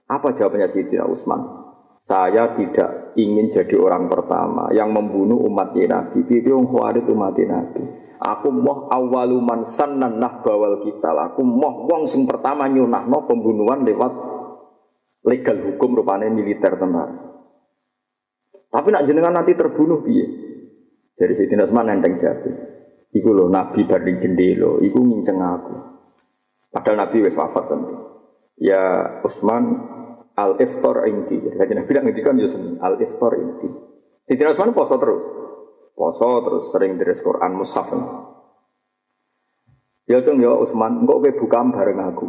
Apa 0.06 0.30
jawabannya 0.30 0.70
Sayyidina 0.70 1.10
Utsman? 1.10 1.59
Saya 2.00 2.56
tidak 2.56 3.14
ingin 3.20 3.52
jadi 3.52 3.76
orang 3.76 4.08
pertama 4.08 4.72
yang 4.72 4.90
membunuh 4.96 5.38
umat 5.52 5.76
Nabi. 5.76 6.26
Itu 6.26 6.56
yang 6.56 6.66
khawarit 6.66 7.06
umat 7.06 7.38
Nabi. 7.38 7.82
Aku 8.20 8.52
moh 8.52 8.92
awaluman 8.92 9.64
sanan 9.64 10.20
nah 10.20 10.44
bawal 10.44 10.84
kita. 10.84 11.12
Aku 11.32 11.44
moh 11.44 11.88
wong 11.88 12.04
sing 12.04 12.28
pertama 12.28 12.68
nyunah 12.68 13.08
no 13.08 13.24
pembunuhan 13.24 13.88
lewat 13.88 14.12
legal 15.24 15.58
hukum 15.72 16.00
rupanya 16.00 16.28
militer 16.28 16.76
tentara. 16.76 17.16
Tapi 18.70 18.88
nak 18.94 19.06
jenengan 19.08 19.34
nanti 19.34 19.58
terbunuh 19.58 20.04
piye? 20.06 20.26
Dari 21.16 21.34
Sayyidina 21.34 21.66
Utsman 21.66 21.90
nenteng 21.90 22.16
jatuh. 22.16 22.56
Iku 23.10 23.34
loh 23.34 23.50
Nabi 23.50 23.84
barding 23.90 24.22
jendelo, 24.22 24.78
iku 24.80 25.02
nginceng 25.02 25.42
aku. 25.42 25.76
Padahal 26.70 27.10
Nabi 27.10 27.26
wis 27.26 27.34
wafat 27.34 27.66
tentu. 27.66 27.96
Ya 28.62 29.18
Utsman 29.26 29.64
al 30.40 30.56
iftar 30.56 31.04
inti. 31.12 31.36
Jadi 31.44 31.74
Nabi 31.76 31.88
bilang 31.92 32.08
kan 32.08 32.40
ya 32.40 32.48
al 32.80 32.96
iftar 33.04 33.34
inti. 33.36 33.68
Sayyidina 34.24 34.56
Utsman 34.56 34.72
poso 34.72 34.96
terus. 34.96 35.26
Poso 35.92 36.28
terus 36.48 36.64
sering 36.72 36.96
deres 36.96 37.20
Quran 37.20 37.60
mushaf. 37.60 37.92
Ya 40.08 40.24
cung 40.24 40.40
ya 40.40 40.56
Utsman, 40.56 41.04
engkau 41.04 41.20
buka 41.22 41.60
bareng 41.70 42.00
aku. 42.02 42.28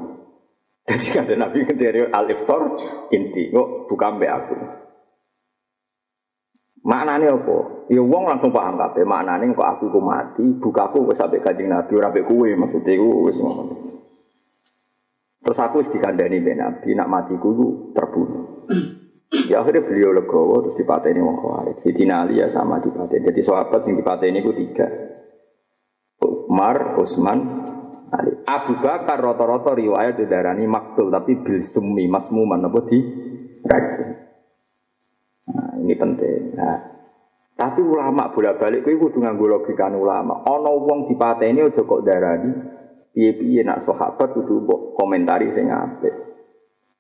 Jadi 0.91 1.07
kata 1.17 1.35
Nabi 1.39 1.65
dari 1.79 2.03
al 2.11 2.27
iftar 2.29 2.61
inti, 3.15 3.49
kok 3.55 3.87
buka 3.87 4.07
mbak 4.11 4.33
aku. 4.33 4.57
Maknanya 6.81 7.37
apa? 7.37 7.59
Ya 7.93 8.01
wong 8.01 8.25
langsung 8.25 8.51
paham 8.51 8.81
kabeh. 8.81 9.05
Maknanya 9.05 9.53
kok 9.53 9.69
aku 9.77 9.93
ku 9.93 10.01
mati, 10.01 10.45
bukaku 10.57 11.09
wis 11.09 11.21
sampai 11.21 11.45
kanjeng 11.45 11.69
Nabi 11.69 11.93
ora 11.95 12.09
mbek 12.09 12.25
kowe 12.25 12.49
maksudnya 12.49 12.97
ku 12.97 13.29
wis 13.29 13.39
ngono. 13.39 13.90
Terus 15.41 15.59
aku 15.59 15.81
dikandani 15.81 16.37
mbek 16.37 16.57
Nabi 16.61 16.89
nak 16.93 17.09
matiku 17.09 17.49
ku 17.57 17.67
terbunuh. 17.97 18.69
Ya 19.49 19.63
akhirnya 19.63 19.87
beliau 19.87 20.11
legowo 20.13 20.67
terus 20.67 20.77
dipateni 20.77 21.23
wong 21.23 21.39
Khawarij. 21.39 21.79
Sidina 21.81 22.27
Ali 22.27 22.43
ya 22.43 22.51
sama 22.51 22.83
dipateni. 22.83 23.31
Jadi 23.31 23.41
sahabat 23.41 23.81
sing 23.87 23.95
dipateni 23.97 24.43
ku 24.43 24.53
tiga. 24.53 24.87
Umar, 26.51 26.99
Utsman, 26.99 27.39
Ali. 28.11 28.43
Abu 28.43 28.83
Bakar 28.83 29.23
rata-rata 29.23 29.71
riwayat 29.71 30.19
didarani 30.19 30.67
maktul 30.67 31.15
tapi 31.15 31.39
bil 31.41 31.63
summi 31.63 32.11
masmuman 32.11 32.67
apa 32.67 32.81
di 32.91 32.99
racun. 33.63 34.09
Nah, 35.47 35.73
ini 35.79 35.95
penting. 35.95 36.41
Nah, 36.59 36.79
tapi 37.55 37.81
ulama 37.87 38.35
bolak-balik 38.35 38.83
kuwi 38.83 38.99
kudu 38.99 39.23
nganggo 39.23 39.47
logika 39.47 39.89
ulama. 39.95 40.43
Ana 40.43 40.75
wong 40.75 41.07
dipateni 41.07 41.63
aja 41.63 41.87
kok 41.87 42.03
darani 42.03 42.51
piye-piye 43.15 43.67
nak 43.67 43.83
sahabat 43.83 44.35
kudu 44.35 44.65
mbok 44.67 44.81
komentari 44.99 45.51
sing 45.51 45.71
apik. 45.71 46.15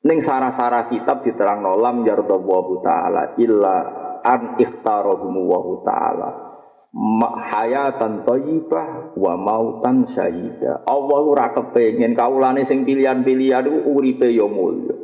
Ning 0.01 0.19
sarah-sarah 0.19 0.89
kitab 0.89 1.21
diterangno 1.21 1.77
lam 1.77 2.01
yardallahu 2.09 2.81
taala 2.81 3.37
illa 3.37 3.77
an 4.25 4.57
ikhtarahum 4.57 5.35
wa 5.45 5.61
taala 5.85 6.51
hayatan 7.39 8.27
thayyibah 8.27 9.15
wa 9.15 9.33
mautan 9.39 10.03
syahida. 10.09 10.83
Allah 10.89 11.21
ora 11.23 11.47
kepengin 11.55 12.19
kaulane 12.19 12.67
sing 12.67 12.83
pilihan-pilihan 12.83 13.63
iku 13.71 13.79
uripe 13.95 14.27
ya 14.27 14.49
mulya. 14.51 14.97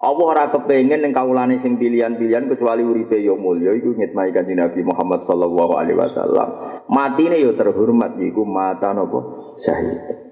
Allah 0.00 0.24
ora 0.26 0.44
kepengin 0.48 1.04
ning 1.04 1.12
kaulane 1.12 1.60
sing 1.60 1.76
pilihan-pilihan 1.78 2.48
kecuali 2.50 2.82
uripe 2.82 3.20
ya 3.20 3.36
mulya 3.36 3.76
iku 3.76 3.94
ngitmai 3.94 4.32
kanjeng 4.34 4.58
Nabi 4.58 4.80
Muhammad 4.82 5.22
sallallahu 5.22 5.76
alaihi 5.78 6.00
wasallam. 6.00 6.48
Matine 6.90 7.38
ya 7.38 7.52
terhormat 7.54 8.18
iku 8.18 8.42
mata 8.42 8.90
napa 8.90 9.54
syahid. 9.60 10.29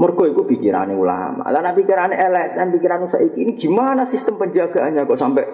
Mergo 0.00 0.24
iku 0.24 0.48
pikirane 0.48 0.96
ulama. 0.96 1.44
Lah 1.52 1.60
nek 1.60 1.76
pikirane 1.76 2.16
LSM, 2.16 2.72
pikiran 2.72 3.04
saiki 3.04 3.44
ini 3.44 3.52
gimana 3.52 4.08
sistem 4.08 4.40
penjagaannya 4.40 5.04
kok 5.04 5.20
sampai 5.20 5.44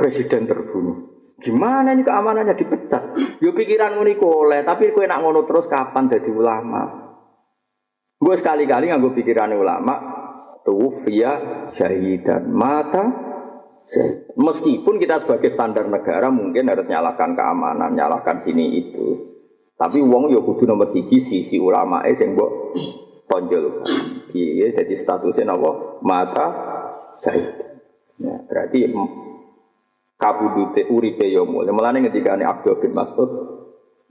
presiden 0.00 0.48
terbunuh. 0.48 1.28
Gimana 1.36 1.92
ini 1.92 2.00
keamanannya 2.00 2.56
dipecat? 2.56 3.02
Yo 3.44 3.52
pikiran 3.52 4.00
ngono 4.00 4.16
oleh, 4.16 4.64
tapi 4.64 4.96
kowe 4.96 5.04
nak 5.04 5.20
ngono 5.20 5.44
terus 5.44 5.68
kapan 5.68 6.08
jadi 6.08 6.32
ulama? 6.32 7.04
Gue 8.16 8.32
sekali-kali 8.32 8.88
nggak 8.88 9.00
gue 9.04 9.12
pikiran 9.20 9.52
ulama, 9.52 9.94
via 11.04 11.32
syahidan 11.68 12.48
mata. 12.48 13.04
Meskipun 14.40 14.96
kita 14.96 15.20
sebagai 15.20 15.52
standar 15.52 15.84
negara 15.86 16.32
mungkin 16.32 16.66
harus 16.72 16.88
nyalakan 16.88 17.36
keamanan, 17.36 17.92
nyalakan 17.92 18.40
sini 18.40 18.72
itu. 18.80 19.06
Tapi 19.76 20.00
wong 20.00 20.32
yo 20.32 20.40
kudu 20.40 20.64
nomor 20.64 20.88
siji 20.88 21.20
sisi 21.20 21.60
ulama 21.60 22.00
eh 22.08 22.16
sing 22.16 22.32
mbok 22.32 22.72
tonjol. 23.26 23.84
Iya, 24.32 24.82
jadi 24.82 24.94
statusnya 24.94 25.54
apa? 25.54 25.70
Mata 26.02 26.46
syahid. 27.18 27.46
Ya, 28.16 28.36
berarti 28.48 28.96
kabudute 30.16 30.88
uripe 30.88 31.28
yo 31.28 31.44
mulai. 31.44 31.72
Mulane 31.72 32.00
ketika 32.08 32.34
Abdul 32.36 32.80
bin 32.80 32.96
Mas'ud 32.96 33.30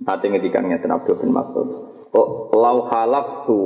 nanti 0.05 0.29
ketika 0.29 0.61
ngeten 0.61 0.93
Abdul 0.93 1.17
bin 1.17 1.33
Mas'ud. 1.33 1.67
Oh, 2.15 2.53
lau 2.53 2.85
halaftu 2.87 3.57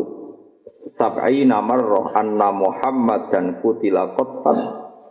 sab'ina 0.89 1.60
marrah 1.62 2.16
anna 2.16 2.50
Muhammad 2.50 3.30
dan 3.30 3.60
kutila 3.62 4.16
qattan 4.16 4.58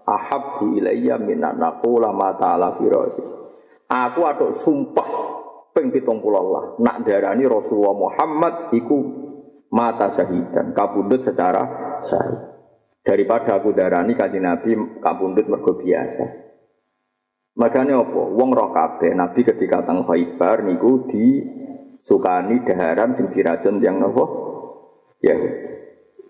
ahabbu 0.09 0.81
ilayya 0.81 1.21
minan 1.21 1.61
naqula 1.61 2.11
ma 2.11 2.35
ta'ala 2.35 2.75
firasi. 2.81 3.23
Aku 3.89 4.21
atuk 4.25 4.53
sumpah 4.53 5.09
ping 5.73 5.93
70 5.93 6.21
Allah 6.33 6.77
nak 6.81 6.97
darani 7.05 7.45
Rasulullah 7.45 7.97
Muhammad 7.97 8.55
iku 8.75 9.28
mata 9.73 10.09
syahidan 10.09 10.73
kabundut 10.73 11.25
secara 11.25 11.97
syahid. 12.05 12.41
Daripada 13.05 13.57
aku 13.57 13.73
darani 13.73 14.13
kanjeng 14.13 14.45
Nabi 14.45 15.01
kabundut 15.01 15.49
mergo 15.49 15.81
biasa. 15.81 16.49
Makanya 17.59 18.05
apa? 18.05 18.23
Wong 18.37 18.51
roh 18.53 18.71
kabeh 18.71 19.17
Nabi 19.17 19.43
ketika 19.43 19.83
tang 19.83 20.05
Khaibar 20.05 20.63
niku 20.63 21.09
di 21.09 21.41
sukani 21.99 22.63
daharan 22.63 23.11
sing 23.11 23.31
diracun 23.35 23.83
yang 23.83 23.99
nopo 23.99 24.25
ya 25.19 25.35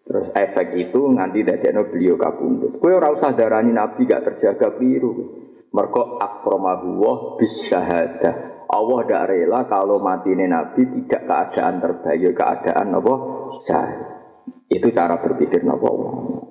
terus 0.09 0.33
efek 0.33 0.73
itu 0.81 1.13
nganti 1.13 1.45
dadekno 1.45 1.93
beliau 1.93 2.17
kabundut 2.17 2.81
kowe 2.81 2.89
ora 2.89 3.13
usah 3.13 3.37
darani 3.37 3.77
nabi 3.77 4.09
gak 4.09 4.33
terjaga 4.33 4.73
biru 4.81 5.45
mergo 5.69 6.17
akramahu 6.17 6.89
wa 6.97 7.15
bis 7.37 7.69
syahadah 7.69 8.58
Allah 8.69 8.99
tidak 9.05 9.25
rela 9.33 9.61
kalau 9.65 9.97
mati 9.97 10.37
ini 10.37 10.45
nabi 10.45 10.85
tidak 10.85 11.25
keadaan 11.25 11.81
terbaik 11.81 12.37
keadaan 12.37 12.93
apa 12.93 13.15
syahid 13.65 14.01
itu 14.69 14.89
cara 14.93 15.17
berpikir 15.17 15.65
nopo 15.65 15.91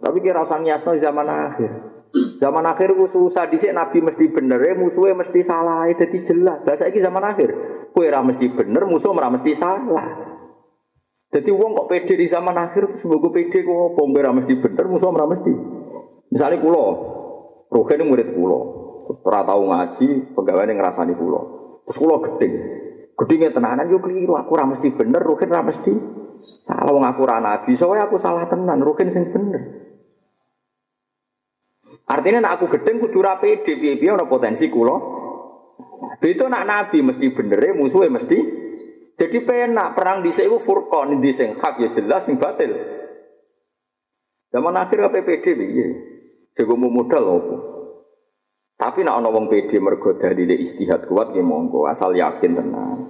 tapi 0.02 0.22
kira 0.26 0.42
usah 0.42 0.58
niasno 0.58 0.98
zaman 0.98 1.30
akhir 1.30 1.98
Zaman 2.38 2.64
akhir 2.64 2.96
ku 2.96 3.06
susah 3.06 3.52
dhisik 3.52 3.76
nabi 3.76 4.00
mesti 4.00 4.32
bener, 4.32 4.58
eh, 4.64 4.78
musuhnya 4.78 5.18
mesti 5.18 5.44
salah, 5.44 5.86
jadi 5.92 6.18
jelas. 6.24 6.64
Lah 6.64 6.76
saiki 6.78 7.04
zaman 7.04 7.20
akhir, 7.20 7.50
kue 7.92 8.08
ra 8.08 8.24
mesti 8.24 8.48
bener, 8.48 8.88
musuh 8.88 9.12
ora 9.12 9.28
mesti 9.28 9.52
salah. 9.52 10.08
Jadi 11.28 11.52
uang 11.52 11.76
kok 11.76 11.88
pede 11.92 12.16
di 12.16 12.24
zaman 12.24 12.56
akhir 12.56 12.88
terus 12.88 13.04
mbok 13.04 13.36
pede 13.36 13.60
kok 13.60 13.76
apa 13.76 14.02
ora 14.08 14.32
mesti 14.32 14.54
bener, 14.56 14.86
musuh 14.88 15.12
ora 15.12 15.28
mesti. 15.28 15.54
Misalnya 16.32 16.64
kulo, 16.64 16.86
Ruhin 17.68 18.08
murid 18.08 18.32
kulo, 18.32 18.60
terus 19.12 19.20
ora 19.28 19.44
tau 19.44 19.68
ngaji, 19.68 20.32
pegawai 20.32 20.72
ngerasani 20.72 21.14
kulo. 21.20 21.42
Kulo 21.88 22.20
gedeng. 22.20 22.54
Gedenge 23.18 23.56
tenanan 23.56 23.88
yo 23.90 23.98
keliru, 24.04 24.36
aku 24.38 24.54
ora 24.54 24.68
mesti 24.68 24.94
bener, 24.94 25.24
Ruhin 25.24 25.50
ora 25.50 25.64
mesti 25.66 25.90
salah 26.62 26.94
wong 26.94 27.02
aku 27.08 27.20
ora 27.26 27.42
nabi, 27.42 27.74
soalnya 27.74 28.06
aku 28.06 28.20
salah 28.20 28.46
tenan, 28.46 28.78
Ruhin 28.84 29.10
sing 29.10 29.34
bener. 29.34 29.88
Artinya 32.08 32.46
nak 32.46 32.62
aku 32.62 32.78
gedeng 32.78 33.04
kudu 33.04 33.20
ra 33.20 33.42
pede 33.42 33.76
piye-piye 33.76 34.14
ana 34.14 34.30
potensi 34.30 34.70
kula. 34.72 34.96
Itu 36.24 36.46
nak 36.48 36.64
nabi 36.68 37.04
mesti 37.04 37.34
bener 37.36 37.60
e 37.60 37.70
musuhe 37.76 38.08
mesti 38.08 38.38
jadi 39.18 39.42
penak 39.42 39.98
perang 39.98 40.22
di 40.22 40.30
iku 40.30 40.62
furqan 40.62 41.18
di 41.18 41.34
sing 41.34 41.58
hak 41.58 41.82
ya 41.82 41.90
jelas 41.90 42.30
sing 42.30 42.38
batil. 42.38 42.70
Zaman 44.54 44.78
akhir 44.78 45.10
apa 45.10 45.26
PD 45.26 45.58
piye? 45.58 45.88
Jago 46.54 46.78
modal 46.78 47.26
opo? 47.26 47.56
Tapi 48.78 49.02
nak 49.02 49.26
ana 49.26 49.34
wong 49.34 49.50
PD 49.50 49.82
mergo 49.82 50.14
dalile 50.22 50.54
istihad 50.54 51.10
kuat 51.10 51.34
ya 51.34 51.42
monggo 51.42 51.90
asal 51.90 52.14
yakin 52.14 52.54
tenang. 52.54 53.10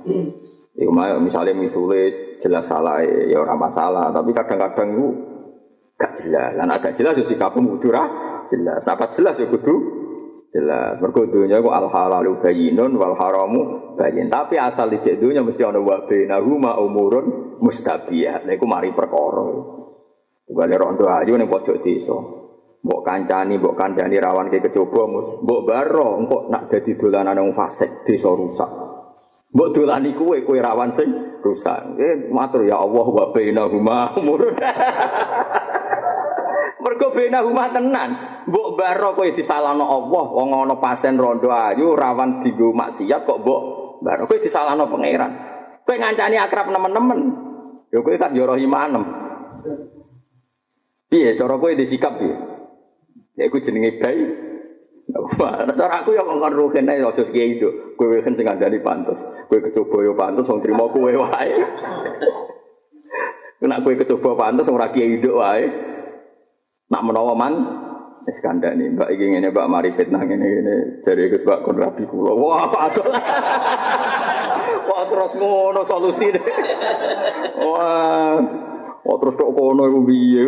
Iku 0.78 0.92
misalnya 1.20 1.52
misule 1.52 2.38
jelas 2.40 2.72
salah 2.72 3.04
ya 3.04 3.36
ora 3.36 3.60
masalah, 3.60 4.08
tapi 4.16 4.32
kadang-kadang 4.32 4.96
itu 4.96 5.08
gak 6.00 6.24
jelas. 6.24 6.56
Lan 6.56 6.72
agak 6.72 6.96
jelas 6.96 7.20
yo 7.20 7.28
sikapmu 7.28 7.76
kudu 7.76 7.92
jelas. 8.48 8.80
Nah 8.88 8.96
pas 8.96 9.12
jelas 9.12 9.36
ya 9.36 9.44
kudu 9.52 9.76
jelas. 10.56 11.04
Mergo 11.04 11.28
dunya 11.28 11.60
ku 11.60 11.68
al 11.68 11.92
halalu 11.92 12.40
bayyinun 12.40 12.96
wal 12.96 13.20
haramu 13.20 13.92
bayyin. 14.00 14.32
Tapi 14.32 14.56
asal 14.56 14.88
di 14.88 15.04
dunya 15.20 15.44
mesti 15.44 15.68
ana 15.68 15.84
wa 15.84 16.08
bainahuma 16.08 16.80
umurun 16.80 17.60
mustabiyah. 17.60 18.48
Lha 18.48 18.56
iku 18.56 18.64
mari 18.64 18.96
perkara. 18.96 19.52
Bale 20.48 20.76
rondo 20.80 21.12
ayu 21.12 21.36
ning 21.36 21.52
pojok 21.52 21.84
desa. 21.84 22.47
Mbok 22.88 23.04
kancani, 23.04 23.60
mbok 23.60 23.76
kandhani 23.76 24.16
rawan 24.16 24.48
ke 24.48 24.64
kecoba, 24.64 25.12
mus. 25.12 25.44
Mbok 25.44 25.62
baro 25.68 26.24
engko 26.24 26.48
nak 26.48 26.72
dadi 26.72 26.96
dolanan 26.96 27.36
wong 27.36 27.52
fasik 27.52 28.08
desa 28.08 28.32
rusak. 28.32 28.72
Mbok 29.52 29.76
dolani 29.76 30.16
kuwe 30.16 30.48
kowe 30.48 30.56
rawan 30.56 30.96
sing 30.96 31.12
rusak. 31.44 32.00
Eh 32.00 32.32
matur 32.32 32.64
ya 32.64 32.80
Allah 32.80 33.04
wa 33.12 33.28
bainahuma 33.36 34.08
umurun. 34.24 34.56
Mergo 36.80 37.08
bena 37.12 37.44
rumah 37.44 37.68
tenan. 37.76 38.10
Mbok 38.48 38.80
baro 38.80 39.20
kowe 39.20 39.36
disalahno 39.36 39.84
Allah, 39.84 40.26
wong 40.32 40.48
ana 40.56 40.80
pasien 40.80 41.20
rondo 41.20 41.52
ayu 41.52 41.92
rawan 41.92 42.40
dienggo 42.40 42.72
maksiat 42.72 43.28
kok 43.28 43.44
mbok 43.44 43.62
baro 44.00 44.24
kowe 44.32 44.40
disalahno 44.40 44.88
pangeran. 44.88 45.32
Kowe 45.84 45.96
ngancani 46.00 46.40
akrab 46.40 46.72
nemen-nemen. 46.72 47.20
Ya 47.92 48.00
kowe 48.00 48.16
kan 48.16 48.32
yo 48.32 48.48
imanem. 48.56 49.04
Piye 51.12 51.36
cara 51.36 51.60
kowe 51.60 51.76
disikap 51.76 52.16
piye? 52.16 52.57
Ya 53.38 53.46
iku 53.46 53.62
jenenge 53.62 54.02
bayi. 54.02 54.26
Cara 55.78 56.04
aku 56.04 56.12
ya 56.12 56.26
ngongkon 56.26 56.54
ruhen 56.58 56.90
ae 56.90 57.00
aja 57.00 57.24
kiai 57.24 57.56
itu. 57.56 57.70
Kowe 57.96 58.18
kan 58.26 58.34
sing 58.34 58.44
ngandani 58.44 58.82
pantes. 58.82 59.22
Kowe 59.48 59.62
kecoba 59.62 59.98
yo 60.04 60.14
pantes 60.18 60.50
wong 60.50 60.60
trimo 60.60 60.90
kowe 60.90 61.14
wae. 61.14 61.54
Kena 63.62 63.80
kowe 63.86 63.94
kecoba 63.94 64.36
pantes 64.36 64.68
ora 64.68 64.90
kiai 64.90 65.22
nduk 65.22 65.38
wae. 65.38 65.64
Nak 66.90 67.04
menawa 67.06 67.38
man 67.38 67.54
wis 68.28 68.44
kandhani 68.44 68.92
Mbak 68.92 69.10
iki 69.16 69.26
ngene 69.32 69.56
Mbak 69.56 69.68
mari 69.72 69.92
fitnah 69.96 70.24
ngene 70.24 70.44
ngene 70.44 70.76
jare 71.06 71.32
Gus 71.32 71.46
Mbak 71.46 71.60
kon 71.64 71.78
rabi 71.80 72.04
kula. 72.04 72.36
Wah, 72.36 72.68
adol. 72.68 73.08
Wah, 74.88 75.04
terus 75.08 75.34
ngono 75.40 75.82
deh. 75.86 76.46
Wah. 77.64 78.40
Wah, 79.08 79.16
terus 79.24 79.36
kok 79.40 79.52
kono 79.56 79.84
iku 79.88 80.00
piye? 80.04 80.44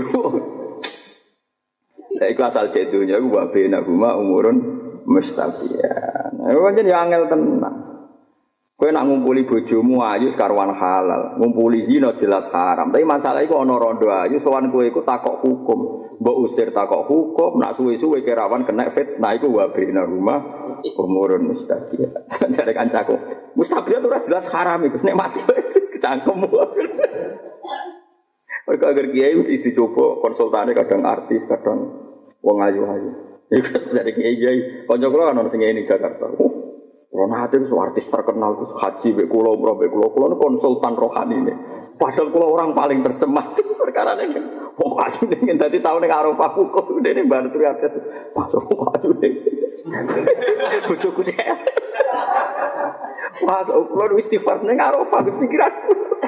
Lah 2.18 2.28
iku 2.32 2.41
asal 2.47 2.74
cedunya 2.74 3.22
iku 3.22 3.38
wa 3.38 3.45
bena 3.53 3.86
umurun 3.86 4.57
mustaqiyan. 5.05 6.41
Nah, 6.41 6.53
pancen 6.57 6.89
ya 6.89 7.05
angel 7.05 7.30
tenan. 7.30 7.76
Kowe 8.80 8.88
nak 8.95 9.12
ngumpuli 9.12 9.43
bojomu 9.43 9.99
ayu 9.99 10.32
sekarwan 10.32 10.72
halal, 10.72 11.36
ngumpuli 11.36 11.84
zina 11.84 12.16
jelas 12.16 12.47
haram. 12.55 12.95
Tapi 12.95 13.03
masalah 13.03 13.43
iku 13.43 13.60
ana 13.60 13.76
rondo 13.76 14.07
ayu 14.07 14.39
sowan 14.39 14.72
kowe 14.72 14.88
iku 14.88 15.03
takok 15.03 15.43
hukum. 15.43 15.80
Mbok 16.24 16.38
usir 16.47 16.72
takok 16.72 17.03
hukum, 17.03 17.60
nak 17.60 17.76
suwe-suwe 17.76 18.24
kerawan 18.24 18.64
kena 18.64 18.88
fitnah 18.88 19.36
iku 19.36 19.51
wa 19.51 19.68
bina 19.76 20.07
rumah 20.07 20.39
umurun 20.95 21.51
mustaqiyah. 21.51 22.32
Jare 22.55 22.72
kancaku, 22.72 23.20
mustaqiyah 23.60 23.99
ora 23.99 24.24
jelas 24.24 24.47
haram 24.47 24.80
iku 24.88 24.95
nek 25.03 25.16
mati 25.16 25.43
kecangkem. 25.99 26.39
Mereka 28.70 28.86
agar 28.86 29.06
kiai 29.10 29.34
mesti 29.34 29.66
dicoba 29.66 30.22
konsultane 30.22 30.78
kadang 30.78 31.02
artis, 31.02 31.50
kadang 31.50 31.90
wong 32.38 32.58
ayu-ayu. 32.62 33.10
Iku 33.58 33.98
dari 33.98 34.14
kiai 34.14 34.38
kiai, 34.38 34.58
kanca 34.86 35.10
kula 35.10 35.34
kan 35.34 35.42
ono 35.42 35.50
sing 35.50 35.66
ini 35.66 35.82
Jakarta. 35.82 36.30
Kalau 36.30 37.26
nanti 37.26 37.58
itu 37.58 37.74
artis 37.82 38.06
terkenal 38.14 38.62
itu 38.62 38.70
haji 38.78 39.10
be 39.18 39.26
kulo 39.26 39.58
umroh 39.58 39.74
be 39.74 39.90
kulo 39.90 40.14
kulo 40.14 40.38
konsultan 40.38 40.94
rohani 40.94 41.42
ini. 41.42 41.54
Padahal 41.98 42.30
kulo 42.30 42.46
orang 42.54 42.78
paling 42.78 43.02
tercemar 43.02 43.58
perkara 43.82 44.14
ini. 44.22 44.38
Wong 44.78 44.94
ini 45.34 45.58
tadi 45.58 45.82
tahu 45.82 45.98
nih 46.06 46.14
arafah 46.14 46.54
hukum 46.54 47.02
ini 47.02 47.26
baru 47.26 47.50
tuh 47.50 47.66
artis 47.66 47.92
masuk 48.38 48.70
wong 48.70 48.86
haji 48.94 49.08
ini. 49.18 49.30
Bujuk 50.86 51.18
kucing. 51.18 51.42
Masuk 53.42 53.98
kulo 53.98 54.14
istighfar 54.14 54.62
nih 54.62 54.78
arafah 54.78 55.26
pikiranku. 55.26 56.19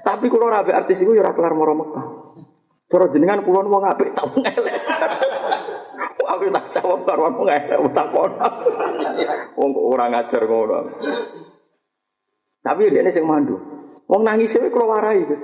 Tapi 0.00 0.26
kulo 0.30 0.46
rabe 0.46 0.70
artis 0.74 1.02
itu 1.02 1.14
ya 1.18 1.30
kelar 1.34 1.54
moro 1.54 1.74
Mekah. 1.74 2.06
Cara 2.90 3.06
jenengan 3.10 3.42
kulo 3.46 3.66
wong 3.66 3.84
apik 3.86 4.14
tau 4.14 4.30
ngelek 4.34 4.80
aku 6.40 6.48
tak 6.54 6.66
jawab 6.72 7.00
karuan 7.04 7.34
wong 7.36 7.48
elek 7.50 7.78
tak 7.92 8.08
kono. 8.14 8.48
Wong 9.58 9.68
kok 9.76 9.84
ora 9.84 10.06
ngajar 10.08 10.42
ngono. 10.48 10.78
Tapi 12.60 12.92
dia 12.92 13.04
ini 13.04 13.12
sing 13.12 13.28
mandu. 13.28 13.56
Wong 14.08 14.22
nangis 14.24 14.56
itu 14.56 14.72
kalau 14.72 14.90
warai 14.90 15.26
Gus. 15.26 15.42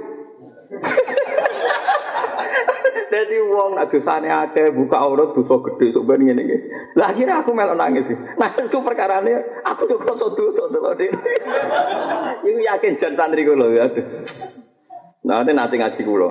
Jadi 3.16 3.40
wong 3.48 3.72
nak 3.72 3.88
dosane 3.88 4.28
ada 4.28 4.68
buka 4.76 5.00
aurat 5.00 5.32
dosa 5.32 5.56
gede 5.64 5.88
sok 5.88 6.04
ben 6.04 6.20
ngene 6.20 6.42
iki. 6.44 6.58
Lah 7.00 7.16
akhirnya 7.16 7.40
aku 7.40 7.56
melok 7.56 7.80
nangis. 7.80 8.12
Nangisku 8.12 8.84
perkarane 8.84 9.32
aku 9.64 9.88
yo 9.88 9.96
kok 9.96 10.20
dosa 10.36 10.68
delok 10.68 11.00
dene. 11.00 11.16
Iku 12.44 12.60
yakin 12.60 12.92
jan 13.00 13.16
santri 13.16 13.48
kula 13.48 13.72
ya. 13.72 13.88
Nah, 15.24 15.40
nanti 15.48 15.80
ngaji 15.80 16.00
kula. 16.04 16.28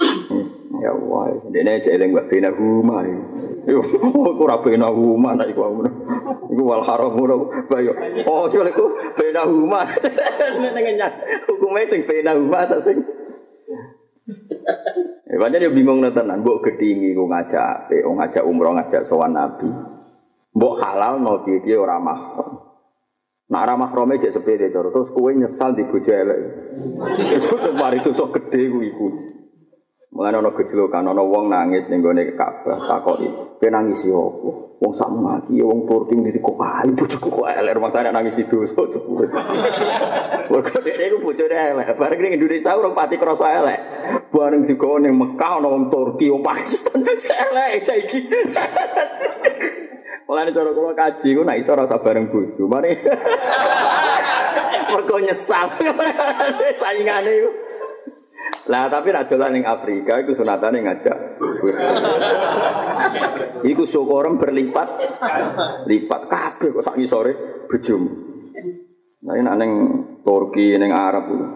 Ya 0.76 0.92
Allah, 0.92 1.40
dene 1.52 1.80
cek 1.80 1.96
eling 1.96 2.12
mbak 2.12 2.28
bina 2.28 2.52
rumah 2.52 3.00
Yo, 3.64 3.80
aku 3.80 4.44
ora 4.44 4.60
bina 4.60 4.92
rumah 4.92 5.32
nek 5.32 5.52
iku 5.52 5.72
ngono. 5.72 5.90
Iku 6.52 6.62
wal 6.62 6.84
haram 6.84 7.16
ngono, 7.16 7.48
bayo. 7.64 7.96
Oh, 8.28 8.44
jare 8.48 8.72
iku 8.72 8.84
bina 9.16 9.44
rumah. 9.48 9.88
Ning 10.76 10.96
nyat. 10.96 11.12
Hukume 11.48 11.84
sing 11.88 12.04
bina 12.04 12.36
rumah 12.36 12.68
ta 12.68 12.76
sing. 12.80 13.00
Ya 15.26 15.42
banyak 15.42 15.58
dia 15.58 15.74
bingung 15.74 16.06
tenan, 16.06 16.46
mbok 16.46 16.62
gedingi 16.62 17.10
ku 17.10 17.26
ngajak 17.26 17.90
ape, 17.90 18.06
ngajak 18.06 18.46
umroh, 18.46 18.78
ngajak 18.78 19.02
sowan 19.02 19.34
nabi. 19.34 19.66
Mbok 20.54 20.74
halal 20.78 21.18
no 21.18 21.42
piye 21.42 21.58
piye 21.60 21.74
ora 21.74 21.98
mahram. 21.98 22.62
Nak 23.50 23.62
ora 23.66 23.74
mahrame 23.74 24.22
jek 24.22 24.30
sepede 24.30 24.70
cara 24.70 24.90
terus 24.90 25.10
kowe 25.10 25.30
nyesal 25.34 25.74
di 25.74 25.82
bojo 25.82 26.10
elek. 26.14 26.40
Mari 27.82 28.06
itu 28.06 28.14
sok 28.14 28.38
gede 28.38 28.70
ku 28.70 28.78
iku. 28.86 29.06
Mulane 30.16 30.40
ana 30.40 30.48
gejlokan 30.48 31.12
ana 31.12 31.20
wong 31.20 31.52
nangis 31.52 31.92
ning 31.92 32.00
gone 32.00 32.24
Ka'bah 32.32 32.80
takoki, 32.88 33.28
"Kowe 33.60 33.68
nangis 33.68 34.08
opo?" 34.08 34.80
Wong 34.80 34.96
sak 34.96 35.12
mati 35.12 35.60
wong 35.60 35.84
Turki 35.84 36.16
ndi 36.16 36.40
kok 36.40 36.56
ae 36.56 36.88
bojoku 36.88 37.28
kok 37.28 37.52
elek 37.52 37.76
tangga 37.92 38.16
nangis 38.16 38.40
dosa. 38.48 38.80
Wong 40.48 40.62
kok 40.64 40.88
iku 40.88 41.20
bojone 41.20 41.52
elek, 41.52 42.00
bareng 42.00 42.20
ning 42.24 42.40
Indonesia 42.40 42.72
urung 42.80 42.96
pati 42.96 43.20
krasa 43.20 43.60
elek. 43.60 43.80
Bareng 44.32 44.64
digawa 44.64 45.04
ning 45.04 45.20
Mekah 45.20 45.60
ana 45.60 45.68
wong 45.68 45.92
Turki, 45.92 46.32
wong 46.32 46.40
Pakistan 46.40 47.04
elek 47.52 47.84
saiki. 47.84 48.20
Mulane 50.32 50.50
cara 50.56 50.72
kula 50.72 50.96
kaji 50.96 51.28
ku 51.36 51.44
nek 51.44 51.60
iso 51.60 51.76
rasa 51.76 52.00
bareng 52.00 52.32
bojo. 52.32 52.64
Mari. 52.64 52.96
Mergo 54.96 55.16
nyesal. 55.20 55.68
Saingane 56.80 57.32
iku. 57.36 57.65
Lah 58.66 58.90
tapi 58.90 59.14
nak 59.14 59.30
dolan 59.30 59.54
ning 59.54 59.64
Afrika 59.64 60.18
iku 60.18 60.34
sunatane 60.34 60.82
ngajak. 60.82 61.18
iku 63.62 63.82
syukurem 63.86 64.38
berlipat 64.38 64.88
lipat 65.86 66.20
kabeh 66.26 66.68
kok 66.74 66.84
sak 66.84 66.98
ngisore 66.98 67.32
bojomu. 67.70 68.10
Nah 69.26 69.34
nek 69.38 69.56
ning 69.58 69.72
Turki 70.26 70.74
ning 70.74 70.90
Arab 70.90 71.30
itu. 71.30 71.46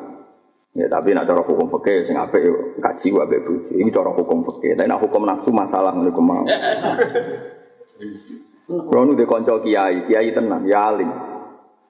Ya 0.71 0.87
tapi 0.87 1.11
nak 1.11 1.27
cara 1.27 1.43
hukum 1.43 1.67
fikih 1.67 2.07
sing 2.07 2.15
apik 2.15 2.47
yo 2.47 2.55
kaji 2.79 3.07
ku 3.11 3.19
ambek 3.19 3.43
bojo. 3.43 3.75
Iki 3.75 3.91
cara 3.91 4.11
hukum 4.15 4.47
fikih. 4.47 4.79
Tapi 4.79 4.87
nak 4.87 5.03
hukum 5.03 5.27
nafsu 5.27 5.51
masalah 5.51 5.91
ngene 5.91 6.15
ku 6.15 6.23
mau. 6.23 6.47
Kulo 8.71 9.03
nu 9.03 9.19
kanca 9.27 9.59
kiai, 9.67 10.07
kiai 10.07 10.31
tenan, 10.31 10.63
ya 10.63 10.95
alim. 10.95 11.11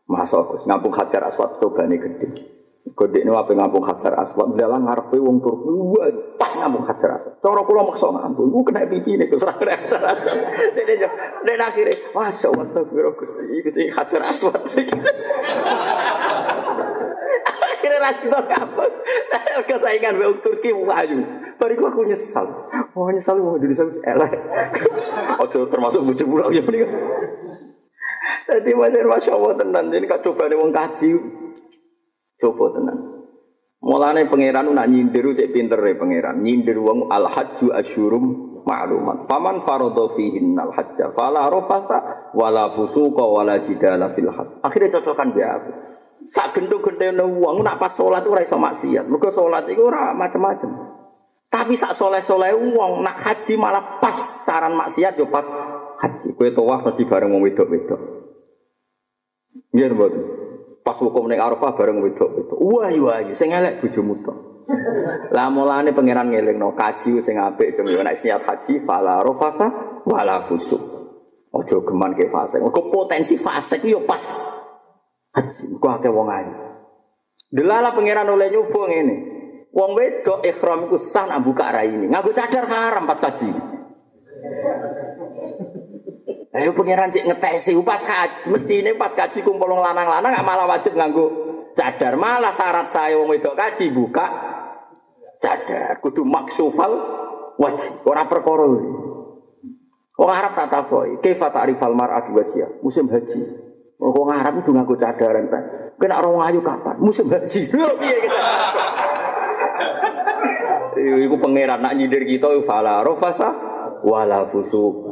Masa 0.09 0.41
ngampung 0.65 0.97
Hajar 0.97 1.29
Aswad 1.29 1.61
cobane 1.61 2.01
gede. 2.01 2.60
Kodek 2.81 3.29
ini 3.29 3.29
apa 3.29 3.53
ngampung 3.53 3.85
hajar 3.85 4.17
aswad, 4.17 4.57
dalam 4.57 4.89
ngarepe 4.89 5.21
wong 5.21 5.45
Turki, 5.45 5.69
wah 5.69 6.09
pas 6.41 6.49
ngampung 6.57 6.81
hajar 6.89 7.13
aswad. 7.13 7.37
Cara 7.37 7.61
kula 7.61 7.85
maksa 7.85 8.09
ngampung, 8.09 8.49
gue 8.49 8.65
kena 8.73 8.89
pipi 8.89 9.21
nih, 9.21 9.29
gue 9.29 9.37
serang 9.37 9.61
hajar 9.61 10.01
aswad. 10.17 10.41
Dede 11.45 11.61
akhirnya, 11.61 11.93
masya 12.17 12.49
Allah, 12.49 12.65
astagfirullah, 12.65 13.13
gusti, 13.21 13.45
gusti 13.61 13.83
hajar 13.93 14.21
aswad. 14.33 14.57
Akhirnya 17.51 17.97
ras 18.01 18.17
kita 18.21 18.41
ngampung, 18.49 18.93
kesaingan 19.69 20.15
wong 20.17 20.41
Turki 20.41 20.73
wahyu. 20.73 21.21
Bariku 21.61 21.85
aku 21.85 22.09
nyesal, 22.09 22.49
wah 22.97 23.13
nyesal 23.13 23.45
mau 23.45 23.61
Indonesia 23.61 23.85
elek. 24.09 24.33
Ojo 25.45 25.69
termasuk 25.69 26.01
bujuk 26.09 26.27
pulau 26.33 26.49
ya. 26.49 26.65
Tadi 28.49 28.73
masya 28.73 29.37
Allah 29.37 29.53
tenan, 29.53 29.93
ini 29.93 30.09
kak 30.09 30.25
coba 30.25 30.49
wong 30.49 30.73
kaji. 30.73 31.13
Coba 32.41 32.73
tenan. 32.73 32.99
Mulane 33.81 34.29
pangeran 34.29 34.73
nak 34.73 34.89
nyindir 34.89 35.33
cek 35.37 35.53
pinter 35.53 35.81
ya 35.81 35.97
pangeran. 35.97 36.41
Nyindir 36.41 36.81
wong 36.81 37.09
al 37.13 37.29
hajju 37.29 37.73
asyurum 37.73 38.61
ma'lumat. 38.65 39.25
Faman 39.25 39.65
faradha 39.65 40.05
fihin 40.17 40.57
al 40.57 40.73
hajja 40.73 41.13
fala 41.17 41.49
rafata 41.49 42.33
wala 42.37 42.73
fusuqa 42.73 43.25
wala 43.25 43.61
jidala 43.61 44.13
fil 44.13 44.29
hajj. 44.29 44.65
Akhirnya 44.65 45.01
cocokan 45.01 45.29
dia 45.33 45.57
aku. 45.57 45.71
Sak 46.29 46.53
gendo-gendene 46.53 47.25
wong 47.25 47.65
nak 47.65 47.81
pas 47.81 47.89
salat 47.89 48.21
ora 48.29 48.45
iso 48.45 48.61
maksiat. 48.61 49.09
Mergo 49.09 49.33
salat 49.33 49.65
iku 49.73 49.89
ora 49.89 50.13
macam-macam. 50.13 51.01
Tapi 51.51 51.75
sak 51.75 51.97
soleh-soleh 51.97 52.53
wong 52.53 53.01
nak 53.01 53.17
haji 53.25 53.57
malah 53.57 53.99
pas 53.99 54.45
saran 54.45 54.77
maksiat 54.77 55.17
yo 55.17 55.33
pas 55.33 55.49
haji. 56.05 56.37
Kowe 56.37 56.49
tawaf 56.53 56.85
mesti 56.85 57.09
bareng 57.09 57.33
wong 57.33 57.43
wedok-wedok. 57.49 58.01
Nggih 59.73 59.93
mboten. 59.97 60.40
Pas 60.81 60.97
hukum 60.97 61.29
ning 61.29 61.39
Arafah 61.39 61.77
bareng 61.77 62.01
wedok-wedok. 62.01 62.57
Wah, 62.57 62.89
wah, 63.05 63.21
sing 63.37 63.53
elek 63.53 63.85
bojomu 63.85 64.17
tok. 64.25 64.51
Lah 65.35 65.51
mulane 65.51 65.91
pangeran 65.91 66.31
ngelingno 66.31 66.73
kaji 66.79 67.19
sing 67.19 67.37
apik 67.43 67.75
jeng 67.75 67.91
yo 67.91 68.01
nek 68.07 68.15
niat 68.23 68.43
haji 68.47 68.79
fala 68.87 69.19
rafata 69.19 69.67
wala 70.07 70.47
fusuk. 70.47 70.79
Ojo 71.51 71.83
geman 71.83 72.15
ke 72.15 72.31
fase. 72.31 72.63
Kok 72.63 72.89
potensi 72.95 73.35
fase 73.35 73.83
yo 73.83 74.07
pas 74.07 74.23
haji. 75.35 75.75
Kok 75.75 75.93
akeh 75.99 76.13
wong 76.13 76.29
ayu. 76.31 76.55
Delala 77.51 77.91
pangeran 77.91 78.31
oleh 78.31 78.47
nyoba 78.55 78.83
ngene. 78.87 79.17
Wong 79.75 79.91
wedok 79.99 80.47
ikhram 80.47 80.87
iku 80.87 80.99
sah 80.99 81.27
nak 81.27 81.43
buka 81.43 81.75
rai 81.75 81.91
ini. 81.91 82.07
Nganggo 82.07 82.31
cadar 82.31 82.67
haram 82.71 83.11
pas 83.11 83.19
kaji. 83.19 83.51
Ayo 86.51 86.75
pangeran 86.75 87.15
cek 87.15 87.31
ngetesi 87.31 87.79
pas 87.87 88.03
kaji, 88.03 88.51
mesti 88.51 88.75
ini 88.83 88.91
pas 88.99 89.15
kaji 89.15 89.39
kumpul 89.47 89.71
lanang-lanang 89.71 90.35
gak 90.35 90.43
malah 90.43 90.67
wajib 90.67 90.99
nganggo 90.99 91.31
cadar. 91.79 92.19
Malah 92.19 92.51
syarat 92.51 92.91
saya 92.91 93.15
wong 93.23 93.31
wedok 93.31 93.55
kaji 93.55 93.95
buka 93.95 94.27
cadar. 95.39 96.03
Kudu 96.03 96.27
maksufal 96.27 96.91
wajib. 97.55 98.03
Ora 98.03 98.27
perkara 98.27 98.67
Wong 100.21 100.29
Arab 100.29 100.53
tak 100.53 100.69
takoi, 100.69 101.17
kaifa 101.25 101.49
ta'rifal 101.49 101.97
mar'atu 101.97 102.37
wajhiha? 102.37 102.85
Musim 102.85 103.09
haji. 103.09 103.41
Wong 103.97 104.29
Arab 104.29 104.61
itu 104.61 104.69
nganggo 104.75 104.93
cadar 105.01 105.33
enten. 105.33 105.63
Kena 105.97 106.21
orang 106.21 106.53
ayu 106.53 106.61
kapan? 106.61 107.01
Musim 107.01 107.33
haji. 107.33 107.61
Kita? 107.73 108.49
Iku 111.01 111.41
pangeran 111.41 111.81
nak 111.81 111.97
nyindir 111.97 112.29
kita 112.29 112.53
fala 112.69 113.01
rafasa 113.01 113.49
wala 114.05 114.45
fusuk. 114.45 115.10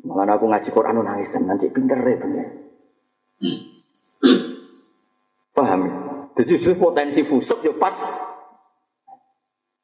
Malah 0.00 0.40
aku 0.40 0.48
ngaji 0.48 0.68
Quran 0.72 1.04
nangis 1.04 1.28
tenan 1.28 1.60
cek 1.60 1.76
pinter 1.76 2.00
ya 2.00 2.16
bener. 2.16 2.46
Paham? 5.52 5.80
Jadi 6.40 6.56
potensi 6.76 7.20
fusuk 7.20 7.60
ya 7.60 7.72
pas. 7.76 7.96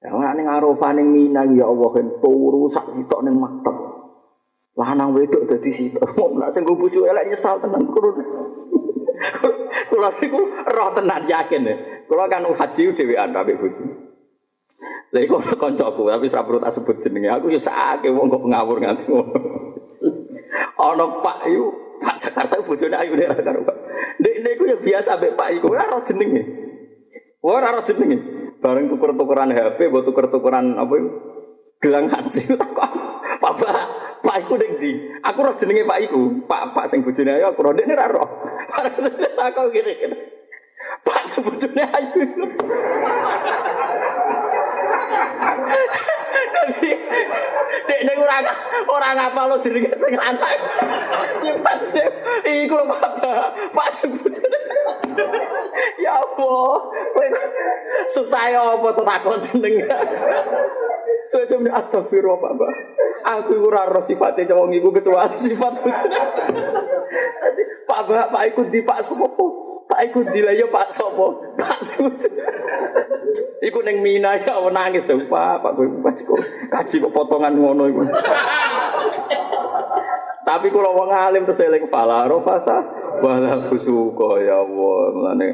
Ya 0.00 0.14
ora 0.14 0.32
ning 0.32 0.48
Arafah 0.48 0.94
ning 0.96 1.12
Mina 1.12 1.44
ya 1.52 1.68
Allah 1.68 1.90
kan 1.92 2.06
turu 2.22 2.70
sak 2.70 2.96
sitok 2.96 3.20
ning 3.26 3.36
maktab. 3.36 3.76
Lanang 4.76 5.12
wedok 5.12 5.44
dadi 5.44 5.68
sitok. 5.68 6.04
Mau 6.16 6.36
nak 6.36 6.52
sing 6.56 6.64
bojo 6.64 7.04
elek 7.04 7.28
nyesal 7.28 7.60
tenan 7.60 7.84
kurun. 7.90 8.16
Kula 9.90 10.12
niku 10.16 10.40
roh 10.48 10.88
tenan 10.96 11.28
yakin 11.28 11.68
ya. 11.68 11.76
Kula 12.08 12.24
kan 12.30 12.46
haji 12.46 12.94
dhewean 12.94 13.36
ambek 13.36 13.58
bojo. 13.60 13.84
Lha 15.12 15.18
iku 15.24 15.40
kancaku 15.40 16.08
tapi 16.08 16.28
ora 16.30 16.68
tak 16.68 16.72
sebut 16.72 16.96
jenenge. 17.04 17.28
Aku 17.36 17.52
ya 17.52 17.60
sakake 17.60 18.08
wong 18.12 18.32
kok 18.32 18.46
ngawur 18.48 18.76
nganti 18.80 19.04
ngono. 19.10 19.65
Ana 20.76 21.06
Pak 21.24 21.38
yu, 21.48 21.64
Pak 22.00 22.16
Jakarta 22.20 22.60
bojone 22.60 22.96
ayu 22.96 23.16
nek 23.16 23.40
karo. 23.40 23.60
Nek 24.20 24.34
niku 24.44 24.62
ya 24.68 24.76
biasa 24.76 25.16
mbek 25.16 25.36
Pak 25.36 25.48
iku 25.56 25.72
ora 25.72 25.88
ora 25.88 26.00
jenenge. 26.04 26.42
Ora 27.40 27.68
ora 27.72 27.82
jenenge. 27.84 28.18
Bareng 28.56 28.88
tuker-tukeran 28.88 29.52
HP, 29.52 29.78
mbok 29.92 30.04
tuker-tukeran 30.08 30.80
apa 30.80 30.92
iku? 30.96 31.08
Gelang 31.80 32.08
haji 32.08 32.56
takon. 32.56 32.90
Pak 33.42 33.52
Pak, 33.60 33.76
Pak 34.24 34.36
iku 34.42 34.54
ning 34.56 34.72
ndi? 34.80 34.92
Aku 35.24 35.38
ora 35.44 35.52
jenenge 35.56 35.82
Pak 35.84 35.98
iku. 36.04 36.20
Pak 36.48 36.62
Pak 36.72 36.86
sing 36.88 37.04
bojone 37.04 37.30
ayu 37.36 37.52
aku 37.52 37.60
ora 37.64 37.70
ndekne 37.76 37.94
ora 37.94 38.06
ora. 38.10 38.24
Takon 39.36 39.72
ngene. 39.72 39.94
Pak 41.02 41.22
sebetulnya 41.26 41.86
ayu. 41.94 42.22
Tapi 46.56 46.90
dek 47.86 48.00
nek 48.02 48.16
ora 48.18 48.36
ora 48.90 49.08
ngapa 49.16 49.40
lo 49.48 49.56
jenenge 49.62 49.92
sing 49.96 50.14
lanang. 50.16 50.58
Nyipat 51.42 51.78
iku 52.44 52.74
lho 52.76 52.84
Pak. 52.90 53.12
Pak 53.72 53.88
sebetulnya. 53.94 54.60
Ya 56.00 56.12
Allah, 56.16 56.70
kowe 56.90 57.26
susah 58.10 58.44
ya 58.50 58.60
apa 58.76 58.88
to 58.94 59.02
takon 59.02 59.38
jenenge. 59.42 59.86
Suwe-suwe 61.26 61.70
astagfirullah 61.70 62.38
Pak. 62.38 62.72
Aku 63.26 63.58
ora 63.66 63.90
ro 63.90 63.98
sifate 63.98 64.46
wong 64.46 64.70
iku 64.78 64.94
kecuali 64.94 65.34
sifat 65.34 65.82
bojone. 65.82 66.18
Pak 67.86 68.00
Pak 68.30 68.42
iku 68.54 68.66
di 68.70 68.86
Pak 68.86 69.02
Sopo. 69.02 69.65
Pak 69.86 70.00
iku 70.10 70.26
dilayo 70.26 70.66
Pak 70.68 70.90
Sopo. 70.90 71.54
Pak 71.54 71.78
Iku 73.62 73.78
neng 73.82 74.02
Mina 74.02 74.34
ya 74.34 74.58
nangis 74.70 75.06
Pak. 75.06 75.54
Pak 75.62 75.72
gue 75.78 75.86
pas 76.02 76.14
kok 76.18 76.40
kaji 76.70 76.94
kok 77.06 77.14
potongan 77.14 77.54
ngono 77.54 77.86
iku. 77.86 78.02
Tapi 80.46 80.70
kalau 80.70 80.94
wong 80.94 81.10
alim 81.10 81.42
terus 81.42 81.58
eling 81.58 81.90
fala 81.90 82.26
rofasa 82.30 82.78
wala 83.18 83.62
fusuka 83.66 84.42
ya 84.42 84.62
Allah. 84.62 84.98
Mulane 85.14 85.48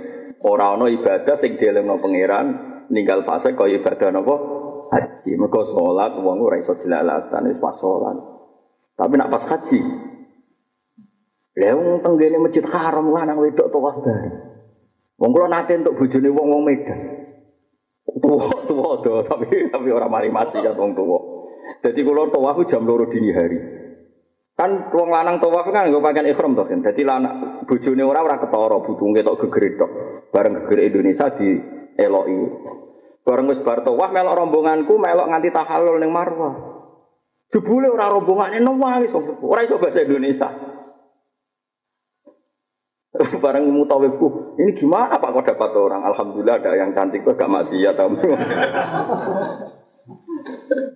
ora 0.45 0.77
ana 0.77 0.89
ibadah 0.89 1.37
sing 1.37 1.57
dielingno 1.57 1.97
pangeran 2.01 2.47
ninggal 2.93 3.25
fase 3.25 3.57
kaya 3.57 3.81
ibadah 3.81 4.13
napa 4.13 4.37
haji. 4.93 5.37
Mergo 5.41 5.65
salat 5.65 6.17
wong 6.21 6.45
ora 6.45 6.61
iso 6.61 6.77
dilalatan 6.77 7.49
wis 7.49 7.61
pas 7.61 7.73
salat. 7.73 8.17
Tapi 8.97 9.17
nak 9.17 9.33
pas 9.33 9.45
haji 9.49 10.12
Lah 11.53 11.77
wong 11.77 12.01
tenggene 12.01 12.41
masjid 12.41 12.65
haram 12.65 13.13
lanang 13.13 13.37
wedok 13.37 13.69
tawaf 13.69 14.01
bareng. 14.01 14.37
Wong 15.21 15.31
kula 15.37 15.53
nate 15.53 15.77
entuk 15.77 16.01
bojone 16.01 16.29
wong-wong 16.33 16.63
Medan. 16.65 17.01
Tua 18.23 18.93
do 19.05 19.21
tapi 19.21 19.69
tapi 19.69 19.89
orang 19.93 20.09
mari 20.09 20.29
ya 20.33 20.73
wong 20.73 20.97
tua. 20.97 21.19
Jadi 21.85 22.01
kalau 22.01 22.33
tawaf 22.33 22.57
jam 22.65 22.89
loro 22.89 23.05
dini 23.05 23.31
hari. 23.37 23.59
Kan 24.57 24.89
wong 24.89 25.09
lanang 25.13 25.37
tawaf 25.45 25.69
kan 25.69 25.93
nggak 25.93 26.01
pakaian 26.01 26.27
ikhram 26.33 26.57
toh 26.57 26.65
kan. 26.65 26.81
Jadi 26.81 27.05
lanang 27.05 27.65
bojone 27.69 28.03
ora 28.03 28.25
ora 28.25 28.37
ketara 28.41 28.77
butunge 28.81 29.21
tok 29.21 29.37
gegeredok. 29.45 29.91
Bareng 30.33 30.57
geger 30.65 30.89
Indonesia 30.89 31.29
di 31.37 31.49
eloki. 32.01 32.41
Bareng 33.29 33.47
wis 33.53 33.61
bar 33.61 33.85
tawaf 33.85 34.09
melok 34.09 34.35
rombonganku 34.41 34.97
melok 34.97 35.29
nganti 35.29 35.53
tahallul 35.53 36.01
ning 36.01 36.09
Marwah. 36.09 36.55
Jebule 37.53 37.93
ora 37.93 38.09
rombongane 38.09 38.65
nangis 38.65 39.13
ora 39.45 39.61
iso 39.61 39.77
bahasa 39.77 40.01
Indonesia. 40.01 40.49
Barang 43.45 43.69
mutawifku, 43.69 44.57
ini 44.57 44.73
gimana 44.73 45.21
Pak 45.21 45.31
kok 45.37 45.53
dapat 45.53 45.71
orang? 45.77 46.01
Alhamdulillah 46.01 46.65
ada 46.65 46.73
yang 46.81 46.97
cantik 46.97 47.21
kok 47.21 47.37
gak 47.37 47.51
maksiat 47.51 47.93
tahu. 47.93 48.17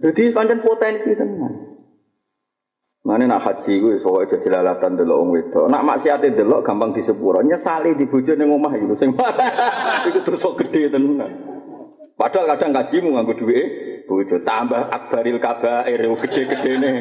Jadi 0.00 0.22
pancen 0.32 0.64
potensi 0.64 1.12
tenan. 1.12 1.76
Mana 3.06 3.22
nak 3.22 3.38
haji 3.38 3.78
gue 3.78 3.94
soal 4.02 4.26
aja 4.26 4.34
jelalatan 4.42 4.98
delok 4.98 5.18
wong 5.22 5.30
wedok. 5.38 5.66
Nak 5.70 5.84
maksiate 5.86 6.34
delok 6.34 6.66
gampang 6.66 6.90
disepuro. 6.90 7.38
Nyesali 7.38 7.94
di 7.94 8.02
bojone 8.02 8.42
ning 8.42 8.50
omah 8.50 8.74
iku 8.74 8.98
sing 8.98 9.14
iku 10.10 10.18
dosa 10.26 10.50
gede 10.58 10.90
tenan. 10.90 11.30
Padahal 12.18 12.56
kadang 12.56 12.74
gajimu 12.74 13.14
nganggo 13.14 13.38
duit 13.38 13.66
bojo 14.10 14.40
tambah 14.42 14.90
akbaril 14.90 15.38
kabair 15.38 16.00
gede-gedene. 16.02 16.92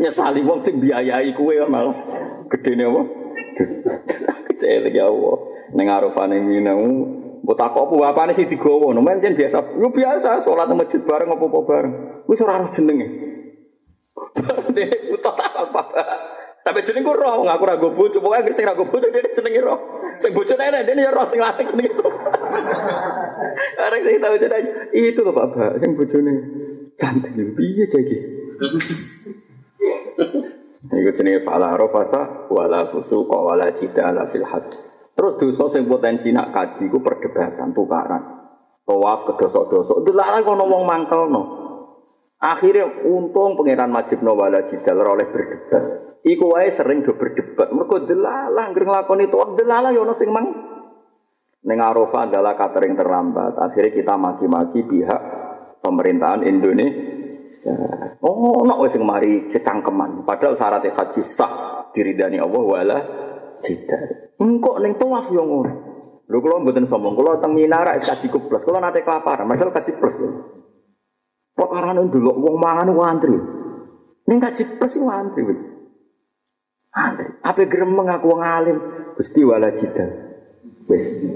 Nyesali 0.00 0.40
wong 0.42 0.60
sing 0.64 0.80
biayai 0.82 1.34
kuwe 1.34 1.60
malah 1.66 1.94
gedene 2.50 2.88
apa? 2.88 3.02
Kecil 4.50 4.90
ya 4.90 5.06
Allah. 5.06 5.36
Ning 5.74 5.86
arafane 5.90 6.38
minau 6.42 7.22
Mbok 7.44 7.60
tak 7.60 7.76
apa 7.76 7.92
bapane 7.92 8.32
sih 8.32 8.48
digowo, 8.48 8.96
nomen 8.96 9.20
jen 9.20 9.36
biasa. 9.36 9.76
Yo 9.76 9.92
biasa 9.92 10.40
nang 10.40 10.80
masjid 10.80 10.96
bareng 11.04 11.28
apa-apa 11.28 11.60
bareng. 11.68 11.94
Wis 12.24 12.40
ora 12.40 12.56
roh 12.56 12.72
jenenge. 12.72 13.04
Dene 14.72 14.96
buta 15.12 15.30
tak 15.36 15.52
apa. 15.52 15.82
Tapi 16.64 16.80
jeneng 16.80 17.04
roh 17.04 17.44
ngaku 17.44 17.64
ra 17.68 17.76
go 17.76 17.92
bojo, 17.92 18.16
pokoke 18.24 18.48
sing 18.56 18.64
ra 18.64 18.72
go 18.72 18.88
bojo 18.88 19.12
dene 19.12 19.28
jenenge 19.36 19.60
roh. 19.60 19.76
Sing 20.16 20.32
bojone 20.32 20.72
enek 20.72 20.88
dene 20.88 21.04
ya 21.04 21.12
roh 21.12 21.28
sing 21.28 21.36
lanang 21.36 21.68
jenenge. 21.68 21.92
Arek 23.76 24.00
sing 24.08 24.16
tau 24.24 24.40
jeneng 24.40 24.64
itu 24.96 25.20
lho 25.20 25.32
Bapak, 25.36 25.76
sing 25.84 25.92
bojone 25.92 26.32
cantik 26.96 27.36
piye 27.52 27.84
jeki. 27.84 28.18
Iku 30.84 31.10
jenenge 31.16 31.42
fala 31.42 31.74
rafasa 31.74 32.46
wala 32.52 32.86
fusuqa 32.92 33.34
wala 33.34 33.72
jidala 33.72 34.28
fil 34.28 34.46
hajj. 34.46 34.70
Terus 35.14 35.34
dosa 35.38 35.70
sing 35.70 35.86
potensi 35.86 36.34
nak 36.34 36.50
kaji 36.50 36.90
ku 36.90 36.98
perdebatan 37.00 37.70
tukaran. 37.70 38.22
Tawaf 38.84 39.24
ke 39.24 39.32
dosa-dosa. 39.40 40.04
Delalah 40.04 40.44
kono 40.44 40.68
wong 40.68 40.84
mangkelno. 40.84 41.42
Akhirnya 42.44 42.84
untung 43.08 43.56
pangeran 43.56 43.88
majibno 43.88 44.36
wala 44.36 44.60
jidal 44.60 45.00
oleh 45.00 45.24
berdebat. 45.30 45.84
Iku 46.20 46.52
wae 46.52 46.68
sering 46.68 47.00
do 47.00 47.16
berdebat. 47.16 47.72
Mergo 47.72 48.04
delalah 48.04 48.68
anggere 48.68 48.84
nglakoni 48.84 49.32
tawaf 49.32 49.56
delalah 49.56 49.90
ya 49.94 50.04
ono 50.04 50.12
sing 50.12 50.28
mang 50.28 50.46
Neng 51.64 51.80
Arafah 51.80 52.28
adalah 52.28 52.52
catering 52.60 52.92
terlambat. 52.92 53.56
Akhirnya 53.56 53.96
kita 53.96 54.20
maki-maki 54.20 54.84
pihak 54.84 55.20
pemerintahan 55.80 56.44
Indonesia. 56.44 57.23
Oh, 58.24 58.66
no 58.66 58.82
wis 58.82 58.98
mari 58.98 59.48
kecangkeman. 59.52 60.26
Padahal 60.26 60.58
syaratnya 60.58 60.96
haji 60.96 61.22
sah 61.22 61.52
diridani 61.94 62.42
Allah 62.42 62.62
wala 62.62 62.98
jidal. 63.62 64.34
Engkok 64.40 64.82
neng 64.82 64.98
tawaf 64.98 65.30
yo 65.30 65.46
ngono. 65.46 65.72
Lho 66.24 66.40
kula 66.40 66.56
mboten 66.64 66.88
sombong, 66.88 67.14
kula 67.14 67.38
teng 67.38 67.54
wis 67.54 67.68
kaji 68.04 68.26
plus. 68.32 68.62
Kula 68.64 68.80
nate 68.80 69.04
kelaparan, 69.04 69.46
padahal 69.46 69.70
kaji 69.70 69.92
plus. 70.00 70.16
Perkarane 71.54 72.00
ndelok 72.10 72.36
wong 72.40 72.56
mangan 72.58 72.90
ku 72.90 73.02
antri. 73.04 73.36
Ning 74.26 74.38
kaji 74.40 74.80
plus 74.80 74.98
ku 74.98 75.06
antri. 75.06 75.44
Antri. 76.94 77.28
Ape 77.44 77.68
gremeng 77.70 78.08
aku 78.08 78.26
wong 78.32 78.42
alim, 78.42 78.78
Gusti 79.14 79.44
wala 79.44 79.70
jidal. 79.70 80.10
Wis. 80.90 81.28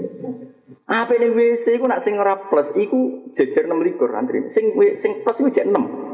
Apa 0.89 1.21
ning 1.21 1.37
WC 1.37 1.77
iku 1.77 1.85
nak 1.85 2.01
sing 2.01 2.17
ora 2.17 2.49
plus 2.49 2.73
iku 2.73 3.29
jejer 3.37 3.69
6 3.69 3.77
likur 3.85 4.09
antri. 4.17 4.49
Sing 4.49 4.73
sing 4.97 5.21
plus 5.21 5.37
iku 5.37 5.53
jek 5.53 5.69
6. 5.69 6.08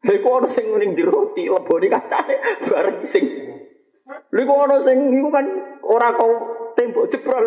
Iku 0.00 0.28
ono 0.28 0.48
sing 0.48 0.72
ning 0.80 0.96
jero 0.96 1.36
di 1.36 1.44
leboni 1.44 1.92
kacane 1.92 2.60
bareng 2.64 3.04
sing 3.04 3.24
Lha 4.30 4.40
iku 4.42 4.52
ono 4.54 4.76
sing 4.80 4.98
iku 5.12 5.28
kan 5.30 5.46
ora 5.86 6.14
kau 6.14 6.30
tembok 6.74 7.06
jebrol. 7.10 7.46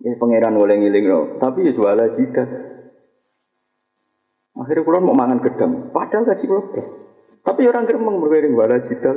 Ya 0.00 0.16
pangeran 0.16 0.56
oleh 0.56 0.80
ngiling 0.80 1.04
loh, 1.12 1.24
tapi 1.36 1.68
ya 1.68 1.76
suala 1.76 2.08
jida. 2.08 2.48
Akhirnya 4.56 4.84
kulon 4.84 5.04
mau 5.04 5.16
mangan 5.16 5.44
gedang, 5.44 5.92
padahal 5.92 6.24
gaji 6.24 6.44
kulon 6.48 6.72
Tapi 7.44 7.68
orang 7.68 7.84
geremeng 7.84 8.16
berwiring 8.16 8.56
wala 8.56 8.80
jida. 8.80 9.12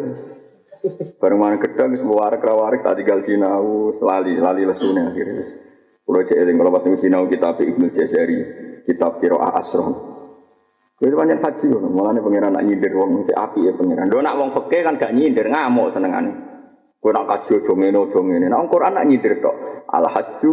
Bareng 1.23 1.39
mangan 1.39 1.59
gedang, 1.63 1.95
semua 1.95 2.27
warak 2.27 2.43
rawarik 2.43 2.83
tak 2.83 2.99
tinggal 2.99 3.23
sinau, 3.23 3.95
lali 3.95 4.35
lali 4.35 4.67
lesune 4.67 5.07
akhirnya. 5.07 5.43
Kulo 6.03 6.19
cek 6.19 6.35
eling 6.35 6.59
kalau 6.59 6.75
pas 6.75 6.83
sinau 6.99 7.31
kitab 7.31 7.63
Ibnu 7.63 7.87
Jazari, 7.87 8.43
kitab 8.85 9.19
Qiraah 9.19 9.59
Asron. 9.59 10.13
Itu 11.03 11.19
banyak 11.19 11.43
haji 11.43 11.67
loh, 11.67 11.83
malah 11.91 12.15
nih 12.15 12.23
pangeran 12.23 12.55
nak 12.55 12.63
nyindir 12.63 12.95
wong 12.95 13.27
cek 13.27 13.35
api 13.35 13.67
ya 13.67 13.75
pangeran. 13.75 14.07
Do 14.07 14.23
nak 14.23 14.39
wong 14.39 14.55
fakir 14.55 14.87
kan 14.87 14.95
gak 14.95 15.11
nyindir 15.11 15.51
ngamuk 15.51 15.91
senengane. 15.91 16.31
Kowe 17.03 17.11
nak 17.11 17.27
kaji 17.27 17.59
ojo 17.59 17.75
ngene 17.75 17.97
ojo 17.99 18.19
ngene. 18.23 18.47
Nak 18.47 18.71
Quran 18.71 18.95
nak 18.95 19.05
nyindir. 19.11 19.35
Al 19.91 20.07
hajju 20.07 20.51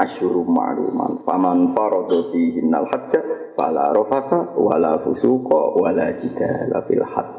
asyuru 0.00 0.48
ma'luman. 0.48 1.20
Faman 1.20 1.76
farada 1.76 2.16
fihi 2.32 2.64
al 2.72 2.88
hajja 2.88 3.20
fala 3.60 3.92
rafata 3.92 4.56
wala 4.56 4.96
fusuqa 5.04 5.76
wala 5.76 6.08
jidala 6.16 6.80
fil 6.88 7.04
hajj. 7.04 7.30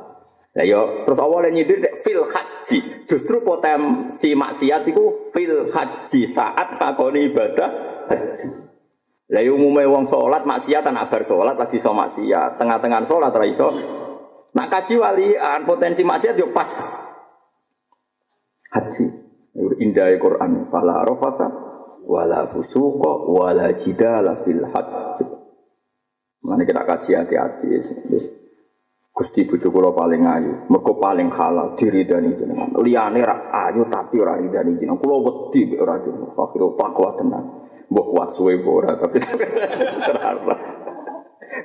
Lah 0.53 0.65
yo 0.67 1.01
terus 1.09 1.17
awalnya 1.17 1.49
nyindir 1.57 1.81
dek 1.81 1.97
fil 1.97 2.21
haji. 2.29 3.09
Justru 3.09 3.41
potensi 3.41 4.37
maksiat 4.37 4.85
itu 4.85 5.33
fil 5.33 5.65
haji 5.73 6.21
saat 6.29 6.77
lakoni 6.77 7.33
ibadah 7.33 7.69
haji. 8.05 8.70
Lah 9.31 9.39
yo 9.39 9.55
umume 9.55 9.87
wong 9.87 10.03
salat 10.03 10.43
maksiat 10.43 10.83
anak 10.83 11.07
bar 11.07 11.23
salat 11.23 11.55
lagi 11.55 11.79
iso 11.79 11.95
maksiat. 11.95 12.59
Tengah-tengah 12.59 13.07
salat 13.07 13.31
ra 13.31 13.47
iso. 13.47 13.71
Nak 14.51 14.67
kaji 14.67 14.99
walian 14.99 15.63
potensi 15.63 16.03
maksiat 16.03 16.35
yo 16.35 16.51
pas 16.51 16.67
haji. 18.75 19.07
Indah 19.79 20.11
Quran. 20.19 20.67
Fala 20.67 21.07
rafasa 21.07 21.47
wala 22.03 22.43
fusuqa 22.51 23.11
wala 23.31 23.71
jidala 23.71 24.43
fil 24.43 24.67
hajj. 24.67 25.23
Mana 26.43 26.67
kita 26.67 26.83
kaji 26.83 27.15
hati-hati. 27.15 27.67
Gusti 29.11 29.43
bojo 29.43 29.67
kula 29.75 29.91
paling 29.91 30.23
ayu, 30.23 30.53
mergo 30.71 30.95
paling 30.95 31.27
halal 31.35 31.75
diridani 31.75 32.31
jenengan. 32.31 32.71
Liyane 32.79 33.19
ra 33.23 33.51
ayu 33.67 33.83
tapi 33.91 34.19
ora 34.19 34.39
ridani 34.39 34.75
jenengan. 34.75 34.99
Kula 34.99 35.15
wedi 35.23 35.71
ora 35.79 35.99
jenengan. 36.03 36.35
Fakir 36.35 36.63
pak 36.75 36.89
kuat 36.91 37.15
tenan. 37.15 37.43
Mbok 37.91 38.07
kuat 38.07 38.29
suwe 38.39 38.55
ora 38.63 38.95
tapi 38.95 39.19
ora. 39.19 40.55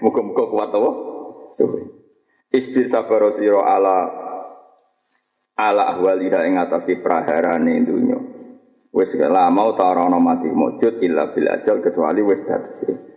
Muga-muga 0.03 0.45
kuat 0.51 0.70
apa? 0.74 0.91
Suwe. 1.55 1.83
Istir 2.51 2.91
sabar 2.91 3.31
sira 3.31 3.62
ala 3.62 4.11
ala 5.55 5.95
ahwalina 5.95 6.43
ing 6.43 6.59
atase 6.59 6.99
praharane 6.99 7.79
dunya. 7.87 8.18
Wis 8.91 9.14
lama 9.22 9.70
ta 9.79 9.95
ora 9.95 10.11
ana 10.11 10.18
mati 10.18 10.51
mujud 10.51 10.99
illa 10.99 11.31
bil 11.31 11.47
ajal 11.47 11.79
kecuali 11.79 12.27
wis 12.27 12.43
batese. 12.43 13.14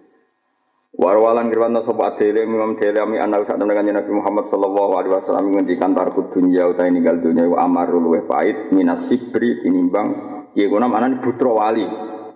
Warwalan 1.00 1.48
kirwana 1.48 1.80
sapa 1.80 2.14
adele 2.14 2.44
Imam 2.44 2.76
Dele 2.76 3.00
ami 3.00 3.18
anak 3.18 3.48
sak 3.48 3.56
temen 3.56 3.72
kanjeng 3.72 3.96
Nabi 3.96 4.12
Muhammad 4.12 4.52
sallallahu 4.52 5.00
alaihi 5.00 5.14
wasallam 5.16 5.56
ngendikan 5.56 5.96
tarku 5.96 6.28
dunya 6.28 6.68
utahe 6.68 6.92
ninggal 6.92 7.24
dunya 7.24 7.48
wa 7.48 7.64
amarul 7.64 8.04
luweh 8.04 8.28
pait 8.28 8.68
minas 8.76 9.08
sibri 9.08 9.64
tinimbang 9.64 10.08
kiye 10.52 10.68
kuna 10.68 10.92
manane 10.92 11.24
putra 11.24 11.50
wali. 11.50 11.88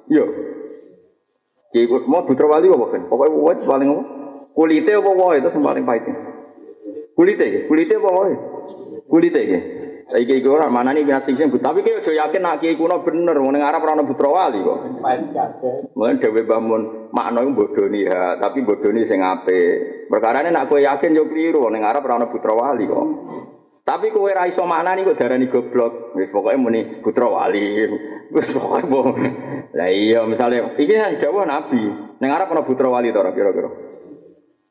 Yo. 0.07 0.53
Kiye 1.74 1.89
mau 2.05 2.21
putra 2.21 2.45
wali 2.45 2.69
apa 2.69 2.86
kan? 2.93 3.01
Pokoke 3.09 3.34
wae 3.34 3.57
paling 3.65 3.89
apa? 3.89 4.03
Kulite 4.53 4.93
apa 4.93 5.09
wae 5.09 5.41
itu 5.41 5.49
sing 5.49 5.65
paling 5.65 5.82
pahit. 5.82 6.05
Kulite, 7.17 7.65
kulite 7.65 7.97
apa 7.97 8.09
wae? 8.13 8.34
Kulite 9.09 9.41
iki. 9.41 9.59
Saiki 10.13 10.38
iki 10.38 10.49
ora 10.51 10.69
manani 10.69 11.01
binasing 11.01 11.34
sing 11.34 11.49
tapi 11.49 11.82
ki 11.82 11.97
aja 11.97 12.11
yakin 12.13 12.45
nak 12.45 12.61
kiai 12.61 12.78
kuno 12.78 13.01
bener 13.01 13.34
wong 13.39 13.57
ning 13.57 13.65
Arab 13.65 13.82
ora 13.82 13.97
ana 13.97 14.05
putra 14.05 14.30
wali 14.30 14.61
kok. 14.61 15.01
Mulane 15.97 16.21
dhewe 16.21 16.45
bangun 16.45 17.09
makna 17.09 17.41
iku 17.41 17.65
bodoni 17.65 18.05
ha, 18.05 18.38
tapi 18.38 18.61
bodoni 18.61 19.01
sing 19.09 19.26
apik. 19.26 20.05
Perkarane 20.13 20.53
nak 20.53 20.69
kowe 20.69 20.78
yakin 20.78 21.17
yo 21.17 21.26
kliru 21.26 21.65
ning 21.74 21.82
Arab 21.82 22.05
ora 22.05 22.21
ana 22.21 22.30
putra 22.30 22.53
wali 22.53 22.86
kok. 22.86 23.07
Tapi 23.84 24.15
kowe 24.15 24.31
ra 24.31 24.47
iso 24.47 24.63
maknani 24.63 25.03
kok 25.03 25.19
darani 25.19 25.51
goblok. 25.51 26.15
Wis 26.15 26.31
pokoke 26.31 26.55
muni 26.55 27.03
putra 27.03 27.27
wali. 27.27 27.84
Wis 28.31 28.55
pokoke 28.55 28.88
bo. 28.88 29.11
Lah 29.75 29.91
iya 29.91 30.23
misale 30.23 30.79
iki 30.79 30.95
dawuh 31.19 31.43
Nabi. 31.43 31.84
Ning 32.23 32.29
Arab 32.31 32.55
ana 32.55 32.63
putra 32.63 32.88
wali 32.88 33.11
to 33.11 33.19
kira-kira. 33.19 33.67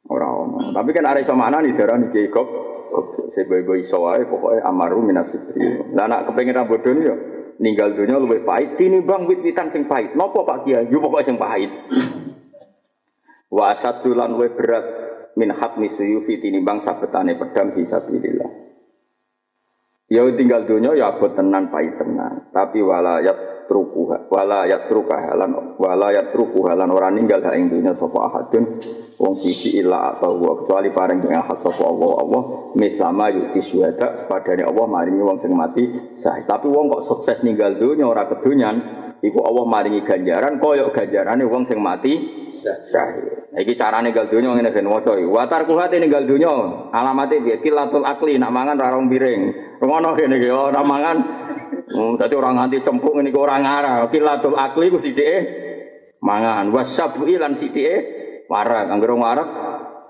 Ora 0.08 0.28
ono. 0.32 0.72
Tapi 0.72 0.90
kan 0.96 1.04
arek 1.04 1.28
iso 1.28 1.36
maknani 1.36 1.76
darani 1.76 2.08
kiai 2.08 2.32
goblok. 2.32 3.28
Seboy-boy 3.28 3.84
iso 3.84 4.00
wae 4.00 4.24
pokoke 4.24 4.64
amaru 4.64 5.04
minasibri. 5.04 5.92
Lah 5.92 6.08
nak 6.08 6.32
kepengin 6.32 6.56
ra 6.56 6.64
bodoni 6.64 7.04
yo 7.04 7.16
ninggal 7.60 7.92
dunia 7.92 8.16
luwih 8.16 8.48
pahit 8.48 8.80
tinimbang 8.80 9.28
wit-witan 9.28 9.68
sing 9.68 9.84
pahit. 9.84 10.16
Napa 10.16 10.40
Pak 10.40 10.64
Kiai? 10.64 10.88
Yo 10.88 11.04
pokoke 11.04 11.20
sing 11.20 11.36
pahit. 11.36 11.68
Wa 13.52 13.76
asadulan 13.76 14.32
luwih 14.32 14.56
berat 14.56 14.84
min 15.36 15.52
hatmi 15.52 15.84
suyufi 15.84 16.40
tinimbang 16.40 16.80
sabetane 16.80 17.36
pedang 17.36 17.76
fisabilillah. 17.76 18.61
Ya 20.12 20.28
tinggal 20.36 20.68
dunia 20.68 20.92
ya 20.92 21.16
abot 21.16 21.32
tenan 21.32 21.72
pahit 21.72 21.96
tenan. 21.96 22.52
Tapi 22.52 22.84
walayat 22.84 23.52
trukuha 23.72 24.28
wala 24.28 24.68
yatruka 24.68 25.16
halan 25.16 25.76
wala 25.80 26.12
yatruku 26.12 26.60
halan 26.68 26.92
ora 26.92 27.08
ninggal 27.08 27.40
ha 27.40 27.56
ing 27.56 27.72
dunya 27.72 27.96
sapa 27.96 28.20
ahadun 28.28 28.76
wong 29.16 29.34
siji 29.40 29.80
illa 29.80 30.12
atau 30.12 30.36
wa 30.36 30.60
kecuali 30.60 30.92
pareng 30.92 31.24
ing 31.24 31.32
ahad 31.32 31.56
sapa 31.56 31.80
Allah 31.80 32.12
Allah 32.20 32.42
mislama 32.76 33.32
yuti 33.32 33.64
syuhada 33.64 34.12
sepadane 34.18 34.66
Allah 34.66 34.84
maringi 34.84 35.24
wong 35.24 35.38
sing 35.40 35.56
mati 35.56 35.88
sah 36.20 36.36
tapi 36.44 36.68
wong 36.68 36.92
kok 36.92 37.02
sukses 37.06 37.40
ninggal 37.40 37.80
dunya 37.80 38.04
ora 38.04 38.28
kedunyan 38.28 38.76
iku 39.22 39.38
Allah 39.46 39.64
maringi 39.64 40.02
ganjaran 40.02 40.58
koyok 40.58 40.90
ganjarane 40.90 41.46
wong 41.46 41.62
sing 41.64 41.78
mati 41.78 42.42
syahid. 42.62 43.50
Iki 43.52 43.74
carane 43.74 44.08
ninggal 44.08 44.30
dunya 44.30 44.54
ngene 44.54 44.70
ben 44.70 44.86
waca 44.88 45.18
iki. 45.18 45.28
Wa 45.28 45.44
tarku 45.50 45.76
hati 45.76 45.98
ninggal 45.98 46.24
dunya 46.24 46.50
alamate 46.94 47.42
piye? 47.42 47.58
Kilatul 47.60 48.06
akli 48.06 48.38
nak 48.38 48.54
mangan 48.54 48.78
ra 48.78 48.94
rong 48.94 49.10
piring. 49.10 49.40
Ngono 49.82 50.14
kene 50.16 50.38
iki 50.38 50.48
ora 50.48 50.80
mangan 50.80 51.18
Hmm, 51.92 52.16
dadi 52.16 52.32
orang 52.32 52.56
nganti 52.56 52.80
cempuk 52.80 53.20
ini 53.20 53.28
orang 53.36 53.68
ngarah. 53.68 54.08
Kilatul 54.08 54.56
akli 54.56 54.88
ku 54.88 54.96
sithike 54.96 55.36
mangan. 56.24 56.72
Wasabu 56.72 57.28
lan 57.28 57.52
sithike 57.52 57.94
warak. 58.48 58.88
Anggere 58.88 59.12
warak 59.12 59.48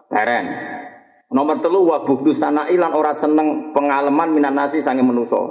teren. 0.07 0.47
Nomor 1.33 1.59
telu 1.59 1.83
wa 1.83 2.07
buhdu 2.07 2.31
sana 2.31 2.71
ilan 2.71 2.95
ora 2.95 3.11
seneng 3.17 3.75
pengalaman 3.75 4.31
minan 4.31 4.55
nasi 4.55 4.79
sange 4.79 5.03
menuso. 5.03 5.43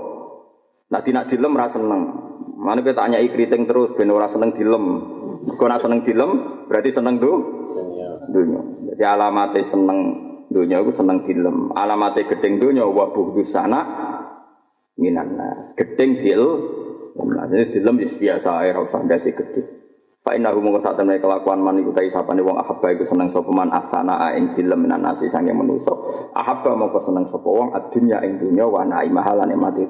Nah 0.88 1.04
nak 1.04 1.28
dilem 1.28 1.52
ora 1.52 1.68
seneng. 1.68 2.31
Mana 2.62 2.86
kita 2.86 2.94
tanya 2.94 3.18
kriting 3.18 3.66
terus 3.66 3.90
ben 3.98 4.14
ora 4.14 4.30
seneng 4.30 4.54
dilem. 4.54 4.86
Kau 5.58 5.66
nak 5.66 5.82
seneng 5.82 6.06
dilem 6.06 6.62
berarti 6.70 6.94
seneng 6.94 7.18
do 7.18 7.34
dunia. 8.30 8.62
Jadi 8.94 9.04
alamatnya 9.04 9.66
seneng 9.66 10.00
dunia 10.54 10.78
itu 10.86 10.94
seneng 10.94 11.26
dilem. 11.26 11.74
Alamatnya 11.74 12.30
gedeng 12.30 12.62
dunia 12.62 12.86
wa 12.86 13.10
buhdu 13.10 13.42
sana 13.42 13.82
minan 15.02 15.34
nas. 15.34 15.74
Gedeng 15.74 16.22
dil, 16.22 16.44
jadi 17.18 17.66
dilem 17.74 18.06
ya 18.06 18.08
biasa 18.08 18.50
air 18.62 18.78
usah 18.78 19.02
ndase 19.02 19.34
gedhe. 19.34 19.62
Fa 20.22 20.38
inna 20.38 20.54
hum 20.54 20.78
saat 20.78 21.02
temen 21.02 21.18
kelakuan 21.18 21.58
man 21.58 21.82
iku 21.82 21.90
ta 21.98 22.06
sapane 22.06 22.46
wong 22.46 22.54
ahabba 22.62 22.94
iku 22.94 23.02
seneng 23.02 23.26
sapa 23.26 23.50
man 23.50 23.74
afana 23.74 24.30
ing 24.38 24.54
dilem 24.54 24.86
minan 24.86 25.02
nasi 25.02 25.26
sange 25.34 25.50
manusa. 25.50 25.98
Ahabba 26.38 26.78
mongko 26.78 27.02
seneng 27.02 27.26
sapa 27.26 27.50
wong 27.50 27.74
adunya 27.74 28.22
ing 28.22 28.38
dunya 28.38 28.70
wa 28.70 28.86
naimaha 28.86 29.34
lan 29.34 29.50
mati 29.58 29.82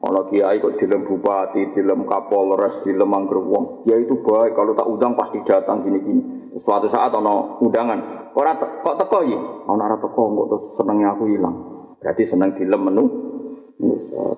Ana 0.00 0.24
kiai 0.32 0.56
kok 0.64 0.80
dilem 0.80 1.04
bupati, 1.04 1.76
dilem 1.76 2.08
kapolres, 2.08 2.80
dilem 2.80 3.12
angger 3.12 3.36
wong. 3.36 3.84
Ya 3.84 4.00
itu 4.00 4.16
baik 4.24 4.56
kalau 4.56 4.72
tak 4.72 4.88
undang 4.88 5.12
pasti 5.12 5.44
datang 5.44 5.84
gini-gini. 5.84 6.50
Suatu 6.56 6.88
saat 6.88 7.12
ana 7.12 7.60
undangan, 7.60 8.32
ora 8.32 8.56
kok 8.56 8.96
teko 8.96 9.18
iki? 9.20 9.38
Ana 9.68 9.92
ora 9.92 10.00
teko 10.00 10.22
kok 10.32 10.46
terus 10.56 10.64
senengnya 10.80 11.12
aku 11.12 11.28
hilang. 11.28 11.56
Berarti 12.00 12.24
seneng 12.24 12.56
dilem 12.56 12.80
menu. 12.80 13.04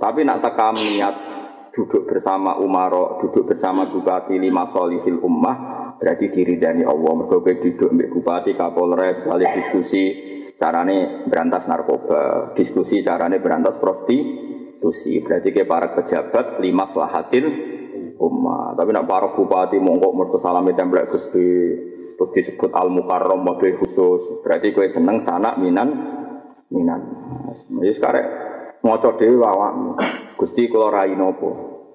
Tapi 0.02 0.26
nak 0.26 0.42
tekam 0.42 0.74
niat 0.74 1.14
duduk 1.70 2.10
bersama 2.10 2.58
Umaro, 2.58 3.22
duduk 3.22 3.54
bersama 3.54 3.86
Bupati 3.86 4.42
lima 4.42 4.66
solihil 4.66 5.22
ummah, 5.22 5.94
berarti 6.02 6.26
diri 6.26 6.58
dari 6.58 6.82
Allah. 6.82 7.10
Mereka 7.22 7.38
duduk 7.38 7.90
dengan 7.94 8.10
Bupati, 8.10 8.58
Kapolres, 8.58 9.22
kali 9.22 9.46
diskusi 9.46 10.04
carane 10.58 11.22
berantas 11.30 11.70
narkoba, 11.70 12.50
diskusi 12.50 13.06
carane 13.06 13.38
berantas 13.38 13.78
prostitusi. 13.78 14.50
Berarti 15.22 15.48
ke 15.54 15.62
para 15.62 15.94
pejabat 15.94 16.58
lima 16.58 16.82
selahatil 16.82 17.46
ummah. 18.18 18.74
Tapi 18.74 18.90
nak 18.90 19.06
para 19.06 19.30
bupati 19.30 19.78
mongkok 19.78 20.12
mereka 20.12 20.38
salami 20.42 20.74
templek 20.74 21.06
gede, 21.14 21.54
terus 22.18 22.30
disebut 22.34 22.74
al 22.74 22.90
mukarrom 22.90 23.46
mobil 23.46 23.78
khusus. 23.78 24.42
Berarti 24.42 24.74
kue 24.74 24.90
seneng 24.90 25.22
sana 25.22 25.54
minan 25.54 25.88
minan. 26.74 27.00
Jadi 27.52 27.92
sekarang 27.94 28.26
Maca 28.82 29.14
dhewe 29.14 29.38
awakmu. 29.38 29.94
Gusti 30.34 30.66
kula 30.66 30.90
rai 30.90 31.14
nopo? 31.14 31.50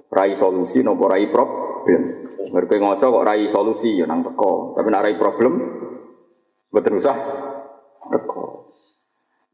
Rai 0.07 0.31
solusi 0.31 0.79
nopo 0.79 1.11
rai 1.11 1.27
problem? 1.27 2.23
Mergo 2.47 2.79
ngaca 2.79 3.11
kok 3.11 3.25
rai 3.27 3.43
solusi 3.51 3.99
ya 3.99 4.07
nang 4.07 4.23
teko, 4.23 4.71
tapi 4.71 4.87
nek 4.87 5.03
rai 5.03 5.15
problem 5.19 5.53
mboten 6.71 6.95
usah 6.95 7.17
teko. 8.07 8.71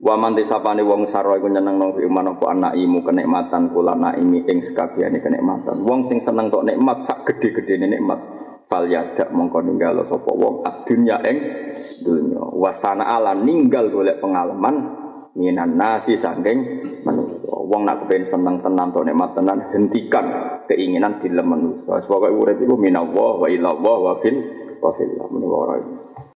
Wa 0.03 0.19
man 0.19 0.35
disapane 0.35 0.83
wong 0.83 1.07
sarwa 1.07 1.39
iku 1.39 1.47
nyeneng 1.47 1.79
nang 1.79 1.95
iman 1.95 2.35
apa 2.35 2.51
anakimu 2.51 3.07
kenikmatan 3.07 3.71
kula 3.71 3.95
naimi 3.95 4.43
ing 4.51 4.59
sekabehane 4.59 5.23
kenikmatan. 5.23 5.79
Wong 5.87 6.03
sing 6.03 6.19
seneng 6.19 6.51
tok 6.51 6.67
nikmat 6.67 6.99
sak 6.99 7.23
gedhe-gedhene 7.23 7.87
nikmat. 7.87 8.19
Fal 8.67 8.83
yadak 8.91 9.31
mongko 9.31 9.63
ninggal 9.63 10.03
sapa 10.03 10.27
wong 10.27 10.59
adunya 10.67 11.23
ing 11.23 11.39
dunya. 12.03 12.43
Wasana 12.51 13.15
ala 13.15 13.31
ninggal 13.31 13.95
golek 13.95 14.19
pengalaman 14.19 14.91
minan 15.39 15.79
nasi 15.79 16.19
sangking 16.19 16.83
manusia. 17.07 17.55
Wong 17.63 17.87
nak 17.87 18.03
kepen 18.03 18.27
seneng 18.27 18.59
tenan 18.59 18.91
to 18.91 19.07
nikmat 19.07 19.31
tenan 19.39 19.71
hentikan 19.71 20.25
keinginan 20.67 21.15
dilem 21.23 21.47
manusia. 21.47 21.95
Sebab 22.03 22.27
urip 22.27 22.59
iku 22.59 22.75
minallah 22.75 23.39
wa 23.39 23.47
ilallah 23.47 23.97
wa 24.03 24.13
fil 24.19 24.35
wa 24.83 24.91
fil. 24.99 25.15
Menawa 25.31 25.55
ora 25.63 25.75